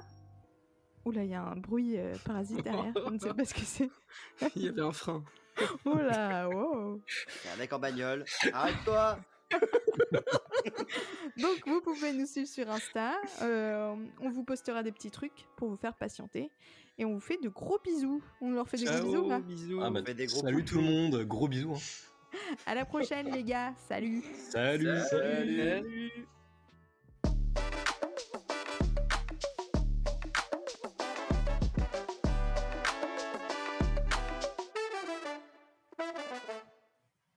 Oula, 1.03 1.25
il 1.25 1.31
y 1.31 1.35
a 1.35 1.43
un 1.43 1.57
bruit 1.57 1.97
euh, 1.97 2.13
parasite 2.23 2.61
derrière. 2.63 2.93
On 3.05 3.11
ne 3.11 3.19
sait 3.19 3.33
pas 3.33 3.43
ce 3.43 3.53
que 3.53 3.61
c'est. 3.61 3.89
Il 4.55 4.61
y 4.63 4.67
avait 4.69 4.81
un 4.81 4.93
frein. 4.93 5.23
Là, 5.85 6.47
wow. 6.47 7.01
C'est 7.41 7.49
un 7.49 7.57
mec 7.57 7.73
en 7.73 7.79
bagnole. 7.79 8.23
Arrête-toi. 8.53 9.19
Donc 11.37 11.67
vous 11.67 11.81
pouvez 11.81 12.13
nous 12.13 12.25
suivre 12.25 12.47
sur 12.47 12.69
Insta. 12.69 13.13
Euh, 13.41 13.95
on 14.21 14.29
vous 14.29 14.43
postera 14.43 14.83
des 14.83 14.91
petits 14.91 15.11
trucs 15.11 15.47
pour 15.55 15.69
vous 15.69 15.77
faire 15.77 15.95
patienter. 15.95 16.51
Et 16.97 17.05
on 17.05 17.13
vous 17.13 17.19
fait 17.19 17.37
de 17.41 17.49
gros 17.49 17.79
bisous. 17.83 18.21
On 18.41 18.51
leur 18.51 18.67
fait 18.67 18.77
des 18.77 18.85
gros 18.85 19.03
bisous 19.03 19.29
là. 19.29 19.39
bisous. 19.39 19.79
Ah, 19.81 19.89
bah, 19.89 20.01
fait 20.05 20.13
des 20.13 20.27
gros 20.27 20.41
salut 20.41 20.63
tout 20.63 20.77
le 20.77 20.83
monde, 20.83 21.23
gros 21.23 21.47
bisous. 21.47 21.73
hein. 21.75 22.39
À 22.65 22.75
la 22.75 22.85
prochaine 22.85 23.31
les 23.31 23.43
gars. 23.43 23.73
Salut. 23.87 24.23
Salut. 24.49 24.99
Salut. 25.09 25.57
Salut. 25.63 26.11